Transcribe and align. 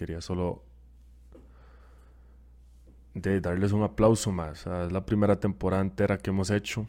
quería 0.00 0.22
solo 0.22 0.62
de 3.12 3.38
darles 3.42 3.72
un 3.72 3.82
aplauso 3.82 4.32
más. 4.32 4.66
es 4.66 4.92
la 4.92 5.04
primera 5.04 5.38
temporada 5.38 5.82
entera 5.82 6.16
que 6.16 6.30
hemos 6.30 6.50
hecho. 6.50 6.86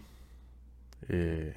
Eh, 1.09 1.53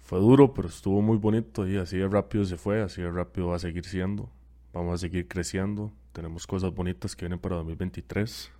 fue 0.00 0.18
duro, 0.18 0.52
pero 0.52 0.66
estuvo 0.66 1.00
muy 1.00 1.16
bonito 1.16 1.68
y 1.68 1.76
así 1.76 1.96
de 1.96 2.08
rápido 2.08 2.44
se 2.44 2.56
fue, 2.56 2.82
así 2.82 3.02
de 3.02 3.10
rápido 3.12 3.48
va 3.48 3.56
a 3.56 3.60
seguir 3.60 3.84
siendo. 3.84 4.28
Vamos 4.72 4.94
a 4.94 4.98
seguir 4.98 5.28
creciendo. 5.28 5.92
Tenemos 6.12 6.44
cosas 6.44 6.74
bonitas 6.74 7.14
que 7.14 7.26
vienen 7.26 7.38
para 7.38 7.54
2023. 7.54 8.50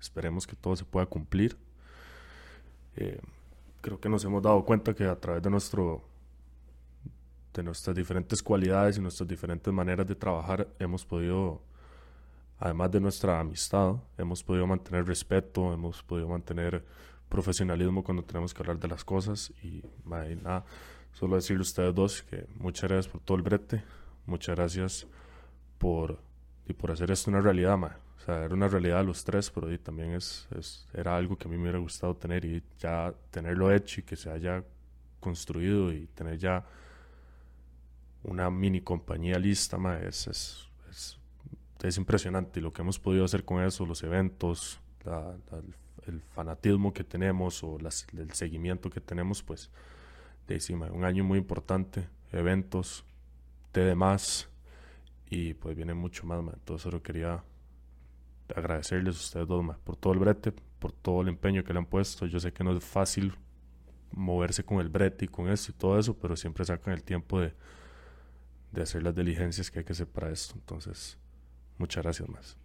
Esperemos 0.00 0.48
que 0.48 0.56
todo 0.56 0.74
se 0.74 0.84
pueda 0.84 1.06
cumplir. 1.06 1.56
Eh, 2.96 3.20
creo 3.82 4.00
que 4.00 4.08
nos 4.08 4.24
hemos 4.24 4.42
dado 4.42 4.64
cuenta 4.64 4.94
que 4.94 5.04
a 5.04 5.14
través 5.14 5.44
de 5.44 5.50
nuestro 5.50 6.02
de 7.52 7.62
nuestras 7.62 7.96
diferentes 7.96 8.42
cualidades 8.42 8.98
y 8.98 9.00
nuestras 9.00 9.28
diferentes 9.28 9.72
maneras 9.72 10.06
de 10.06 10.14
trabajar 10.14 10.68
hemos 10.78 11.04
podido 11.04 11.62
además 12.60 12.90
de 12.90 13.00
nuestra 13.00 13.40
amistad, 13.40 13.96
hemos 14.18 14.44
podido 14.44 14.66
mantener 14.66 15.06
respeto, 15.06 15.72
hemos 15.72 16.02
podido 16.02 16.28
mantener 16.28 16.84
profesionalismo 17.28 18.04
cuando 18.04 18.22
tenemos 18.22 18.52
que 18.52 18.62
hablar 18.62 18.78
de 18.78 18.88
las 18.88 19.02
cosas. 19.02 19.50
Y 19.62 19.82
nada, 20.04 20.64
solo 21.12 21.36
decirle 21.36 21.60
a 21.60 21.62
ustedes 21.62 21.94
dos 21.94 22.22
que 22.22 22.46
muchas 22.58 22.90
gracias 22.90 23.08
por 23.08 23.22
todo 23.22 23.38
el 23.38 23.42
brete, 23.42 23.82
muchas 24.26 24.56
gracias 24.56 25.06
por, 25.78 26.20
y 26.66 26.74
por 26.74 26.90
hacer 26.90 27.10
esto 27.10 27.30
una 27.30 27.40
realidad, 27.40 27.78
o 27.82 28.22
sea, 28.22 28.44
era 28.44 28.54
una 28.54 28.68
realidad 28.68 29.02
los 29.06 29.24
tres, 29.24 29.50
pero 29.50 29.66
también 29.78 30.12
es, 30.12 30.46
es, 30.54 30.86
era 30.92 31.16
algo 31.16 31.38
que 31.38 31.48
a 31.48 31.50
mí 31.50 31.56
me 31.56 31.62
hubiera 31.62 31.78
gustado 31.78 32.14
tener 32.14 32.44
y 32.44 32.62
ya 32.78 33.14
tenerlo 33.30 33.72
hecho 33.72 34.00
y 34.00 34.02
que 34.02 34.16
se 34.16 34.30
haya 34.30 34.62
construido 35.18 35.90
y 35.90 36.06
tener 36.08 36.36
ya 36.36 36.66
una 38.22 38.50
mini 38.50 38.80
compañía 38.80 39.38
lista, 39.38 39.78
es, 40.02 40.26
es 40.26 40.70
es 41.88 41.96
impresionante. 41.96 42.60
Lo 42.60 42.72
que 42.72 42.82
hemos 42.82 42.98
podido 42.98 43.24
hacer 43.24 43.44
con 43.44 43.62
eso, 43.62 43.86
los 43.86 44.02
eventos, 44.02 44.80
el 46.06 46.20
fanatismo 46.34 46.92
que 46.92 47.04
tenemos 47.04 47.62
o 47.62 47.78
el 47.78 48.32
seguimiento 48.32 48.90
que 48.90 49.00
tenemos, 49.00 49.42
pues 49.42 49.70
de 50.46 50.54
encima, 50.54 50.90
un 50.90 51.04
año 51.04 51.24
muy 51.24 51.38
importante, 51.38 52.08
eventos, 52.32 53.04
de 53.72 53.84
demás 53.84 54.48
y 55.28 55.54
pues 55.54 55.76
viene 55.76 55.94
mucho 55.94 56.26
más, 56.26 56.40
entonces 56.40 56.82
solo 56.82 57.00
quería 57.02 57.44
agradecerles 58.56 59.14
a 59.16 59.20
ustedes 59.20 59.46
dos 59.46 59.64
por 59.84 59.94
todo 59.96 60.12
el 60.12 60.18
brete, 60.18 60.52
por 60.80 60.90
todo 60.90 61.22
el 61.22 61.28
empeño 61.28 61.62
que 61.62 61.72
le 61.72 61.78
han 61.78 61.86
puesto, 61.86 62.26
yo 62.26 62.40
sé 62.40 62.52
que 62.52 62.64
no 62.64 62.76
es 62.76 62.82
fácil 62.82 63.32
moverse 64.10 64.64
con 64.64 64.80
el 64.80 64.88
brete 64.88 65.26
y 65.26 65.28
con 65.28 65.48
eso 65.48 65.70
y 65.70 65.74
todo 65.74 66.00
eso, 66.00 66.16
pero 66.18 66.34
siempre 66.36 66.64
sacan 66.64 66.94
el 66.94 67.04
tiempo 67.04 67.38
de, 67.38 67.54
de 68.72 68.82
hacer 68.82 69.02
las 69.02 69.14
diligencias 69.14 69.70
que 69.70 69.80
hay 69.80 69.84
que 69.84 69.92
hacer 69.92 70.06
para 70.06 70.30
esto, 70.30 70.54
entonces 70.56 71.18
Muchas 71.80 72.04
gracias 72.04 72.28
más. 72.28 72.58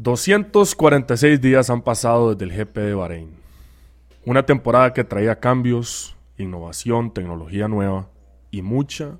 ...246 0.00 1.38
días 1.38 1.68
han 1.68 1.82
pasado 1.82 2.34
desde 2.34 2.44
el 2.44 2.56
GP 2.56 2.76
de 2.76 2.94
Bahrein... 2.94 3.30
...una 4.24 4.46
temporada 4.46 4.92
que 4.92 5.02
traía 5.02 5.40
cambios... 5.40 6.16
...innovación, 6.38 7.12
tecnología 7.12 7.66
nueva... 7.66 8.08
...y 8.52 8.62
mucha, 8.62 9.18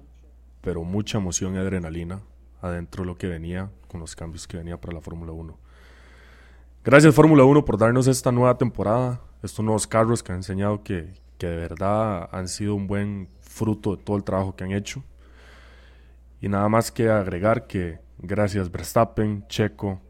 pero 0.61 0.85
mucha 0.85 1.19
emoción 1.19 1.57
y 1.57 1.59
adrenalina... 1.59 2.21
...adentro 2.61 3.03
de 3.03 3.09
lo 3.09 3.19
que 3.19 3.27
venía... 3.27 3.71
...con 3.89 4.01
los 4.01 4.15
cambios 4.15 4.47
que 4.47 4.57
venía 4.57 4.81
para 4.81 4.95
la 4.95 5.01
Fórmula 5.01 5.33
1... 5.33 5.59
Gracias 6.85 7.15
Fórmula 7.15 7.45
1 7.45 7.65
por 7.65 7.79
darnos 7.79 8.09
esta 8.09 8.33
nueva 8.33 8.59
temporada... 8.59 9.21
...estos 9.41 9.65
nuevos 9.65 9.87
carros 9.87 10.23
que 10.23 10.33
han 10.33 10.39
enseñado 10.39 10.83
que, 10.83 11.15
que 11.39 11.47
de 11.49 11.57
verdad 11.57 12.29
han 12.33 12.47
sido 12.49 12.75
un 12.75 12.89
buen 12.89 13.29
fruto 13.41 13.97
de 13.97 14.03
todo 14.03 14.17
el 14.17 14.25
trabajo 14.25 14.55
que 14.55 14.65
han 14.65 14.73
hecho. 14.73 15.05
Y 16.41 16.49
nada 16.49 16.69
más 16.69 16.93
que 16.93 17.09
agregar 17.09 17.67
que 17.67 17.99
gracias 18.19 18.71
Verstappen, 18.71 19.45
Checo, 19.49 20.01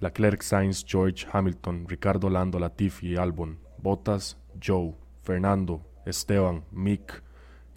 Leclerc, 0.00 0.42
Sainz, 0.42 0.84
George, 0.86 1.26
Hamilton, 1.32 1.86
Ricardo 1.88 2.28
Lando, 2.30 2.58
Latifi, 2.58 3.16
Albon, 3.16 3.58
Bottas, 3.78 4.36
Joe, 4.60 4.94
Fernando, 5.22 5.82
Esteban, 6.04 6.64
Mick, 6.72 7.22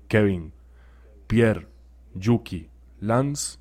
Kevin, 0.08 0.52
Pierre, 1.28 1.68
Yuki, 2.14 2.70
Lance 3.00 3.60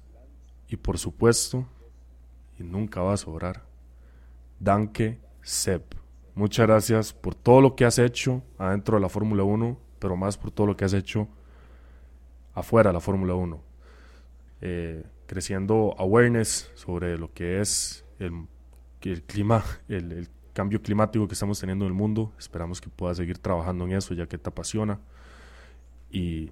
y 0.69 0.77
por 0.77 0.99
supuesto, 0.99 1.67
y 2.59 2.63
nunca 2.63 3.03
va 3.03 3.13
a 3.15 3.19
sobrar, 3.19 3.66
Danke 4.59 5.19
Seb. 5.43 5.83
Muchas 6.35 6.67
gracias 6.67 7.13
por 7.13 7.35
todo 7.35 7.61
lo 7.61 7.77
que 7.77 7.85
has 7.85 7.99
hecho 7.99 8.43
adentro 8.59 8.97
de 8.97 9.03
la 9.03 9.09
Fórmula 9.09 9.43
1, 9.43 9.79
pero 9.99 10.17
más 10.17 10.37
por 10.37 10.51
todo 10.51 10.67
lo 10.67 10.77
que 10.77 10.85
has 10.85 10.93
hecho 10.93 11.29
afuera 12.55 12.91
de 12.91 12.95
la 12.95 13.01
Fórmula 13.01 13.35
1. 13.35 13.61
Eh, 14.61 15.05
creciendo 15.27 15.95
awareness 15.99 16.71
sobre 16.75 17.19
lo 17.19 17.33
que 17.33 17.61
es 17.61 18.05
el, 18.19 18.47
clima, 19.27 19.65
el, 19.89 20.29
cambio 20.53 20.81
climático 20.81 21.29
que 21.29 21.35
estamos 21.35 21.61
teniendo 21.61 21.85
en 21.85 21.93
el 21.93 21.97
mundo. 21.97 22.33
Esperamos 22.39 22.81
que 22.81 22.89
puedas 22.89 23.19
seguir 23.19 23.39
trabajando 23.39 23.85
en 23.85 23.93
eso 23.93 24.15
ya 24.15 24.27
que 24.27 24.39
te 24.39 24.49
apasiona. 24.49 24.99
Y 26.11 26.51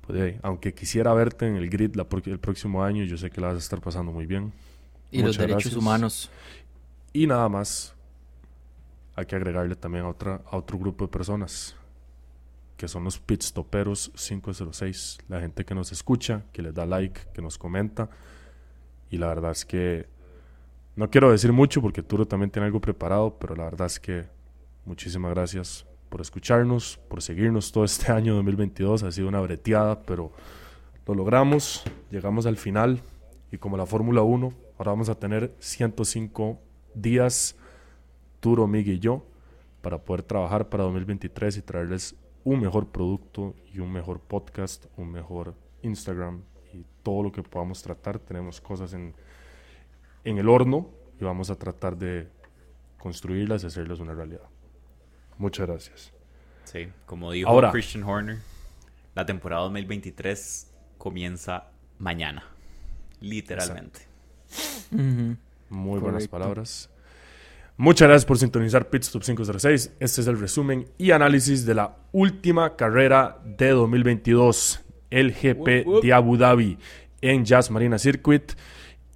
pues, 0.00 0.36
aunque 0.42 0.74
quisiera 0.74 1.12
verte 1.12 1.46
en 1.46 1.56
el 1.56 1.68
grid 1.68 1.92
el 2.26 2.38
próximo 2.38 2.82
año, 2.82 3.04
yo 3.04 3.16
sé 3.16 3.30
que 3.30 3.40
la 3.40 3.48
vas 3.48 3.56
a 3.56 3.58
estar 3.58 3.80
pasando 3.80 4.12
muy 4.12 4.26
bien. 4.26 4.52
Y 5.10 5.22
los 5.22 5.36
derechos 5.36 5.76
humanos. 5.76 6.30
Y 7.16 7.28
nada 7.28 7.48
más, 7.48 7.94
hay 9.14 9.24
que 9.26 9.36
agregarle 9.36 9.76
también 9.76 10.04
a, 10.04 10.08
otra, 10.08 10.40
a 10.50 10.56
otro 10.56 10.76
grupo 10.76 11.04
de 11.04 11.12
personas, 11.12 11.76
que 12.76 12.88
son 12.88 13.04
los 13.04 13.20
pitstoperos 13.20 14.10
506, 14.16 15.18
la 15.28 15.38
gente 15.38 15.64
que 15.64 15.76
nos 15.76 15.92
escucha, 15.92 16.42
que 16.52 16.60
les 16.60 16.74
da 16.74 16.84
like, 16.84 17.20
que 17.32 17.40
nos 17.40 17.56
comenta. 17.56 18.10
Y 19.10 19.18
la 19.18 19.28
verdad 19.28 19.52
es 19.52 19.64
que 19.64 20.08
no 20.96 21.08
quiero 21.08 21.30
decir 21.30 21.52
mucho 21.52 21.80
porque 21.80 22.02
Turo 22.02 22.26
también 22.26 22.50
tiene 22.50 22.66
algo 22.66 22.80
preparado, 22.80 23.38
pero 23.38 23.54
la 23.54 23.62
verdad 23.62 23.86
es 23.86 24.00
que 24.00 24.24
muchísimas 24.84 25.30
gracias 25.30 25.86
por 26.08 26.20
escucharnos, 26.20 26.98
por 27.08 27.22
seguirnos 27.22 27.70
todo 27.70 27.84
este 27.84 28.10
año 28.12 28.34
2022. 28.34 29.04
Ha 29.04 29.12
sido 29.12 29.28
una 29.28 29.40
breteada, 29.40 30.02
pero 30.02 30.32
lo 31.06 31.14
logramos, 31.14 31.84
llegamos 32.10 32.44
al 32.46 32.56
final 32.56 33.02
y 33.52 33.58
como 33.58 33.76
la 33.76 33.86
Fórmula 33.86 34.22
1, 34.22 34.52
ahora 34.78 34.90
vamos 34.90 35.08
a 35.08 35.14
tener 35.14 35.54
105 35.60 36.58
días 36.94 37.56
Arturo, 38.44 38.66
Miguel 38.66 38.96
y 38.96 38.98
yo 38.98 39.24
para 39.80 39.96
poder 40.04 40.22
trabajar 40.22 40.68
para 40.68 40.84
2023 40.84 41.56
y 41.56 41.62
traerles 41.62 42.14
un 42.44 42.60
mejor 42.60 42.88
producto 42.88 43.54
y 43.72 43.78
un 43.78 43.90
mejor 43.90 44.20
podcast, 44.20 44.84
un 44.98 45.10
mejor 45.10 45.54
Instagram 45.80 46.42
y 46.74 46.84
todo 47.02 47.22
lo 47.22 47.32
que 47.32 47.42
podamos 47.42 47.82
tratar. 47.82 48.18
Tenemos 48.18 48.60
cosas 48.60 48.92
en, 48.92 49.14
en 50.24 50.36
el 50.36 50.46
horno 50.46 50.90
y 51.18 51.24
vamos 51.24 51.48
a 51.48 51.54
tratar 51.54 51.96
de 51.96 52.28
construirlas 52.98 53.64
y 53.64 53.68
hacerlas 53.68 53.98
una 54.00 54.12
realidad. 54.12 54.44
Muchas 55.38 55.66
gracias. 55.66 56.12
Sí, 56.64 56.88
como 57.06 57.32
dijo 57.32 57.70
Christian 57.72 58.04
Horner, 58.04 58.40
la 59.14 59.24
temporada 59.24 59.62
2023 59.62 60.70
comienza 60.98 61.70
mañana, 61.98 62.44
literalmente. 63.20 64.00
Muy 65.68 66.00
buenas 66.00 66.28
palabras. 66.28 66.90
Muchas 67.76 68.06
gracias 68.06 68.24
por 68.24 68.38
sintonizar 68.38 68.88
Pitstop 68.88 69.22
506. 69.22 69.94
Este 69.98 70.20
es 70.20 70.26
el 70.28 70.38
resumen 70.38 70.86
y 70.96 71.10
análisis 71.10 71.66
de 71.66 71.74
la 71.74 71.96
última 72.12 72.76
carrera 72.76 73.40
de 73.44 73.70
2022, 73.70 74.84
el 75.10 75.32
GP 75.32 76.02
de 76.02 76.12
Abu 76.12 76.36
Dhabi 76.36 76.78
en 77.20 77.44
Jazz 77.44 77.72
Marina 77.72 77.98
Circuit. 77.98 78.52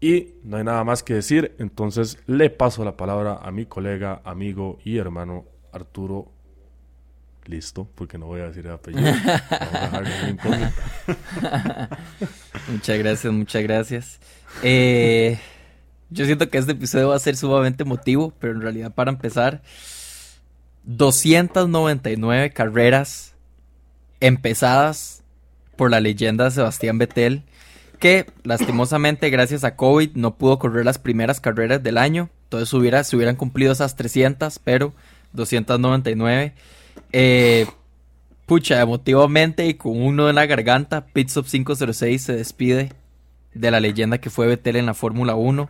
Y 0.00 0.34
no 0.42 0.56
hay 0.56 0.64
nada 0.64 0.82
más 0.82 1.04
que 1.04 1.14
decir, 1.14 1.54
entonces 1.58 2.18
le 2.26 2.50
paso 2.50 2.84
la 2.84 2.96
palabra 2.96 3.38
a 3.42 3.52
mi 3.52 3.66
colega, 3.66 4.22
amigo 4.24 4.78
y 4.84 4.98
hermano 4.98 5.44
Arturo. 5.72 6.32
Listo, 7.46 7.88
porque 7.94 8.18
no 8.18 8.26
voy 8.26 8.40
a 8.40 8.48
decir 8.48 8.66
el 8.66 8.72
apellido. 8.72 9.08
muchas 12.68 12.98
gracias, 12.98 13.32
muchas 13.32 13.62
gracias. 13.62 14.20
Eh. 14.62 15.38
Yo 16.10 16.24
siento 16.24 16.48
que 16.48 16.58
este 16.58 16.72
episodio 16.72 17.08
va 17.08 17.16
a 17.16 17.20
ser 17.20 17.36
sumamente 17.36 17.82
emotivo, 17.82 18.32
pero 18.38 18.54
en 18.54 18.62
realidad 18.62 18.94
para 18.94 19.10
empezar, 19.10 19.62
299 20.84 22.50
carreras 22.50 23.34
empezadas 24.20 25.22
por 25.76 25.90
la 25.90 26.00
leyenda 26.00 26.50
Sebastián 26.50 26.98
Vettel, 26.98 27.42
que 27.98 28.26
lastimosamente 28.42 29.28
gracias 29.30 29.64
a 29.64 29.76
COVID 29.76 30.12
no 30.14 30.36
pudo 30.36 30.58
correr 30.58 30.86
las 30.86 30.98
primeras 30.98 31.40
carreras 31.40 31.82
del 31.82 31.98
año, 31.98 32.30
entonces 32.44 32.72
hubiera, 32.72 33.04
se 33.04 33.14
hubieran 33.14 33.36
cumplido 33.36 33.72
esas 33.72 33.94
300, 33.94 34.58
pero 34.60 34.94
299. 35.32 36.54
Eh, 37.12 37.66
pucha, 38.46 38.80
emotivamente 38.80 39.66
y 39.66 39.74
con 39.74 40.00
uno 40.00 40.30
en 40.30 40.36
la 40.36 40.46
garganta, 40.46 41.04
Pitstop 41.06 41.46
506 41.46 42.22
se 42.22 42.32
despide 42.32 42.92
de 43.58 43.70
la 43.70 43.80
leyenda 43.80 44.18
que 44.18 44.30
fue 44.30 44.46
Vettel 44.46 44.76
en 44.76 44.86
la 44.86 44.94
Fórmula 44.94 45.34
1. 45.34 45.68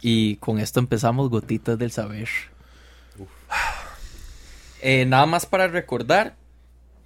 Y 0.00 0.36
con 0.36 0.58
esto 0.58 0.80
empezamos 0.80 1.30
Gotitas 1.30 1.78
del 1.78 1.90
Saber. 1.90 2.28
eh, 4.82 5.04
nada 5.06 5.26
más 5.26 5.46
para 5.46 5.68
recordar, 5.68 6.36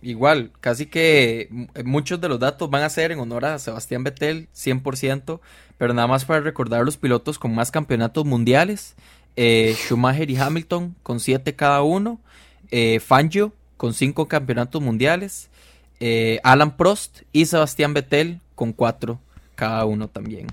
igual, 0.02 0.50
casi 0.60 0.86
que 0.86 1.48
muchos 1.84 2.20
de 2.20 2.28
los 2.28 2.38
datos 2.38 2.68
van 2.70 2.82
a 2.82 2.90
ser 2.90 3.12
en 3.12 3.20
honor 3.20 3.44
a 3.44 3.58
Sebastián 3.58 4.04
Vettel, 4.04 4.48
100%, 4.54 5.40
pero 5.78 5.94
nada 5.94 6.08
más 6.08 6.24
para 6.24 6.40
recordar 6.40 6.84
los 6.84 6.96
pilotos 6.96 7.38
con 7.38 7.54
más 7.54 7.70
campeonatos 7.70 8.24
mundiales. 8.24 8.94
Eh, 9.36 9.74
Schumacher 9.76 10.30
y 10.30 10.36
Hamilton 10.36 10.94
con 11.02 11.20
7 11.20 11.54
cada 11.56 11.82
uno. 11.82 12.20
Eh, 12.70 13.00
Fangio 13.00 13.52
con 13.76 13.94
5 13.94 14.28
campeonatos 14.28 14.82
mundiales. 14.82 15.48
Eh, 16.00 16.40
Alan 16.42 16.76
Prost 16.76 17.22
y 17.32 17.46
Sebastián 17.46 17.94
Vettel 17.94 18.40
con 18.54 18.72
4 18.72 19.18
cada 19.62 19.84
uno 19.84 20.08
también. 20.08 20.48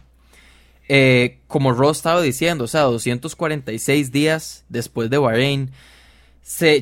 como 1.47 1.73
Ross 1.73 1.97
estaba 1.97 2.21
diciendo, 2.21 2.65
o 2.65 2.67
sea, 2.67 2.81
246 2.83 4.11
días 4.11 4.65
después 4.69 5.09
de 5.09 5.17
Bahrein 5.17 5.71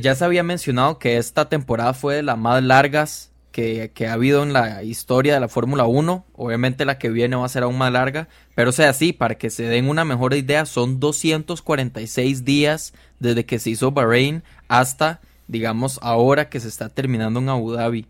ya 0.02 0.16
se 0.16 0.26
había 0.26 0.44
mencionado 0.44 1.00
que 1.00 1.18
esta 1.18 1.50
temporada 1.50 1.94
fue 1.94 2.16
de 2.16 2.24
las 2.24 2.38
más 2.38 2.62
largas 2.64 3.32
que, 3.52 3.92
ha 4.08 4.14
habido 4.14 4.44
en 4.44 4.54
la 4.54 4.84
historia 4.84 5.34
de 5.34 5.40
la 5.40 5.48
Fórmula 5.48 5.86
1. 5.86 6.26
Obviamente 6.34 6.86
la 6.86 7.00
que 7.00 7.10
viene 7.10 7.36
va 7.36 7.46
a 7.46 7.50
ser 7.50 7.64
aún 7.64 7.78
más 7.78 7.92
larga. 7.92 8.28
Pero 8.54 8.72
sea, 8.72 8.94
sí, 8.94 9.14
para 9.14 9.36
que 9.36 9.50
se 9.50 9.64
den 9.64 9.90
una 9.90 10.06
mejor 10.06 10.36
idea, 10.36 10.66
son 10.66 11.00
246 11.00 12.46
días 12.46 12.94
desde 13.20 13.46
que 13.46 13.58
se 13.58 13.72
hizo 13.72 13.92
Bahrein 13.92 14.44
hasta, 14.68 15.22
digamos, 15.48 16.00
ahora 16.04 16.50
que 16.50 16.60
se 16.60 16.68
está 16.68 16.90
terminando 16.90 17.40
en 17.40 17.50
Abu 17.50 17.72
Dhabi. 17.72 18.06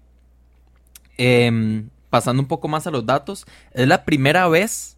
Em, 1.17 1.89
pasando 2.09 2.41
un 2.41 2.47
poco 2.47 2.67
más 2.67 2.87
a 2.87 2.91
los 2.91 3.05
datos, 3.05 3.45
es 3.73 3.87
la 3.87 4.05
primera 4.05 4.47
vez 4.47 4.97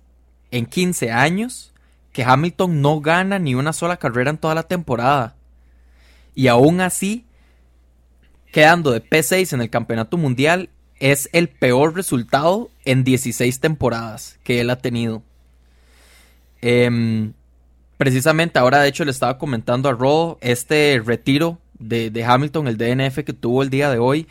en 0.52 0.66
15 0.66 1.12
años 1.12 1.74
que 2.12 2.24
Hamilton 2.24 2.82
no 2.82 3.02
gana 3.02 3.40
ni 3.40 3.56
una 3.56 3.74
sola 3.74 3.98
carrera 3.98 4.32
en 4.32 4.38
toda 4.38 4.56
la 4.56 4.64
temporada. 4.64 5.36
Y 6.36 6.48
aún 6.48 6.82
así, 6.82 7.26
quedando 8.52 8.92
de 8.92 9.04
P6 9.04 9.54
en 9.54 9.62
el 9.62 9.70
campeonato 9.70 10.18
mundial, 10.18 10.70
es 11.00 11.30
el 11.34 11.50
peor 11.50 11.96
resultado 11.96 12.70
en 12.86 13.04
16 13.04 13.60
temporadas 13.60 14.40
que 14.44 14.60
él 14.62 14.70
ha 14.70 14.78
tenido. 14.78 15.24
Em, 16.62 17.34
precisamente 17.98 18.60
ahora, 18.60 18.80
de 18.80 18.90
hecho, 18.90 19.06
le 19.06 19.12
estaba 19.12 19.38
comentando 19.38 19.88
a 19.90 19.94
Ro, 19.94 20.38
este 20.42 21.02
retiro 21.06 21.60
de, 21.78 22.10
de, 22.10 22.24
Hamilton, 22.26 22.68
el 22.68 22.78
DNF 22.78 23.24
que 23.24 23.34
tuvo 23.34 23.64
el 23.64 23.70
día 23.70 23.90
de 23.90 24.00
hoy, 24.00 24.28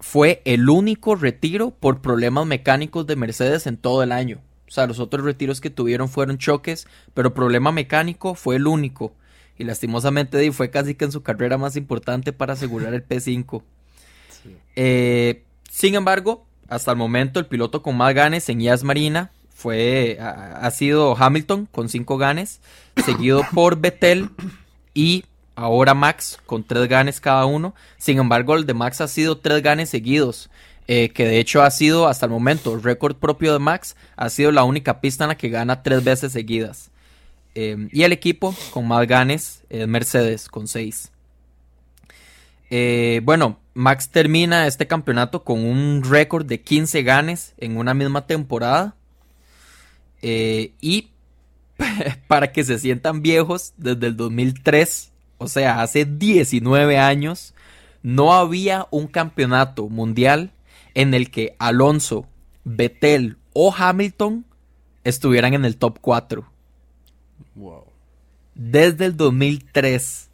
fue 0.00 0.42
el 0.44 0.68
único 0.68 1.14
retiro 1.14 1.70
por 1.70 2.00
problemas 2.00 2.46
mecánicos 2.46 3.06
de 3.06 3.16
Mercedes 3.16 3.66
en 3.66 3.76
todo 3.76 4.02
el 4.02 4.12
año. 4.12 4.40
O 4.66 4.72
sea, 4.72 4.86
los 4.86 4.98
otros 4.98 5.24
retiros 5.24 5.60
que 5.60 5.70
tuvieron 5.70 6.08
fueron 6.08 6.38
choques, 6.38 6.86
pero 7.14 7.34
problema 7.34 7.70
mecánico 7.70 8.34
fue 8.34 8.56
el 8.56 8.66
único 8.66 9.12
y 9.58 9.64
lastimosamente 9.64 10.50
fue 10.52 10.70
casi 10.70 10.94
que 10.94 11.04
en 11.04 11.12
su 11.12 11.22
carrera 11.22 11.58
más 11.58 11.76
importante 11.76 12.32
para 12.32 12.54
asegurar 12.54 12.94
el 12.94 13.06
P5. 13.06 13.62
Eh, 14.76 15.42
sin 15.68 15.96
embargo, 15.96 16.46
hasta 16.68 16.92
el 16.92 16.96
momento 16.96 17.40
el 17.40 17.46
piloto 17.46 17.82
con 17.82 17.96
más 17.96 18.14
ganes 18.14 18.48
en 18.48 18.62
IAS 18.62 18.84
Marina 18.84 19.32
fue, 19.50 20.16
ha, 20.18 20.70
sido 20.70 21.14
Hamilton 21.14 21.66
con 21.66 21.90
5 21.90 22.16
ganes, 22.16 22.62
seguido 23.04 23.42
por 23.52 23.78
Vettel 23.78 24.30
y 24.94 25.24
ahora 25.60 25.94
Max 25.94 26.38
con 26.46 26.64
3 26.64 26.88
ganes 26.88 27.20
cada 27.20 27.46
uno. 27.46 27.74
Sin 27.98 28.18
embargo, 28.18 28.56
el 28.56 28.66
de 28.66 28.74
Max 28.74 29.00
ha 29.00 29.08
sido 29.08 29.38
3 29.38 29.62
ganes 29.62 29.90
seguidos. 29.90 30.50
Eh, 30.92 31.10
que 31.10 31.24
de 31.24 31.38
hecho 31.38 31.62
ha 31.62 31.70
sido 31.70 32.08
hasta 32.08 32.26
el 32.26 32.32
momento 32.32 32.74
el 32.74 32.82
récord 32.82 33.14
propio 33.14 33.52
de 33.52 33.60
Max, 33.60 33.94
ha 34.16 34.28
sido 34.28 34.50
la 34.50 34.64
única 34.64 35.00
pista 35.00 35.22
en 35.22 35.28
la 35.28 35.36
que 35.36 35.48
gana 35.48 35.84
tres 35.84 36.02
veces 36.02 36.32
seguidas. 36.32 36.90
Em, 37.54 37.88
y 37.92 38.02
el 38.02 38.12
equipo 38.12 38.56
con 38.72 38.88
más 38.88 39.06
ganes 39.06 39.62
es 39.68 39.86
Mercedes 39.86 40.48
con 40.48 40.66
6. 40.66 41.12
Eh, 42.70 43.20
bueno, 43.22 43.60
Max 43.74 44.08
termina 44.08 44.66
este 44.66 44.88
campeonato 44.88 45.44
con 45.44 45.64
un 45.64 46.02
récord 46.02 46.44
de 46.46 46.60
15 46.60 47.02
ganes 47.04 47.54
en 47.58 47.76
una 47.76 47.94
misma 47.94 48.26
temporada. 48.26 48.96
Eh, 50.22 50.72
y 50.80 51.10
para 52.26 52.50
que 52.50 52.64
se 52.64 52.78
sientan 52.80 53.22
viejos, 53.22 53.74
desde 53.76 54.08
el 54.08 54.16
2003, 54.16 55.12
o 55.40 55.48
sea, 55.48 55.80
hace 55.80 56.04
19 56.04 56.98
años, 56.98 57.54
no 58.02 58.34
había 58.34 58.86
un 58.90 59.06
campeonato 59.06 59.88
mundial 59.88 60.52
en 60.92 61.14
el 61.14 61.30
que 61.30 61.56
Alonso, 61.58 62.26
Vettel 62.64 63.38
o 63.54 63.74
Hamilton 63.74 64.44
estuvieran 65.02 65.54
en 65.54 65.64
el 65.64 65.78
top 65.78 65.98
4. 66.02 66.44
Wow. 67.54 67.84
Desde 68.54 69.06
el 69.06 69.16
2003. 69.16 70.28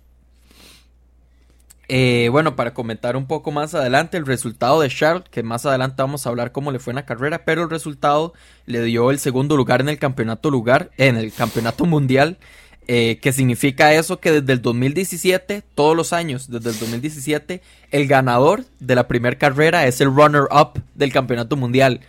Eh, 1.89 2.29
bueno, 2.33 2.57
para 2.57 2.75
comentar 2.75 3.17
un 3.17 3.29
poco 3.29 3.53
más 3.53 3.77
adelante 3.77 4.17
el 4.17 4.27
resultado 4.27 4.81
de 4.81 4.89
Charles, 4.89 5.29
que 5.31 5.45
más 5.45 5.67
adelante 5.67 6.03
vamos 6.03 6.27
a 6.27 6.31
hablar 6.31 6.51
cómo 6.51 6.73
le 6.73 6.81
fue 6.81 6.91
en 6.91 6.97
la 6.97 7.07
carrera, 7.07 7.45
pero 7.45 7.63
el 7.63 7.71
resultado 7.71 8.33
le 8.65 8.83
dio 8.83 9.13
el 9.13 9.21
segundo 9.21 9.57
lugar 9.57 9.83
en 9.83 9.89
el 9.89 10.01
campeonato 10.01 10.51
lugar, 10.51 10.91
en 10.97 11.17
el 11.17 11.33
campeonato 11.33 11.87
mundial, 11.87 12.39
eh, 12.89 13.19
que 13.21 13.33
significa 13.33 13.93
eso 13.95 14.21
que 14.21 14.31
desde 14.31 14.53
el 14.53 14.63
2017, 14.63 15.63
todos 15.75 15.97
los 15.97 16.13
años, 16.13 16.51
desde 16.51 16.71
el 16.71 16.79
2017, 16.79 17.61
el 17.91 18.07
ganador 18.07 18.65
de 18.79 18.95
la 18.95 19.09
primera 19.09 19.37
carrera 19.37 19.87
es 19.87 20.01
el 20.01 20.15
runner-up 20.15 20.81
del 20.95 21.13
campeonato 21.13 21.57
mundial. 21.57 22.01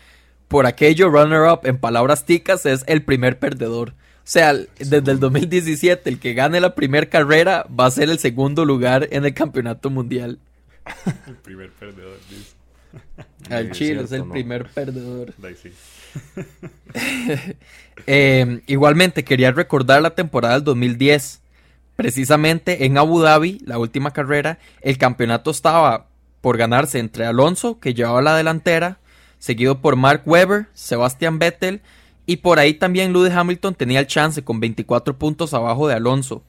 Por 0.48 0.66
aquello, 0.66 1.10
runner-up 1.10 1.62
en 1.64 1.78
palabras 1.78 2.26
ticas 2.26 2.66
es 2.66 2.84
el 2.88 3.02
primer 3.04 3.40
perdedor. 3.40 3.90
O 3.90 4.30
sea, 4.30 4.54
desde 4.54 5.12
el 5.12 5.20
2017, 5.20 6.10
el 6.10 6.20
que 6.20 6.34
gane 6.34 6.60
la 6.60 6.76
primera 6.76 7.08
carrera 7.08 7.66
va 7.68 7.86
a 7.86 7.92
ser 7.92 8.10
el 8.10 8.20
segundo 8.20 8.66
lugar 8.66 9.08
en 9.12 9.26
el 9.26 9.34
campeonato 9.34 9.90
mundial. 9.90 10.38
El 11.28 11.36
primer 11.36 11.72
perdedor, 11.72 12.18
dice. 12.30 12.58
Al 13.50 13.72
Chile 13.72 14.04
es, 14.04 14.12
el 14.12 14.26
primer 14.26 14.68
perdedor. 14.70 15.34
Em, 18.06 18.62
igualmente, 18.68 19.24
quería 19.24 19.52
recordar 19.52 20.02
la 20.02 20.16
temporada 20.16 20.54
del 20.54 20.64
2010. 20.64 21.42
Precisamente 21.96 22.86
en 22.86 22.98
Abu 22.98 23.20
Dhabi, 23.20 23.60
la 23.66 23.80
última 23.80 24.12
carrera, 24.12 24.60
el 24.82 24.98
campeonato 24.98 25.50
estaba 25.50 26.08
por 26.42 26.58
ganarse 26.58 27.00
entre 27.00 27.26
Alonso, 27.26 27.80
que 27.80 27.96
llevaba 27.96 28.22
la 28.22 28.38
delantera, 28.38 29.00
seguido 29.40 29.82
por 29.82 29.96
Mark 29.96 30.22
Webber, 30.26 30.68
Sebastian 30.74 31.40
Vettel 31.40 31.82
y 32.28 32.38
por 32.38 32.60
ahí 32.60 32.74
también 32.74 33.14
Lewis 33.14 33.34
Hamilton 33.34 33.74
tenía 33.74 34.02
el 34.02 34.08
chance 34.08 34.44
con 34.44 34.60
24 34.60 35.18
puntos 35.18 35.54
abajo 35.54 35.88
de 35.88 35.96
Alonso. 35.96 36.44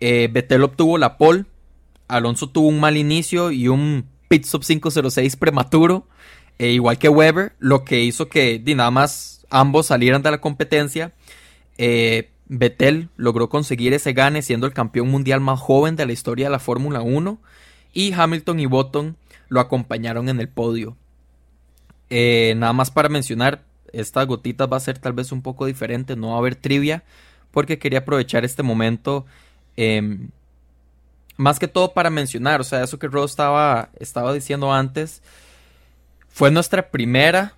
Eh, 0.00 0.28
Vettel 0.32 0.64
obtuvo 0.64 0.98
la 0.98 1.18
pole. 1.18 1.44
Alonso 2.08 2.48
tuvo 2.48 2.68
un 2.68 2.80
mal 2.80 2.96
inicio 2.96 3.52
y 3.52 3.68
un 3.68 4.06
pit 4.28 4.46
stop 4.46 4.64
506 4.64 5.36
prematuro. 5.36 6.06
Eh, 6.62 6.70
igual 6.70 6.96
que 6.96 7.08
Weber, 7.08 7.54
lo 7.58 7.84
que 7.84 8.04
hizo 8.04 8.28
que 8.28 8.62
nada 8.76 8.92
más 8.92 9.44
ambos 9.50 9.86
salieran 9.86 10.22
de 10.22 10.30
la 10.30 10.40
competencia. 10.40 11.12
Eh, 11.76 12.30
Vettel 12.46 13.08
logró 13.16 13.48
conseguir 13.48 13.92
ese 13.94 14.12
gane 14.12 14.42
siendo 14.42 14.68
el 14.68 14.72
campeón 14.72 15.08
mundial 15.10 15.40
más 15.40 15.58
joven 15.58 15.96
de 15.96 16.06
la 16.06 16.12
historia 16.12 16.46
de 16.46 16.52
la 16.52 16.60
Fórmula 16.60 17.00
1. 17.00 17.40
Y 17.92 18.12
Hamilton 18.12 18.60
y 18.60 18.66
Button 18.66 19.16
lo 19.48 19.58
acompañaron 19.58 20.28
en 20.28 20.38
el 20.38 20.48
podio. 20.48 20.96
nada 22.08 22.72
más 22.72 22.92
para 22.92 23.08
mencionar, 23.08 23.64
estas 23.92 24.28
gotitas 24.28 24.70
va 24.70 24.76
a 24.76 24.80
ser 24.80 24.98
tal 24.98 25.14
vez 25.14 25.32
un 25.32 25.42
poco 25.42 25.66
diferente, 25.66 26.14
no 26.14 26.28
va 26.28 26.34
a 26.36 26.38
haber 26.38 26.54
trivia, 26.54 27.02
porque 27.50 27.80
quería 27.80 28.00
aprovechar 28.00 28.44
este 28.44 28.62
momento, 28.62 29.26
em, 29.76 30.28
más 31.36 31.58
que 31.58 31.66
todo 31.66 31.92
para 31.92 32.08
mencionar, 32.10 32.60
o 32.60 32.64
sea, 32.64 32.84
eso 32.84 33.00
que 33.00 33.08
Rose 33.08 33.32
estaba, 33.32 33.90
estaba 33.98 34.32
diciendo 34.32 34.72
antes, 34.72 35.22
fue 36.32 36.50
nuestra 36.50 36.90
primera 36.90 37.54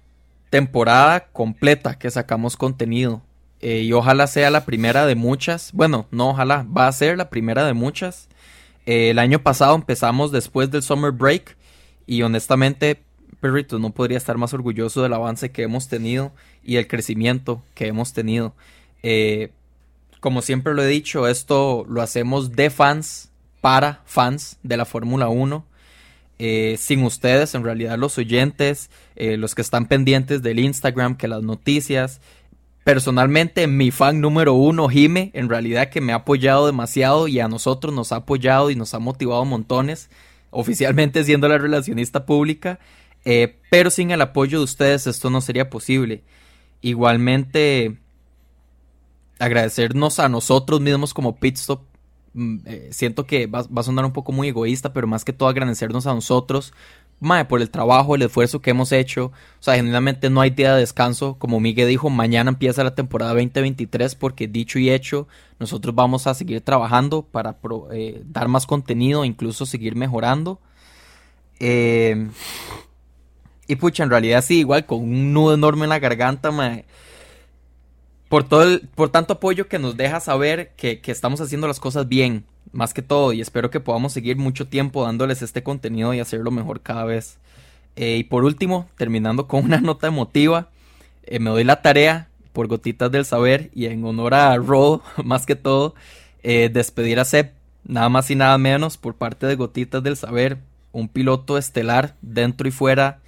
temporada 0.50 1.28
completa 1.32 1.98
que 1.98 2.10
sacamos 2.10 2.56
contenido. 2.56 3.22
Eh, 3.60 3.80
y 3.80 3.92
ojalá 3.92 4.26
sea 4.26 4.50
la 4.50 4.66
primera 4.66 5.06
de 5.06 5.14
muchas. 5.14 5.72
Bueno, 5.72 6.06
no, 6.10 6.30
ojalá, 6.30 6.66
va 6.76 6.86
a 6.86 6.92
ser 6.92 7.16
la 7.16 7.30
primera 7.30 7.64
de 7.64 7.72
muchas. 7.72 8.28
Eh, 8.84 9.10
el 9.10 9.18
año 9.18 9.38
pasado 9.42 9.74
empezamos 9.74 10.32
después 10.32 10.70
del 10.70 10.82
Summer 10.82 11.12
Break 11.12 11.56
y 12.06 12.22
honestamente 12.22 13.00
Perrito, 13.40 13.78
no 13.78 13.90
podría 13.90 14.16
estar 14.16 14.38
más 14.38 14.54
orgulloso 14.54 15.02
del 15.02 15.12
avance 15.12 15.50
que 15.50 15.62
hemos 15.62 15.88
tenido 15.88 16.32
y 16.62 16.76
el 16.76 16.86
crecimiento 16.86 17.62
que 17.74 17.86
hemos 17.86 18.12
tenido. 18.12 18.54
Eh, 19.02 19.50
como 20.20 20.40
siempre 20.40 20.72
lo 20.72 20.82
he 20.82 20.86
dicho, 20.86 21.28
esto 21.28 21.84
lo 21.86 22.00
hacemos 22.00 22.52
de 22.52 22.70
fans 22.70 23.30
para 23.60 24.00
fans 24.06 24.56
de 24.62 24.78
la 24.78 24.86
Fórmula 24.86 25.28
1. 25.28 25.62
Eh, 26.38 26.76
sin 26.78 27.04
ustedes, 27.04 27.54
en 27.54 27.62
realidad 27.62 27.96
los 27.96 28.18
oyentes, 28.18 28.90
eh, 29.14 29.36
los 29.36 29.54
que 29.54 29.62
están 29.62 29.86
pendientes 29.86 30.42
del 30.42 30.58
Instagram, 30.58 31.16
que 31.16 31.28
las 31.28 31.42
noticias. 31.42 32.20
Personalmente, 32.82 33.66
mi 33.66 33.90
fan 33.90 34.20
número 34.20 34.52
uno, 34.54 34.88
Jime, 34.88 35.30
en 35.32 35.48
realidad 35.48 35.90
que 35.90 36.00
me 36.00 36.12
ha 36.12 36.16
apoyado 36.16 36.66
demasiado 36.66 37.28
y 37.28 37.40
a 37.40 37.48
nosotros 37.48 37.94
nos 37.94 38.12
ha 38.12 38.16
apoyado 38.16 38.70
y 38.70 38.76
nos 38.76 38.94
ha 38.94 38.98
motivado 38.98 39.44
montones, 39.44 40.10
oficialmente 40.50 41.24
siendo 41.24 41.48
la 41.48 41.58
relacionista 41.58 42.26
pública. 42.26 42.78
Eh, 43.24 43.56
pero 43.70 43.88
sin 43.90 44.10
el 44.10 44.20
apoyo 44.20 44.58
de 44.58 44.64
ustedes 44.64 45.06
esto 45.06 45.30
no 45.30 45.40
sería 45.40 45.70
posible. 45.70 46.24
Igualmente, 46.82 47.96
agradecernos 49.38 50.18
a 50.18 50.28
nosotros 50.28 50.80
mismos 50.80 51.14
como 51.14 51.36
Pitstop 51.36 51.93
eh, 52.36 52.88
siento 52.90 53.26
que 53.26 53.46
va, 53.46 53.62
va, 53.62 53.80
a 53.80 53.84
sonar 53.84 54.04
un 54.04 54.12
poco 54.12 54.32
muy 54.32 54.48
egoísta, 54.48 54.92
pero 54.92 55.06
más 55.06 55.24
que 55.24 55.32
todo 55.32 55.48
agradecernos 55.48 56.06
a 56.06 56.14
nosotros, 56.14 56.72
mae, 57.20 57.44
por 57.44 57.60
el 57.60 57.70
trabajo, 57.70 58.14
el 58.14 58.22
esfuerzo 58.22 58.60
que 58.60 58.70
hemos 58.70 58.92
hecho. 58.92 59.26
O 59.26 59.62
sea, 59.62 59.74
genuinamente 59.74 60.30
no 60.30 60.40
hay 60.40 60.50
día 60.50 60.74
de 60.74 60.80
descanso. 60.80 61.36
Como 61.38 61.60
Miguel 61.60 61.88
dijo, 61.88 62.10
mañana 62.10 62.50
empieza 62.50 62.84
la 62.84 62.94
temporada 62.94 63.32
2023 63.32 64.14
porque 64.14 64.48
dicho 64.48 64.78
y 64.78 64.90
hecho, 64.90 65.26
nosotros 65.58 65.94
vamos 65.94 66.26
a 66.26 66.34
seguir 66.34 66.60
trabajando 66.60 67.22
para 67.22 67.56
eh, 67.92 68.22
dar 68.26 68.48
más 68.48 68.66
contenido, 68.66 69.24
incluso 69.24 69.66
seguir 69.66 69.96
mejorando. 69.96 70.60
Eh, 71.60 72.28
y 73.66 73.76
pucha, 73.76 74.02
en 74.02 74.10
realidad 74.10 74.44
sí, 74.44 74.58
igual 74.60 74.84
con 74.84 75.00
un 75.00 75.32
nudo 75.32 75.54
enorme 75.54 75.84
en 75.84 75.90
la 75.90 75.98
garganta, 75.98 76.50
mae 76.50 76.84
por 78.34 78.42
todo 78.42 78.64
el, 78.64 78.80
por 78.96 79.10
tanto 79.10 79.34
apoyo 79.34 79.68
que 79.68 79.78
nos 79.78 79.96
deja 79.96 80.18
saber 80.18 80.72
que, 80.76 81.00
estamos 81.06 81.40
haciendo 81.40 81.68
las 81.68 81.78
cosas 81.78 82.08
bien, 82.08 82.44
más 82.72 82.92
que 82.92 83.00
todo, 83.00 83.32
y 83.32 83.40
espero 83.40 83.70
que 83.70 83.78
podamos 83.78 84.12
seguir 84.12 84.36
mucho 84.36 84.66
tiempo 84.66 85.04
dándoles 85.04 85.40
este 85.40 85.62
contenido 85.62 86.12
y 86.12 86.18
hacerlo 86.18 86.50
mejor 86.50 86.80
cada 86.80 87.04
vez. 87.04 87.38
Eh, 87.94 88.16
y 88.16 88.24
por 88.24 88.42
último, 88.42 88.88
terminando 88.96 89.46
con 89.46 89.64
una 89.64 89.80
nota 89.80 90.08
emotiva, 90.08 90.68
eh, 91.22 91.38
me 91.38 91.50
doy 91.50 91.62
la 91.62 91.80
tarea 91.80 92.26
por 92.52 92.66
Gotitas 92.66 93.12
del 93.12 93.24
Saber 93.24 93.70
y 93.72 93.86
en 93.86 94.04
honor 94.04 94.34
a 94.34 94.56
Ro, 94.56 95.00
más 95.24 95.46
que 95.46 95.54
todo, 95.54 95.94
eh, 96.42 96.70
despedir 96.72 97.20
a 97.20 97.24
Seb, 97.24 97.52
nada 97.84 98.08
más 98.08 98.32
y 98.32 98.34
nada 98.34 98.58
menos, 98.58 98.96
por 98.96 99.14
parte 99.14 99.46
de 99.46 99.54
Gotitas 99.54 100.02
del 100.02 100.16
Saber, 100.16 100.58
un 100.90 101.06
piloto 101.06 101.56
estelar 101.56 102.16
dentro 102.20 102.66
y 102.66 102.72
fuera 102.72 103.20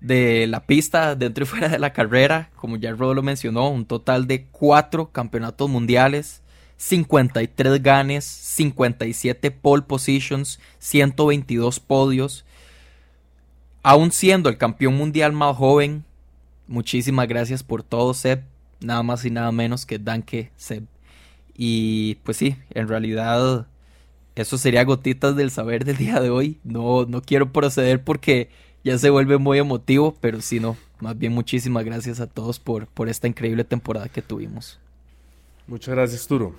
de 0.00 0.46
la 0.46 0.66
pista 0.66 1.14
dentro 1.14 1.44
y 1.44 1.46
fuera 1.46 1.68
de 1.68 1.78
la 1.78 1.92
carrera, 1.92 2.50
como 2.56 2.76
ya 2.76 2.92
Rodo 2.92 3.14
lo 3.14 3.22
mencionó, 3.22 3.68
un 3.68 3.84
total 3.86 4.26
de 4.26 4.46
cuatro 4.46 5.10
campeonatos 5.10 5.68
mundiales, 5.68 6.42
53 6.76 7.82
ganes, 7.82 8.24
57 8.24 9.50
pole 9.50 9.82
positions, 9.82 10.60
122 10.78 11.80
podios. 11.80 12.44
Aún 13.82 14.12
siendo 14.12 14.48
el 14.48 14.58
campeón 14.58 14.96
mundial 14.96 15.32
más 15.32 15.56
joven, 15.56 16.04
muchísimas 16.66 17.26
gracias 17.26 17.62
por 17.62 17.82
todo, 17.82 18.14
Seb. 18.14 18.44
Nada 18.80 19.02
más 19.02 19.24
y 19.24 19.30
nada 19.30 19.50
menos 19.50 19.86
que 19.86 19.98
Danke, 19.98 20.52
Seb. 20.56 20.84
Y 21.56 22.16
pues 22.16 22.36
sí, 22.36 22.56
en 22.70 22.86
realidad 22.86 23.66
eso 24.36 24.56
sería 24.56 24.84
gotitas 24.84 25.34
del 25.34 25.50
saber 25.50 25.84
del 25.84 25.96
día 25.96 26.20
de 26.20 26.30
hoy. 26.30 26.60
No, 26.62 27.06
no 27.06 27.22
quiero 27.22 27.52
proceder 27.52 28.04
porque 28.04 28.50
ya 28.88 28.96
se 28.96 29.10
vuelve 29.10 29.36
muy 29.36 29.58
emotivo, 29.58 30.16
pero 30.18 30.40
si 30.40 30.60
no, 30.60 30.76
más 31.00 31.18
bien 31.18 31.32
muchísimas 31.32 31.84
gracias 31.84 32.20
a 32.20 32.26
todos 32.26 32.58
por, 32.58 32.86
por 32.86 33.10
esta 33.10 33.28
increíble 33.28 33.62
temporada 33.62 34.08
que 34.08 34.22
tuvimos. 34.22 34.80
Muchas 35.66 35.94
gracias, 35.94 36.26
Turo. 36.26 36.54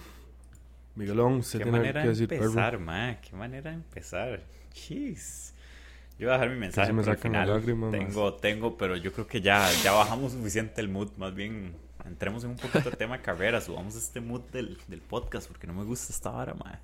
Miguelón, 0.95 1.41
¿qué 1.41 1.65
manera 1.65 2.05
de 2.05 2.23
empezar, 2.23 2.77
ma? 2.77 3.17
¿Qué 3.19 3.35
manera 3.35 3.71
de 3.71 3.77
empezar? 3.77 4.41
Jeez. 4.75 5.55
Yo 6.19 6.27
voy 6.27 6.35
a 6.35 6.37
dejar 6.37 6.49
mi 6.53 6.59
mensaje 6.59 6.93
me 6.93 7.15
final. 7.15 7.49
Lágrimas, 7.49 7.91
tengo, 7.91 8.33
tengo, 8.35 8.77
pero 8.77 8.95
yo 8.95 9.11
creo 9.11 9.25
que 9.25 9.41
ya, 9.41 9.67
ya 9.83 9.93
bajamos 9.93 10.33
suficiente 10.33 10.81
el 10.81 10.89
mood. 10.89 11.09
Más 11.17 11.33
bien, 11.33 11.73
entremos 12.05 12.43
en 12.43 12.51
un 12.51 12.57
poquito 12.57 12.91
de 12.91 12.95
tema 12.95 13.17
de 13.17 13.23
carreras. 13.23 13.63
Subamos 13.63 13.95
este 13.95 14.21
mood 14.21 14.41
del, 14.51 14.77
del 14.87 15.01
podcast 15.01 15.47
porque 15.47 15.65
no 15.65 15.73
me 15.73 15.83
gusta 15.83 16.13
esta 16.13 16.29
hora, 16.29 16.53
ma. 16.53 16.79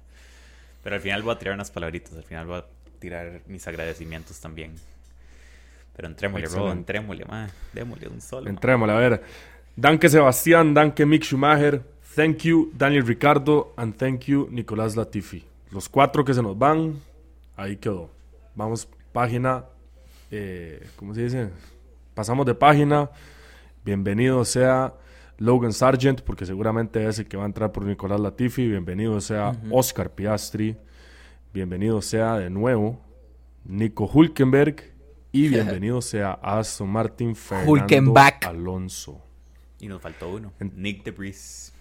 Pero 0.82 0.96
al 0.96 1.02
final 1.02 1.22
voy 1.22 1.36
a 1.36 1.38
tirar 1.38 1.54
unas 1.54 1.70
palabritas. 1.70 2.14
Al 2.14 2.24
final 2.24 2.48
voy 2.48 2.58
a 2.58 2.66
tirar 2.98 3.42
mis 3.46 3.68
agradecimientos 3.68 4.40
también. 4.40 4.74
Pero 5.96 6.08
entrémosle, 6.08 6.48
bro, 6.48 6.72
entrémosle, 6.72 7.26
ma. 7.26 7.48
Démosle 7.74 8.10
un 8.10 8.22
solo. 8.22 8.50
Entrémosle, 8.50 8.94
a 8.94 8.98
ver. 8.98 9.24
Danke 9.78 10.10
Sebastián, 10.10 10.74
danke 10.74 11.06
Mick 11.06 11.24
Schumacher, 11.24 11.84
thank 12.16 12.44
you 12.44 12.72
Daniel 12.78 13.06
Ricardo, 13.06 13.74
and 13.76 13.96
thank 13.96 14.22
you 14.22 14.48
Nicolás 14.50 14.96
Latifi. 14.96 15.44
Los 15.72 15.90
cuatro 15.90 16.24
que 16.24 16.34
se 16.34 16.42
nos 16.42 16.58
van, 16.58 17.02
ahí 17.58 17.76
quedó. 17.76 18.10
Vamos, 18.56 18.88
página, 19.12 19.66
eh, 20.32 20.88
¿cómo 20.96 21.14
se 21.14 21.24
dice? 21.24 21.50
Pasamos 22.14 22.46
de 22.46 22.56
página. 22.56 23.10
Bienvenido 23.84 24.46
sea 24.46 24.94
Logan 25.38 25.74
Sargent, 25.74 26.22
porque 26.22 26.46
seguramente 26.46 27.06
es 27.06 27.20
el 27.20 27.28
que 27.28 27.36
va 27.36 27.44
a 27.44 27.48
entrar 27.48 27.74
por 27.74 27.84
Nicolás 27.84 28.22
Latifi. 28.22 28.68
Bienvenido 28.70 29.20
sea 29.20 29.52
Oscar 29.70 30.10
Piastri. 30.10 30.78
Bienvenido 31.54 32.02
sea 32.02 32.38
de 32.38 32.50
nuevo 32.50 33.02
Nico 33.66 34.10
Hulkenberg. 34.12 34.95
Y 35.36 35.50
bienvenido 35.50 36.02
sea 36.02 36.40
Aston 36.42 36.90
Martin 36.90 37.36
Fernando 37.36 38.14
Alonso. 38.48 39.22
Y 39.82 39.90
nos 39.90 40.02
faltó 40.02 40.30
uno. 40.30 40.54
Nick 40.78 41.04
DeBris. 41.04 41.74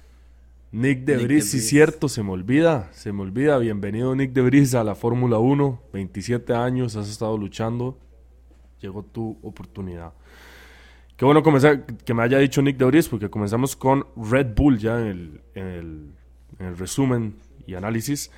Nick 0.73 1.05
DeBris, 1.05 1.53
sí 1.53 1.61
cierto, 1.61 2.09
se 2.09 2.25
me 2.25 2.33
olvida, 2.33 2.91
se 2.93 3.13
me 3.13 3.23
olvida. 3.23 3.57
Bienvenido 3.59 4.17
Nick 4.17 4.33
DeBris 4.33 4.75
a 4.75 4.83
la 4.83 4.97
Fórmula 4.97 5.39
1. 5.39 5.83
27 5.93 6.53
años, 6.53 6.97
has 6.97 7.09
estado 7.09 7.39
luchando. 7.39 7.97
Llegó 8.81 9.05
tu 9.05 9.39
oportunidad. 9.41 10.15
Qué 11.17 11.25
bueno 11.25 11.45
comenzar, 11.45 11.87
que 11.87 12.13
me 12.13 12.25
haya 12.25 12.39
dicho 12.39 12.61
Nick 12.61 12.77
DeBris, 12.77 13.09
porque 13.09 13.31
comenzamos 13.31 13.77
con 13.77 14.05
Red 14.17 14.49
Bull 14.57 14.79
ya 14.79 14.99
en 14.99 15.07
el, 15.07 15.41
en 15.55 15.67
el, 15.69 16.11
en 16.59 16.67
el 16.67 16.77
resumen 16.77 17.37
y 17.69 17.77
análisis. 17.77 18.33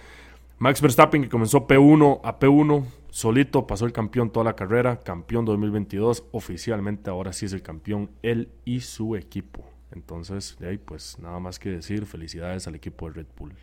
Max 0.59 0.83
Verstappen 0.83 1.23
que 1.23 1.31
comenzó 1.31 1.67
P1 1.67 2.21
a 2.23 2.39
P1, 2.39 2.85
solito, 3.17 3.67
pasó 3.67 3.87
el 3.87 3.95
campeón 3.95 4.31
toda 4.31 4.45
la 4.45 4.57
carrera, 4.57 5.01
campeón 5.01 5.47
2022, 5.47 6.25
oficialmente 6.33 7.09
ahora 7.09 7.33
sí 7.33 7.47
es 7.47 7.55
el 7.55 7.63
campeón 7.63 8.11
él 8.23 8.51
y 8.67 8.81
su 8.81 9.17
equipo. 9.17 9.65
Entonces, 9.91 10.57
de 10.59 10.69
ahí 10.69 10.77
pues 10.77 11.19
nada 11.19 11.41
más 11.41 11.59
que 11.59 11.71
decir, 11.71 12.05
felicidades 12.05 12.67
al 12.67 12.75
equipo 12.75 13.09
de 13.09 13.15
Red 13.15 13.27
Bull. 13.39 13.55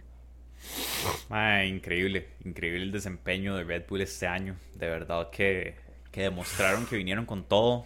increíble, 1.67 2.29
increíble 2.43 2.81
el 2.81 2.91
desempeño 2.91 3.55
de 3.55 3.63
Red 3.63 3.83
Bull 3.87 4.01
este 4.01 4.25
año. 4.25 4.55
De 4.73 4.89
verdad 4.89 5.29
que, 5.29 5.75
que 6.11 6.21
demostraron 6.21 6.87
que 6.87 6.97
vinieron 6.97 7.27
con 7.27 7.43
todo 7.43 7.85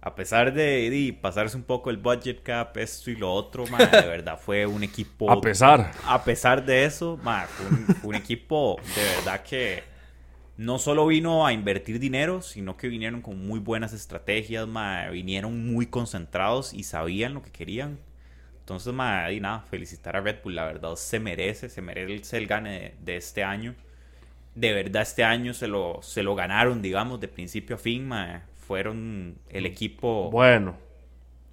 a 0.00 0.14
pesar 0.14 0.52
de, 0.52 1.18
pasarse 1.20 1.56
un 1.56 1.64
poco 1.64 1.90
el 1.90 1.96
budget 1.96 2.42
cap, 2.42 2.76
esto 2.76 3.10
y 3.10 3.16
lo 3.16 3.32
otro, 3.32 3.64
de 3.64 3.76
verdad 4.06 4.38
fue 4.38 4.64
un 4.66 4.84
equipo. 4.84 5.30
A 5.30 5.40
pesar. 5.40 5.90
A 6.04 6.22
pesar 6.22 6.64
de 6.64 6.84
eso, 6.84 7.18
fue, 7.18 8.08
un, 8.08 8.14
equipo 8.14 8.76
de 8.94 9.02
verdad 9.16 9.42
que 9.42 9.82
no 10.58 10.80
solo 10.80 11.06
vino 11.06 11.46
a 11.46 11.52
invertir 11.52 12.00
dinero, 12.00 12.42
sino 12.42 12.76
que 12.76 12.88
vinieron 12.88 13.22
con 13.22 13.46
muy 13.46 13.60
buenas 13.60 13.92
estrategias, 13.92 14.66
vinieron 15.12 15.72
muy 15.72 15.86
concentrados 15.86 16.74
y 16.74 16.82
sabían 16.82 17.32
lo 17.32 17.42
que 17.42 17.52
querían. 17.52 18.00
Entonces, 18.58 18.92
y 18.92 19.40
nada, 19.40 19.60
felicitar 19.70 20.16
a 20.16 20.20
Red 20.20 20.38
Bull, 20.42 20.56
la 20.56 20.64
verdad 20.64 20.96
se 20.96 21.20
merece, 21.20 21.68
se 21.68 21.80
merece 21.80 22.36
el 22.36 22.48
gane 22.48 22.94
de, 23.00 23.16
este 23.16 23.44
año. 23.44 23.76
De 24.56 24.72
verdad, 24.72 25.02
este 25.02 25.22
año 25.22 25.54
se 25.54 25.68
lo, 25.68 26.00
se 26.02 26.24
lo 26.24 26.34
ganaron, 26.34 26.82
digamos, 26.82 27.20
de 27.20 27.28
principio 27.28 27.76
a 27.76 27.78
fin, 27.78 28.10
fueron 28.66 29.38
el 29.48 29.64
equipo. 29.64 30.28
Bueno. 30.32 30.76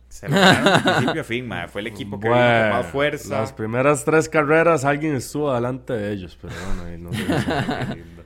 Se 0.10 0.28
lo 0.28 0.36
ganaron 0.36 0.84
de 0.84 0.92
principio 0.92 1.22
a 1.22 1.26
fin, 1.26 1.50
Fue 1.68 1.82
el 1.82 1.88
equipo 1.88 2.20
que 2.20 2.28
bueno, 2.28 2.44
con 2.44 2.70
más 2.72 2.86
fuerza. 2.88 3.42
Las 3.42 3.54
primeras 3.54 4.04
tres 4.04 4.28
carreras 4.28 4.84
alguien 4.84 5.14
estuvo 5.16 5.54
delante 5.54 5.94
de 5.94 6.12
ellos, 6.12 6.36
pero 6.42 6.56
bueno, 6.76 7.12
no, 7.12 7.12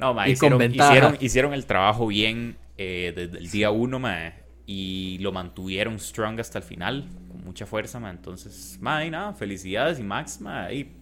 no 0.00 0.26
hicieron, 0.26 0.62
hicieron, 0.62 1.16
hicieron, 1.20 1.54
el 1.54 1.66
trabajo 1.66 2.06
bien 2.06 2.56
eh, 2.76 3.12
desde 3.14 3.38
el 3.38 3.50
día 3.50 3.70
uno, 3.70 3.98
ma, 3.98 4.32
y 4.66 5.18
lo 5.18 5.32
mantuvieron 5.32 5.98
strong 6.00 6.40
hasta 6.40 6.58
el 6.58 6.64
final, 6.64 7.08
con 7.28 7.44
mucha 7.44 7.66
fuerza, 7.66 8.00
ma. 8.00 8.10
Entonces, 8.10 8.78
ma, 8.80 9.04
y 9.04 9.10
nada, 9.10 9.34
felicidades 9.34 9.98
y 9.98 10.02
Max, 10.02 10.40
ma, 10.40 10.72
y 10.72 10.96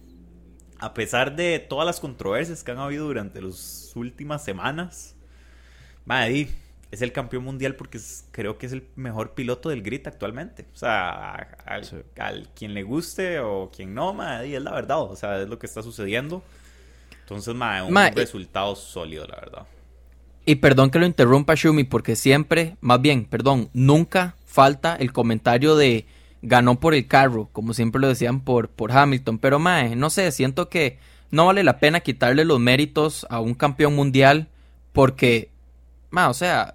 a 0.79 0.93
pesar 0.93 1.35
de 1.35 1.59
todas 1.59 1.85
las 1.85 1.99
controversias 1.99 2.63
que 2.63 2.71
han 2.71 2.79
habido 2.79 3.07
durante 3.07 3.41
las 3.41 3.91
últimas 3.95 4.43
semanas, 4.43 5.15
ma, 6.05 6.29
y 6.29 6.49
es 6.91 7.01
el 7.01 7.11
campeón 7.11 7.43
mundial 7.43 7.75
porque 7.75 7.99
creo 8.31 8.57
que 8.57 8.65
es 8.65 8.73
el 8.73 8.87
mejor 8.95 9.33
piloto 9.33 9.69
del 9.69 9.83
grid 9.83 10.07
actualmente. 10.07 10.65
O 10.73 10.77
sea, 10.77 11.33
al, 11.65 12.49
quien 12.55 12.73
le 12.73 12.83
guste 12.83 13.39
o 13.39 13.69
quien 13.69 13.93
no, 13.93 14.15
y 14.43 14.55
es 14.55 14.61
la 14.61 14.71
verdad. 14.71 15.01
O 15.01 15.15
sea, 15.15 15.41
es 15.41 15.49
lo 15.49 15.59
que 15.59 15.67
está 15.67 15.83
sucediendo. 15.83 16.43
Entonces, 17.29 17.53
ma, 17.53 17.83
un 17.83 17.95
resultado 18.15 18.75
sólido, 18.75 19.27
la 19.27 19.35
verdad. 19.35 19.67
Y 20.45 20.55
perdón 20.55 20.89
que 20.89 20.97
lo 20.97 21.05
interrumpa, 21.05 21.53
Shumi, 21.55 21.83
porque 21.83 22.15
siempre, 22.15 22.75
más 22.81 23.01
bien, 23.01 23.25
perdón, 23.25 23.69
nunca 23.73 24.35
falta 24.45 24.95
el 24.95 25.13
comentario 25.13 25.75
de 25.75 26.07
ganó 26.41 26.79
por 26.79 26.95
el 26.95 27.07
carro, 27.07 27.49
como 27.51 27.73
siempre 27.73 28.01
lo 28.01 28.07
decían 28.07 28.41
por, 28.41 28.69
por 28.69 28.91
Hamilton. 28.91 29.37
Pero, 29.37 29.59
mae, 29.59 29.95
no 29.95 30.09
sé, 30.09 30.31
siento 30.31 30.69
que 30.69 30.97
no 31.29 31.45
vale 31.45 31.63
la 31.63 31.79
pena 31.79 31.99
quitarle 31.99 32.45
los 32.45 32.59
méritos 32.59 33.27
a 33.29 33.39
un 33.39 33.53
campeón 33.53 33.95
mundial 33.95 34.47
porque, 34.91 35.51
ma, 36.09 36.29
o 36.29 36.33
sea, 36.33 36.73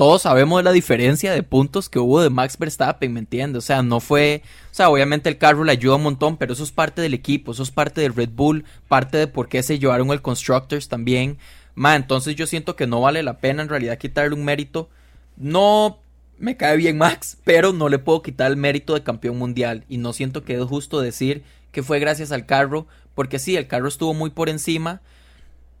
todos 0.00 0.22
sabemos 0.22 0.64
la 0.64 0.72
diferencia 0.72 1.30
de 1.30 1.42
puntos 1.42 1.90
que 1.90 1.98
hubo 1.98 2.22
de 2.22 2.30
Max 2.30 2.56
Verstappen, 2.56 3.12
¿me 3.12 3.20
entiendes? 3.20 3.64
O 3.64 3.66
sea, 3.66 3.82
no 3.82 4.00
fue, 4.00 4.40
o 4.72 4.74
sea, 4.74 4.88
obviamente 4.88 5.28
el 5.28 5.36
carro 5.36 5.62
le 5.62 5.72
ayuda 5.72 5.96
un 5.96 6.04
montón, 6.04 6.38
pero 6.38 6.54
eso 6.54 6.62
es 6.62 6.72
parte 6.72 7.02
del 7.02 7.12
equipo, 7.12 7.52
eso 7.52 7.62
es 7.62 7.70
parte 7.70 8.00
del 8.00 8.14
Red 8.14 8.30
Bull, 8.30 8.64
parte 8.88 9.18
de 9.18 9.26
por 9.26 9.50
qué 9.50 9.62
se 9.62 9.78
llevaron 9.78 10.10
el 10.10 10.22
Constructors 10.22 10.88
también. 10.88 11.36
Ma, 11.74 11.96
entonces 11.96 12.34
yo 12.34 12.46
siento 12.46 12.76
que 12.76 12.86
no 12.86 13.02
vale 13.02 13.22
la 13.22 13.40
pena 13.40 13.60
en 13.62 13.68
realidad 13.68 13.98
quitarle 13.98 14.34
un 14.34 14.42
mérito. 14.42 14.88
No 15.36 15.98
me 16.38 16.56
cae 16.56 16.78
bien 16.78 16.96
Max, 16.96 17.36
pero 17.44 17.74
no 17.74 17.90
le 17.90 17.98
puedo 17.98 18.22
quitar 18.22 18.50
el 18.50 18.56
mérito 18.56 18.94
de 18.94 19.02
campeón 19.02 19.36
mundial 19.36 19.84
y 19.86 19.98
no 19.98 20.14
siento 20.14 20.44
que 20.44 20.54
es 20.54 20.64
justo 20.64 21.02
decir 21.02 21.42
que 21.72 21.82
fue 21.82 21.98
gracias 21.98 22.32
al 22.32 22.46
carro, 22.46 22.86
porque 23.14 23.38
sí, 23.38 23.54
el 23.54 23.66
carro 23.66 23.88
estuvo 23.88 24.14
muy 24.14 24.30
por 24.30 24.48
encima, 24.48 25.02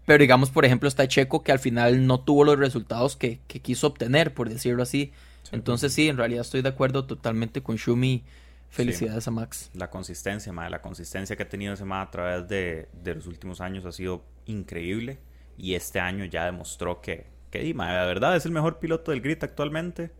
pero 0.06 0.22
digamos, 0.22 0.50
por 0.50 0.64
ejemplo, 0.64 0.88
está 0.88 1.06
Checo 1.06 1.42
que 1.42 1.52
al 1.52 1.58
final 1.58 2.06
no 2.06 2.20
tuvo 2.20 2.44
los 2.44 2.58
resultados 2.58 3.16
que, 3.16 3.40
quiso 3.46 3.86
obtener, 3.86 4.34
por 4.34 4.48
decirlo 4.48 4.82
así. 4.82 5.12
Entonces 5.52 5.92
sí, 5.92 6.08
en 6.08 6.16
realidad 6.16 6.42
estoy 6.42 6.62
de 6.62 6.68
acuerdo 6.68 7.04
totalmente 7.06 7.62
con 7.62 7.76
Shumi. 7.76 8.24
Felicidades 8.70 9.26
a 9.26 9.32
Max. 9.32 9.70
La 9.74 9.90
consistencia, 9.90 10.52
madre, 10.52 10.70
la 10.70 10.80
consistencia 10.80 11.34
que 11.34 11.42
ha 11.42 11.48
tenido 11.48 11.74
ese 11.74 11.84
ma 11.84 12.02
a 12.02 12.10
través 12.10 12.48
de, 12.48 12.88
los 13.04 13.26
últimos 13.26 13.60
años 13.60 13.84
ha 13.84 13.92
sido 13.92 14.22
increíble. 14.46 15.18
Y 15.58 15.74
este 15.74 15.98
año 15.98 16.24
ya 16.24 16.44
demostró 16.44 17.00
que, 17.00 17.26
que 17.50 17.74
la 17.74 18.04
verdad 18.06 18.36
es 18.36 18.46
el 18.46 18.52
mejor 18.52 18.78
piloto 18.78 19.10
del 19.10 19.20
grid 19.20 19.42
actualmente. 19.42 20.10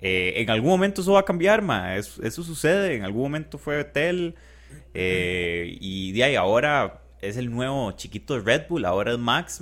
Eh, 0.00 0.34
en 0.36 0.50
algún 0.50 0.70
momento 0.70 1.02
eso 1.02 1.12
va 1.12 1.20
a 1.20 1.24
cambiar, 1.24 1.62
ma. 1.62 1.96
eso 1.96 2.42
sucede. 2.42 2.94
En 2.94 3.04
algún 3.04 3.22
momento 3.22 3.58
fue 3.58 3.76
Betel. 3.76 4.34
Eh, 4.94 5.76
y 5.80 6.12
de 6.12 6.24
ahí 6.24 6.36
ahora 6.36 7.03
es 7.28 7.36
el 7.36 7.50
nuevo 7.50 7.92
chiquito 7.92 8.34
de 8.34 8.40
Red 8.40 8.68
Bull, 8.68 8.84
ahora 8.84 9.12
es 9.12 9.18
Max, 9.18 9.60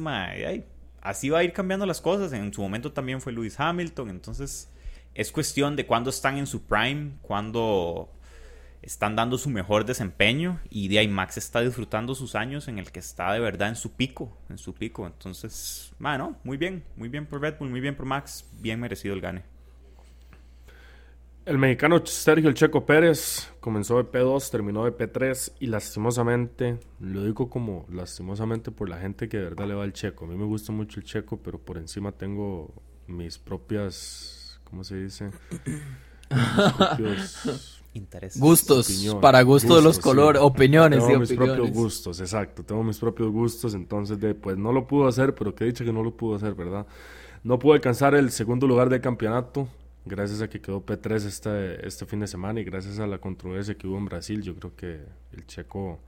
así 1.00 1.30
va 1.30 1.38
a 1.38 1.44
ir 1.44 1.52
cambiando 1.52 1.86
las 1.86 2.00
cosas. 2.00 2.32
En 2.32 2.52
su 2.52 2.62
momento 2.62 2.92
también 2.92 3.20
fue 3.20 3.32
Lewis 3.32 3.58
Hamilton, 3.58 4.10
entonces 4.10 4.70
es 5.14 5.32
cuestión 5.32 5.76
de 5.76 5.86
cuándo 5.86 6.10
están 6.10 6.38
en 6.38 6.46
su 6.46 6.62
prime, 6.62 7.12
cuándo 7.22 8.10
están 8.82 9.14
dando 9.14 9.38
su 9.38 9.48
mejor 9.48 9.84
desempeño 9.84 10.60
y 10.68 10.88
de 10.88 10.98
ahí 10.98 11.08
Max 11.08 11.36
está 11.36 11.60
disfrutando 11.60 12.14
sus 12.14 12.34
años 12.34 12.66
en 12.66 12.78
el 12.78 12.90
que 12.90 12.98
está 12.98 13.32
de 13.32 13.38
verdad 13.38 13.68
en 13.68 13.76
su 13.76 13.92
pico, 13.92 14.36
en 14.48 14.58
su 14.58 14.74
pico. 14.74 15.06
Entonces, 15.06 15.92
bueno, 15.98 16.36
muy 16.42 16.56
bien, 16.56 16.84
muy 16.96 17.08
bien 17.08 17.26
por 17.26 17.40
Red 17.40 17.58
Bull, 17.58 17.70
muy 17.70 17.80
bien 17.80 17.94
por 17.94 18.06
Max, 18.06 18.44
bien 18.60 18.80
merecido 18.80 19.14
el 19.14 19.20
gane. 19.20 19.51
El 21.44 21.58
mexicano 21.58 22.00
Sergio 22.06 22.48
El 22.48 22.54
Checo 22.54 22.86
Pérez 22.86 23.50
comenzó 23.58 23.96
de 23.96 24.04
P2, 24.04 24.48
terminó 24.48 24.84
de 24.84 24.96
P3 24.96 25.54
y 25.58 25.66
lastimosamente, 25.66 26.78
lo 27.00 27.24
digo 27.24 27.50
como 27.50 27.84
lastimosamente 27.90 28.70
por 28.70 28.88
la 28.88 28.98
gente 28.98 29.28
que 29.28 29.38
de 29.38 29.44
verdad 29.44 29.66
le 29.66 29.74
va 29.74 29.82
al 29.82 29.92
Checo. 29.92 30.24
A 30.24 30.28
mí 30.28 30.36
me 30.36 30.44
gusta 30.44 30.70
mucho 30.70 31.00
el 31.00 31.04
Checo, 31.04 31.38
pero 31.38 31.58
por 31.58 31.78
encima 31.78 32.12
tengo 32.12 32.72
mis 33.08 33.38
propias, 33.38 34.60
¿cómo 34.62 34.84
se 34.84 35.02
dice? 35.02 35.30
Mis 36.32 36.72
propios 36.72 37.82
intereses. 37.92 38.40
Gustos, 38.40 39.16
para 39.20 39.42
gusto 39.42 39.76
de 39.76 39.82
los 39.82 39.98
colores, 39.98 40.40
opiniones. 40.40 41.04
Tengo 41.04 41.20
mis 41.20 41.32
propios 41.34 41.70
gustos, 41.70 42.20
exacto, 42.20 42.62
tengo 42.62 42.82
mis 42.82 42.98
propios 42.98 43.30
gustos, 43.30 43.74
entonces 43.74 44.18
de, 44.18 44.34
pues 44.34 44.56
no 44.56 44.72
lo 44.72 44.86
pudo 44.86 45.08
hacer, 45.08 45.34
pero 45.34 45.54
que 45.54 45.64
he 45.64 45.66
dicho 45.66 45.84
que 45.84 45.92
no 45.92 46.02
lo 46.02 46.16
pudo 46.16 46.36
hacer, 46.36 46.54
¿verdad? 46.54 46.86
No 47.44 47.58
pudo 47.58 47.74
alcanzar 47.74 48.14
el 48.14 48.30
segundo 48.30 48.66
lugar 48.66 48.88
del 48.88 49.02
campeonato, 49.02 49.68
gracias 50.04 50.42
a 50.42 50.48
que 50.48 50.60
quedó 50.60 50.84
P3 50.84 51.26
este, 51.26 51.86
este 51.86 52.06
fin 52.06 52.20
de 52.20 52.26
semana 52.26 52.60
y 52.60 52.64
gracias 52.64 52.98
a 52.98 53.06
la 53.06 53.18
controversia 53.18 53.74
que 53.74 53.86
hubo 53.86 53.98
en 53.98 54.06
Brasil, 54.06 54.42
yo 54.42 54.54
creo 54.54 54.74
que 54.76 55.00
el 55.32 55.46
checo, 55.46 56.00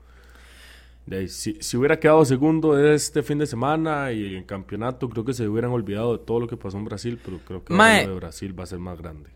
si, 1.27 1.57
si, 1.59 1.77
hubiera 1.77 1.99
quedado 1.99 2.25
segundo 2.25 2.77
este 2.77 3.23
fin 3.23 3.37
de 3.37 3.45
semana 3.45 4.11
y 4.11 4.35
en 4.35 4.43
campeonato, 4.43 5.09
creo 5.09 5.23
que 5.23 5.33
se 5.33 5.47
hubieran 5.47 5.71
olvidado 5.71 6.17
de 6.17 6.23
todo 6.23 6.39
lo 6.39 6.47
que 6.47 6.57
pasó 6.57 6.77
en 6.77 6.85
Brasil, 6.85 7.19
pero 7.23 7.39
creo 7.39 7.63
que 7.63 7.73
el 7.73 8.07
de 8.07 8.15
Brasil 8.15 8.57
va 8.57 8.63
a 8.63 8.67
ser 8.67 8.79
más 8.79 8.99
grande. 8.99 9.29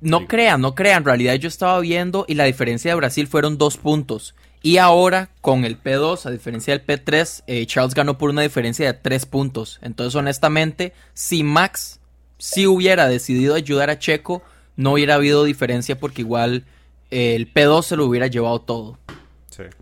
No 0.00 0.26
crean, 0.26 0.60
no 0.60 0.74
crean, 0.74 0.98
en 0.98 1.04
realidad 1.04 1.34
yo 1.36 1.46
estaba 1.46 1.78
viendo 1.78 2.24
y 2.26 2.34
la 2.34 2.44
diferencia 2.44 2.90
de 2.90 2.96
Brasil 2.96 3.28
fueron 3.28 3.58
dos 3.58 3.76
puntos. 3.76 4.34
Y 4.60 4.78
ahora, 4.78 5.30
con 5.40 5.64
el 5.64 5.80
P2, 5.80 6.26
a 6.26 6.30
diferencia 6.32 6.76
del 6.76 6.84
P3, 6.84 7.44
eh, 7.46 7.64
Charles 7.66 7.94
ganó 7.94 8.18
por 8.18 8.30
una 8.30 8.42
diferencia 8.42 8.86
de 8.86 8.98
tres 8.98 9.24
puntos. 9.24 9.78
Entonces, 9.82 10.16
honestamente, 10.16 10.92
si 11.14 11.44
Max 11.44 11.97
si 12.38 12.66
hubiera 12.66 13.08
decidido 13.08 13.54
ayudar 13.54 13.90
a 13.90 13.98
Checo, 13.98 14.42
no 14.76 14.92
hubiera 14.92 15.14
habido 15.14 15.44
diferencia 15.44 15.98
porque 15.98 16.22
igual 16.22 16.64
eh, 17.10 17.34
el 17.34 17.52
P2 17.52 17.82
se 17.82 17.96
lo 17.96 18.06
hubiera 18.06 18.26
llevado 18.28 18.60
todo. 18.60 18.98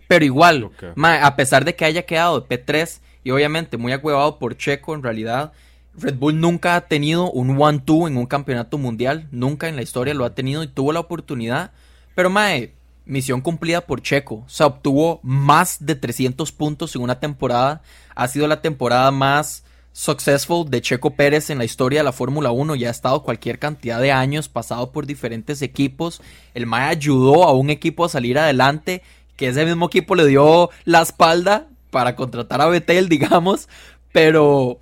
Pero 0.07 0.25
igual, 0.25 0.71
a 1.03 1.35
pesar 1.35 1.63
de 1.63 1.75
que 1.75 1.85
haya 1.85 2.01
quedado 2.03 2.41
de 2.41 2.47
P3 2.47 2.99
y 3.23 3.29
obviamente 3.29 3.77
muy 3.77 3.91
agüevado 3.91 4.39
por 4.39 4.57
Checo, 4.57 4.95
en 4.95 5.03
realidad 5.03 5.53
Red 5.97 6.15
Bull 6.15 6.39
nunca 6.39 6.75
ha 6.75 6.81
tenido 6.81 7.31
un 7.31 7.57
1-2 7.57 8.07
en 8.07 8.17
un 8.17 8.25
campeonato 8.25 8.77
mundial. 8.77 9.27
Nunca 9.31 9.67
en 9.67 9.75
la 9.75 9.81
historia 9.81 10.13
lo 10.13 10.25
ha 10.25 10.35
tenido 10.35 10.63
y 10.63 10.67
tuvo 10.67 10.93
la 10.93 10.99
oportunidad. 10.99 11.71
Pero 12.15 12.29
mae, 12.29 12.73
misión 13.05 13.41
cumplida 13.41 13.81
por 13.81 14.01
Checo. 14.01 14.43
O 14.45 14.49
sea, 14.49 14.67
obtuvo 14.67 15.19
más 15.23 15.77
de 15.79 15.95
300 15.95 16.51
puntos 16.51 16.95
en 16.95 17.01
una 17.01 17.19
temporada. 17.19 17.81
Ha 18.15 18.27
sido 18.27 18.47
la 18.47 18.61
temporada 18.61 19.11
más 19.11 19.63
successful 19.97 20.69
de 20.69 20.79
Checo 20.79 21.15
Pérez 21.15 21.49
en 21.49 21.57
la 21.57 21.65
historia 21.65 22.01
de 22.01 22.03
la 22.03 22.11
Fórmula 22.11 22.51
1. 22.51 22.75
Ya 22.75 22.89
ha 22.89 22.91
estado 22.91 23.23
cualquier 23.23 23.57
cantidad 23.57 23.99
de 23.99 24.11
años, 24.11 24.47
pasado 24.47 24.91
por 24.91 25.07
diferentes 25.07 25.63
equipos. 25.63 26.21
El 26.53 26.67
Mae 26.67 26.87
ayudó 26.87 27.45
a 27.45 27.53
un 27.53 27.71
equipo 27.71 28.05
a 28.05 28.09
salir 28.09 28.37
adelante, 28.37 29.01
que 29.35 29.47
ese 29.47 29.65
mismo 29.65 29.87
equipo 29.87 30.13
le 30.13 30.27
dio 30.27 30.69
la 30.85 31.01
espalda 31.01 31.65
para 31.89 32.15
contratar 32.15 32.61
a 32.61 32.67
Betel, 32.67 33.09
digamos. 33.09 33.67
Pero, 34.11 34.77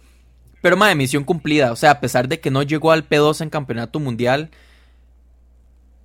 pero 0.61 0.75
Mae, 0.75 0.95
misión 0.95 1.23
cumplida. 1.23 1.71
O 1.71 1.77
sea, 1.77 1.91
a 1.91 1.99
pesar 2.01 2.27
de 2.27 2.41
que 2.41 2.51
no 2.51 2.61
llegó 2.61 2.91
al 2.91 3.07
P2 3.07 3.39
en 3.39 3.49
campeonato 3.49 4.01
mundial. 4.01 4.49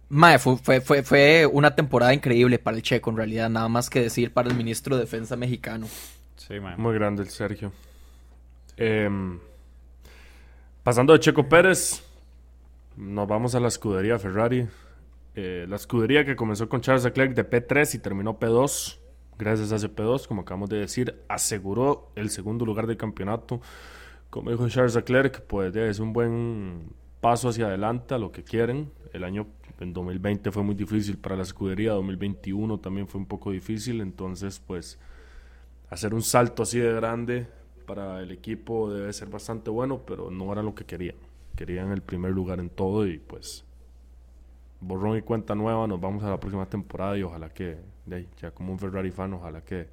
Mae, 0.09 0.39
fue, 0.39 0.57
fue, 0.57 1.03
fue 1.03 1.47
una 1.47 1.75
temporada 1.75 2.15
increíble 2.15 2.61
para 2.61 2.77
el 2.77 2.85
Checo, 2.85 3.11
en 3.11 3.17
realidad. 3.17 3.51
Nada 3.51 3.69
más 3.69 3.91
que 3.91 4.01
decir 4.01 4.33
para 4.33 4.49
el 4.49 4.55
ministro 4.55 4.95
de 4.95 5.03
Defensa 5.03 5.35
mexicano. 5.35 5.89
Sí, 6.37 6.61
mae. 6.61 6.77
Muy 6.77 6.95
grande 6.95 7.25
el 7.25 7.29
Sergio. 7.29 7.73
Em, 8.83 9.39
pasando 10.83 11.13
de 11.13 11.21
Checo 11.21 11.47
Pérez, 11.47 12.03
nos 12.97 13.29
vamos 13.29 13.55
a 13.55 13.61
la 13.61 13.69
escudería 13.69 14.19
Ferrari. 14.19 14.67
Eh, 15.35 15.67
la 15.69 15.77
escudería 15.77 16.25
que 16.25 16.35
comenzó 16.35 16.67
con 16.71 16.81
Charles 16.81 17.05
Leclerc 17.05 17.35
de 17.35 17.45
P3 17.45 17.97
y 17.97 17.99
terminó 17.99 18.41
P2. 18.41 18.99
Gracias 19.39 19.71
a 19.73 19.77
ese 19.77 19.95
P2, 19.95 20.27
como 20.27 20.43
acabamos 20.43 20.71
de 20.71 20.79
decir, 20.79 21.23
aseguró 21.29 22.11
el 22.17 22.31
segundo 22.31 22.65
lugar 22.65 22.87
del 22.87 22.97
campeonato. 22.97 23.61
Como 24.31 24.51
dijo 24.51 24.67
Charles 24.71 24.95
Leclerc, 24.95 25.43
pues 25.43 25.77
es 25.77 25.99
un 25.99 26.15
buen 26.15 26.95
paso 27.21 27.51
hacia 27.51 27.67
adelante 27.67 28.15
a 28.15 28.19
lo 28.19 28.33
que 28.33 28.45
quieren. 28.45 28.91
El 29.13 29.25
año 29.25 29.47
en 29.79 29.93
2020 29.93 30.51
fue 30.53 30.63
muy 30.63 30.75
difícil 30.75 31.19
para 31.19 31.37
la 31.37 31.43
escudería, 31.43 31.93
2021 31.93 32.79
también 32.79 33.09
fue 33.09 33.21
un 33.21 33.27
poco 33.27 33.51
difícil, 33.51 34.01
entonces 34.01 34.59
pues 34.59 34.99
hacer 35.91 36.15
un 36.15 36.23
salto 36.23 36.63
así 36.63 36.79
de 36.79 36.95
grande 36.95 37.60
para 37.91 38.21
el 38.21 38.31
equipo 38.31 38.89
debe 38.89 39.13
ser 39.13 39.29
bastante 39.29 39.69
bueno, 39.69 40.03
pero 40.07 40.31
no 40.31 40.53
era 40.53 40.63
lo 40.63 40.77
que 40.77 40.85
querían. 40.85 41.17
Querían 41.57 41.91
el 41.91 42.03
primer 42.03 42.31
lugar 42.31 42.61
en 42.61 42.71
todo 42.71 43.05
y 43.05 43.19
pues 43.19 43.65
borrón 44.81 45.19
y 45.19 45.23
cuenta 45.23 45.57
nueva, 45.57 45.89
nos 45.89 46.01
vamos 46.01 46.23
a 46.23 46.31
la 46.31 46.39
próxima 46.39 46.67
temporada 46.67 47.19
y 47.19 47.25
ojalá 47.25 47.49
que, 47.49 47.79
ya 48.41 48.53
como 48.53 48.71
un 48.71 48.79
Ferrari 48.79 49.11
fan, 49.11 49.35
ojalá 49.35 49.63
que, 49.65 49.89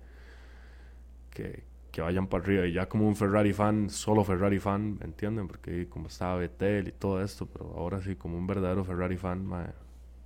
que, 1.32 1.64
vayan 2.00 2.28
para 2.28 2.44
arriba. 2.44 2.68
Y 2.68 2.74
ya 2.74 2.88
como 2.88 3.08
un 3.08 3.16
Ferrari 3.16 3.52
fan, 3.52 3.90
solo 3.90 4.24
Ferrari 4.24 4.60
fan, 4.60 5.00
¿me 5.00 5.06
entienden? 5.06 5.48
Porque 5.48 5.90
como 5.90 6.06
estaba 6.06 6.36
Betel 6.36 6.90
y 6.90 6.92
todo 6.92 7.24
esto, 7.24 7.48
pero 7.48 7.74
ahora 7.76 8.00
sí, 8.00 8.16
como 8.16 8.38
un 8.38 8.46
verdadero 8.46 8.84
Ferrari 8.84 9.18
fan, 9.18 9.50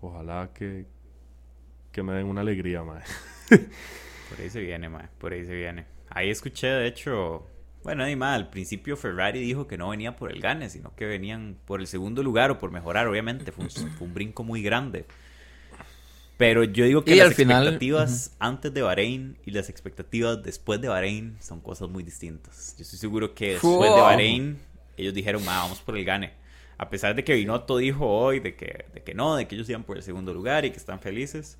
ojalá 0.01 0.49
que, 0.53 0.85
que 1.89 2.03
me 2.03 2.11
den 2.11 2.25
una 2.27 2.41
alegría, 2.41 2.83
mae. 2.83 3.03
Por 4.29 4.41
ahí 4.41 4.49
se 4.49 4.59
viene, 4.59 4.89
mae, 4.89 5.07
por 5.19 5.31
ahí 5.31 5.45
se 5.45 5.53
viene. 5.53 5.85
Ahí 6.09 6.29
escuché, 6.29 6.67
de 6.67 6.87
hecho, 6.87 7.47
bueno, 7.83 8.05
ni 8.05 8.15
más, 8.15 8.35
al 8.35 8.49
principio 8.49 8.95
Ferrari 8.95 9.39
dijo 9.39 9.67
que 9.67 9.77
no 9.77 9.89
venía 9.89 10.15
por 10.15 10.31
el 10.31 10.39
gane, 10.39 10.69
sino 10.69 10.95
que 10.95 11.05
venían 11.05 11.57
por 11.65 11.79
el 11.79 11.87
segundo 11.87 12.21
lugar 12.21 12.51
o 12.51 12.59
por 12.59 12.71
mejorar, 12.71 13.07
obviamente. 13.07 13.51
Fue 13.51 13.65
un, 13.99 14.13
brinco 14.13 14.43
muy 14.43 14.61
grande. 14.61 15.05
Pero 16.37 16.63
yo 16.63 16.85
digo 16.85 17.03
que 17.03 17.15
las 17.15 17.27
expectativas 17.27 18.35
antes 18.39 18.73
de 18.73 18.81
Bahrein 18.81 19.37
y 19.45 19.51
las 19.51 19.69
expectativas 19.69 20.41
después 20.41 20.81
de 20.81 20.87
Bahrein 20.87 21.37
son 21.39 21.61
cosas 21.61 21.89
muy 21.89 22.03
distintas. 22.03 22.75
Yo 22.77 22.83
estoy 22.83 22.97
seguro 22.97 23.35
que 23.35 23.53
después 23.53 23.93
de 23.93 24.01
Bahrein 24.01 24.57
ellos 24.97 25.13
dijeron, 25.13 25.45
vamos 25.45 25.79
por 25.81 25.97
el 25.97 26.05
gane. 26.05 26.33
A 26.77 26.89
pesar 26.89 27.13
de 27.13 27.23
que 27.23 27.35
Binotto 27.35 27.77
dijo 27.77 28.07
hoy 28.07 28.39
de 28.39 28.55
que, 28.55 28.85
de 28.91 29.03
que 29.03 29.13
no, 29.13 29.35
de 29.35 29.47
que 29.47 29.53
ellos 29.53 29.69
iban 29.69 29.83
por 29.83 29.97
el 29.97 30.03
segundo 30.03 30.33
lugar 30.33 30.65
y 30.65 30.71
que 30.71 30.77
están 30.77 30.99
felices. 30.99 31.59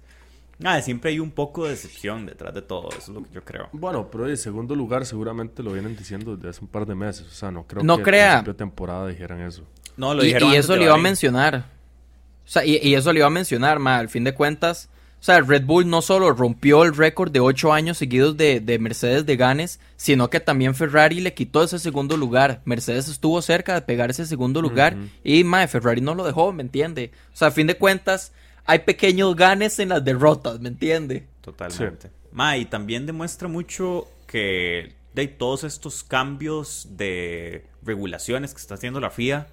Nada, 0.62 0.82
siempre 0.82 1.12
hay 1.12 1.20
un 1.20 1.32
poco 1.32 1.66
de 1.66 1.72
decepción 1.72 2.26
detrás 2.26 2.54
de 2.54 2.62
todo, 2.62 2.90
eso 2.90 3.00
es 3.00 3.10
lo 3.10 3.24
que 3.24 3.32
yo 3.32 3.44
creo. 3.44 3.70
Bueno, 3.72 4.10
pero 4.12 4.30
en 4.30 4.38
segundo 4.38 4.76
lugar 4.76 5.06
seguramente 5.06 5.64
lo 5.64 5.74
vienen 5.74 5.96
diciendo 5.96 6.36
desde 6.36 6.50
hace 6.50 6.62
un 6.62 6.68
par 6.68 6.86
de 6.86 6.96
meses, 6.96 7.28
o 7.28 7.32
sea, 7.32 7.52
no 7.52 7.66
creo 7.66 7.84
no 7.84 7.98
que 7.98 8.04
crea. 8.04 8.42
de 8.42 8.54
temporada 8.54 9.08
dijeran 9.08 9.42
eso. 9.42 9.64
No, 9.98 10.14
lo 10.14 10.24
dijeron 10.24 10.52
Y, 10.52 10.54
y 10.54 10.58
eso 10.58 10.76
le 10.76 10.86
iba 10.86 10.94
a 10.94 10.98
mencionar. 10.98 11.66
O 12.46 12.50
sea, 12.52 12.66
y, 12.66 12.96
eso 12.96 13.14
le 13.14 13.20
iba 13.20 13.28
a 13.28 13.32
mencionar, 13.32 13.80
ma, 13.80 13.98
al 13.98 14.10
fin 14.10 14.24
de 14.24 14.34
cuentas, 14.34 14.90
o 15.22 15.24
sea, 15.24 15.40
Red 15.42 15.66
Bull 15.66 15.88
no 15.88 16.02
solo 16.02 16.34
rompió 16.34 16.84
el 16.84 16.96
récord 16.96 17.32
de 17.32 17.40
ocho 17.40 17.72
años 17.72 18.00
seguidos 18.00 18.36
de, 18.38 18.60
de, 18.60 18.80
Mercedes 18.80 19.26
de 19.26 19.38
ganes, 19.38 19.80
sino 19.96 20.32
que 20.32 20.40
también 20.40 20.74
Ferrari 20.74 21.22
le 21.22 21.36
quitó 21.36 21.64
ese 21.64 21.78
segundo 21.78 22.18
lugar. 22.18 22.62
Mercedes 22.66 23.08
estuvo 23.08 23.40
cerca 23.44 23.76
de 23.76 23.84
pegar 23.84 24.10
ese 24.10 24.26
segundo 24.26 24.62
lugar 24.64 24.98
y, 25.24 25.44
ma, 25.44 25.68
Ferrari 25.68 26.02
no 26.02 26.16
lo 26.16 26.26
dejó, 26.26 26.52
¿me 26.52 26.64
entiende? 26.64 27.12
O 27.34 27.38
sea, 27.38 27.50
a 27.50 27.52
fin 27.52 27.68
de 27.68 27.78
cuentas, 27.78 28.34
hay 28.66 28.80
pequeños 28.80 29.36
ganes 29.36 29.80
en 29.80 29.90
las 29.90 30.04
derrotas, 30.04 30.60
¿me 30.60 30.70
entiende? 30.70 31.28
Totalmente. 31.42 32.12
Ma, 32.32 32.58
y 32.58 32.66
también 32.66 33.06
demuestra 33.06 33.48
mucho 33.48 34.08
que 34.28 34.94
de 35.14 35.28
todos 35.28 35.64
estos 35.64 36.04
cambios 36.04 36.88
de 36.92 37.66
regulaciones 37.84 38.54
que 38.54 38.62
está 38.62 38.76
haciendo 38.76 39.00
la 39.00 39.10
FIA, 39.10 39.48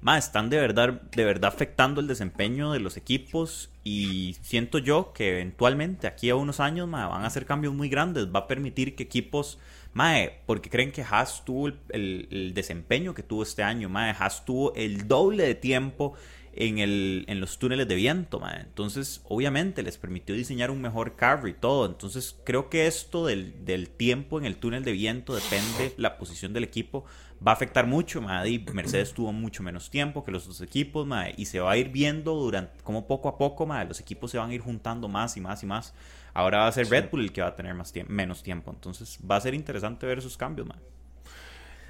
más 0.00 0.26
están 0.26 0.50
de 0.50 0.58
verdad, 0.58 1.00
de 1.00 1.24
verdad 1.24 1.48
afectando 1.48 2.00
el 2.00 2.06
desempeño 2.06 2.72
de 2.72 2.78
los 2.78 2.98
equipos 2.98 3.70
y 3.84 4.36
siento 4.42 4.76
yo 4.76 5.14
que 5.14 5.30
eventualmente 5.30 6.06
aquí 6.06 6.28
a 6.28 6.36
unos 6.36 6.60
años 6.60 6.90
van 6.90 7.22
a 7.22 7.26
hacer 7.26 7.46
cambios 7.46 7.72
muy 7.72 7.88
grandes, 7.88 8.26
va 8.26 8.40
a 8.40 8.46
permitir 8.46 8.96
que 8.96 9.04
equipos, 9.04 9.58
mae, 9.94 10.40
porque 10.44 10.68
creen 10.68 10.92
que 10.92 11.02
Haas 11.02 11.42
tuvo 11.46 11.70
el, 11.88 12.52
desempeño 12.54 13.14
que 13.14 13.22
tuvo 13.22 13.44
este 13.44 13.62
año, 13.62 13.88
mae, 13.88 14.14
Haas 14.18 14.44
tuvo 14.44 14.74
el 14.74 15.08
doble 15.08 15.44
de 15.44 15.54
tiempo 15.54 16.14
en, 16.56 16.78
el, 16.78 17.24
en 17.28 17.40
los 17.40 17.58
túneles 17.58 17.88
de 17.88 17.94
viento, 17.94 18.42
entonces 18.60 19.22
obviamente 19.24 19.82
les 19.82 19.98
permitió 19.98 20.34
diseñar 20.34 20.70
un 20.70 20.80
mejor 20.80 21.16
carro 21.16 21.48
y 21.48 21.52
todo, 21.54 21.86
entonces 21.86 22.36
creo 22.44 22.70
que 22.70 22.86
esto 22.86 23.26
del, 23.26 23.64
del 23.64 23.88
tiempo 23.88 24.38
en 24.38 24.44
el 24.44 24.56
túnel 24.56 24.84
de 24.84 24.92
viento 24.92 25.34
depende 25.34 25.94
la 25.96 26.18
posición 26.18 26.52
del 26.52 26.64
equipo 26.64 27.04
va 27.46 27.52
a 27.52 27.54
afectar 27.54 27.86
mucho, 27.86 28.22
y 28.46 28.64
Mercedes 28.72 29.12
tuvo 29.12 29.32
mucho 29.32 29.62
menos 29.62 29.90
tiempo 29.90 30.24
que 30.24 30.30
los 30.30 30.46
dos 30.46 30.60
equipos, 30.60 31.06
y 31.36 31.44
se 31.46 31.60
va 31.60 31.72
a 31.72 31.76
ir 31.76 31.90
viendo 31.90 32.34
durante, 32.34 32.82
como 32.82 33.06
poco 33.06 33.28
a 33.28 33.36
poco, 33.38 33.66
los 33.88 34.00
equipos 34.00 34.30
se 34.30 34.38
van 34.38 34.50
a 34.50 34.54
ir 34.54 34.60
juntando 34.60 35.08
más 35.08 35.36
y 35.36 35.40
más 35.40 35.62
y 35.62 35.66
más. 35.66 35.94
Ahora 36.32 36.58
va 36.58 36.68
a 36.68 36.72
ser 36.72 36.88
Red 36.88 37.10
Bull 37.10 37.20
el 37.20 37.32
que 37.32 37.42
va 37.42 37.48
a 37.48 37.56
tener 37.56 37.74
más 37.74 37.92
menos 38.08 38.42
tiempo, 38.42 38.70
entonces 38.70 39.18
va 39.28 39.36
a 39.36 39.40
ser 39.40 39.54
interesante 39.54 40.06
ver 40.06 40.18
esos 40.18 40.36
cambios, 40.36 40.68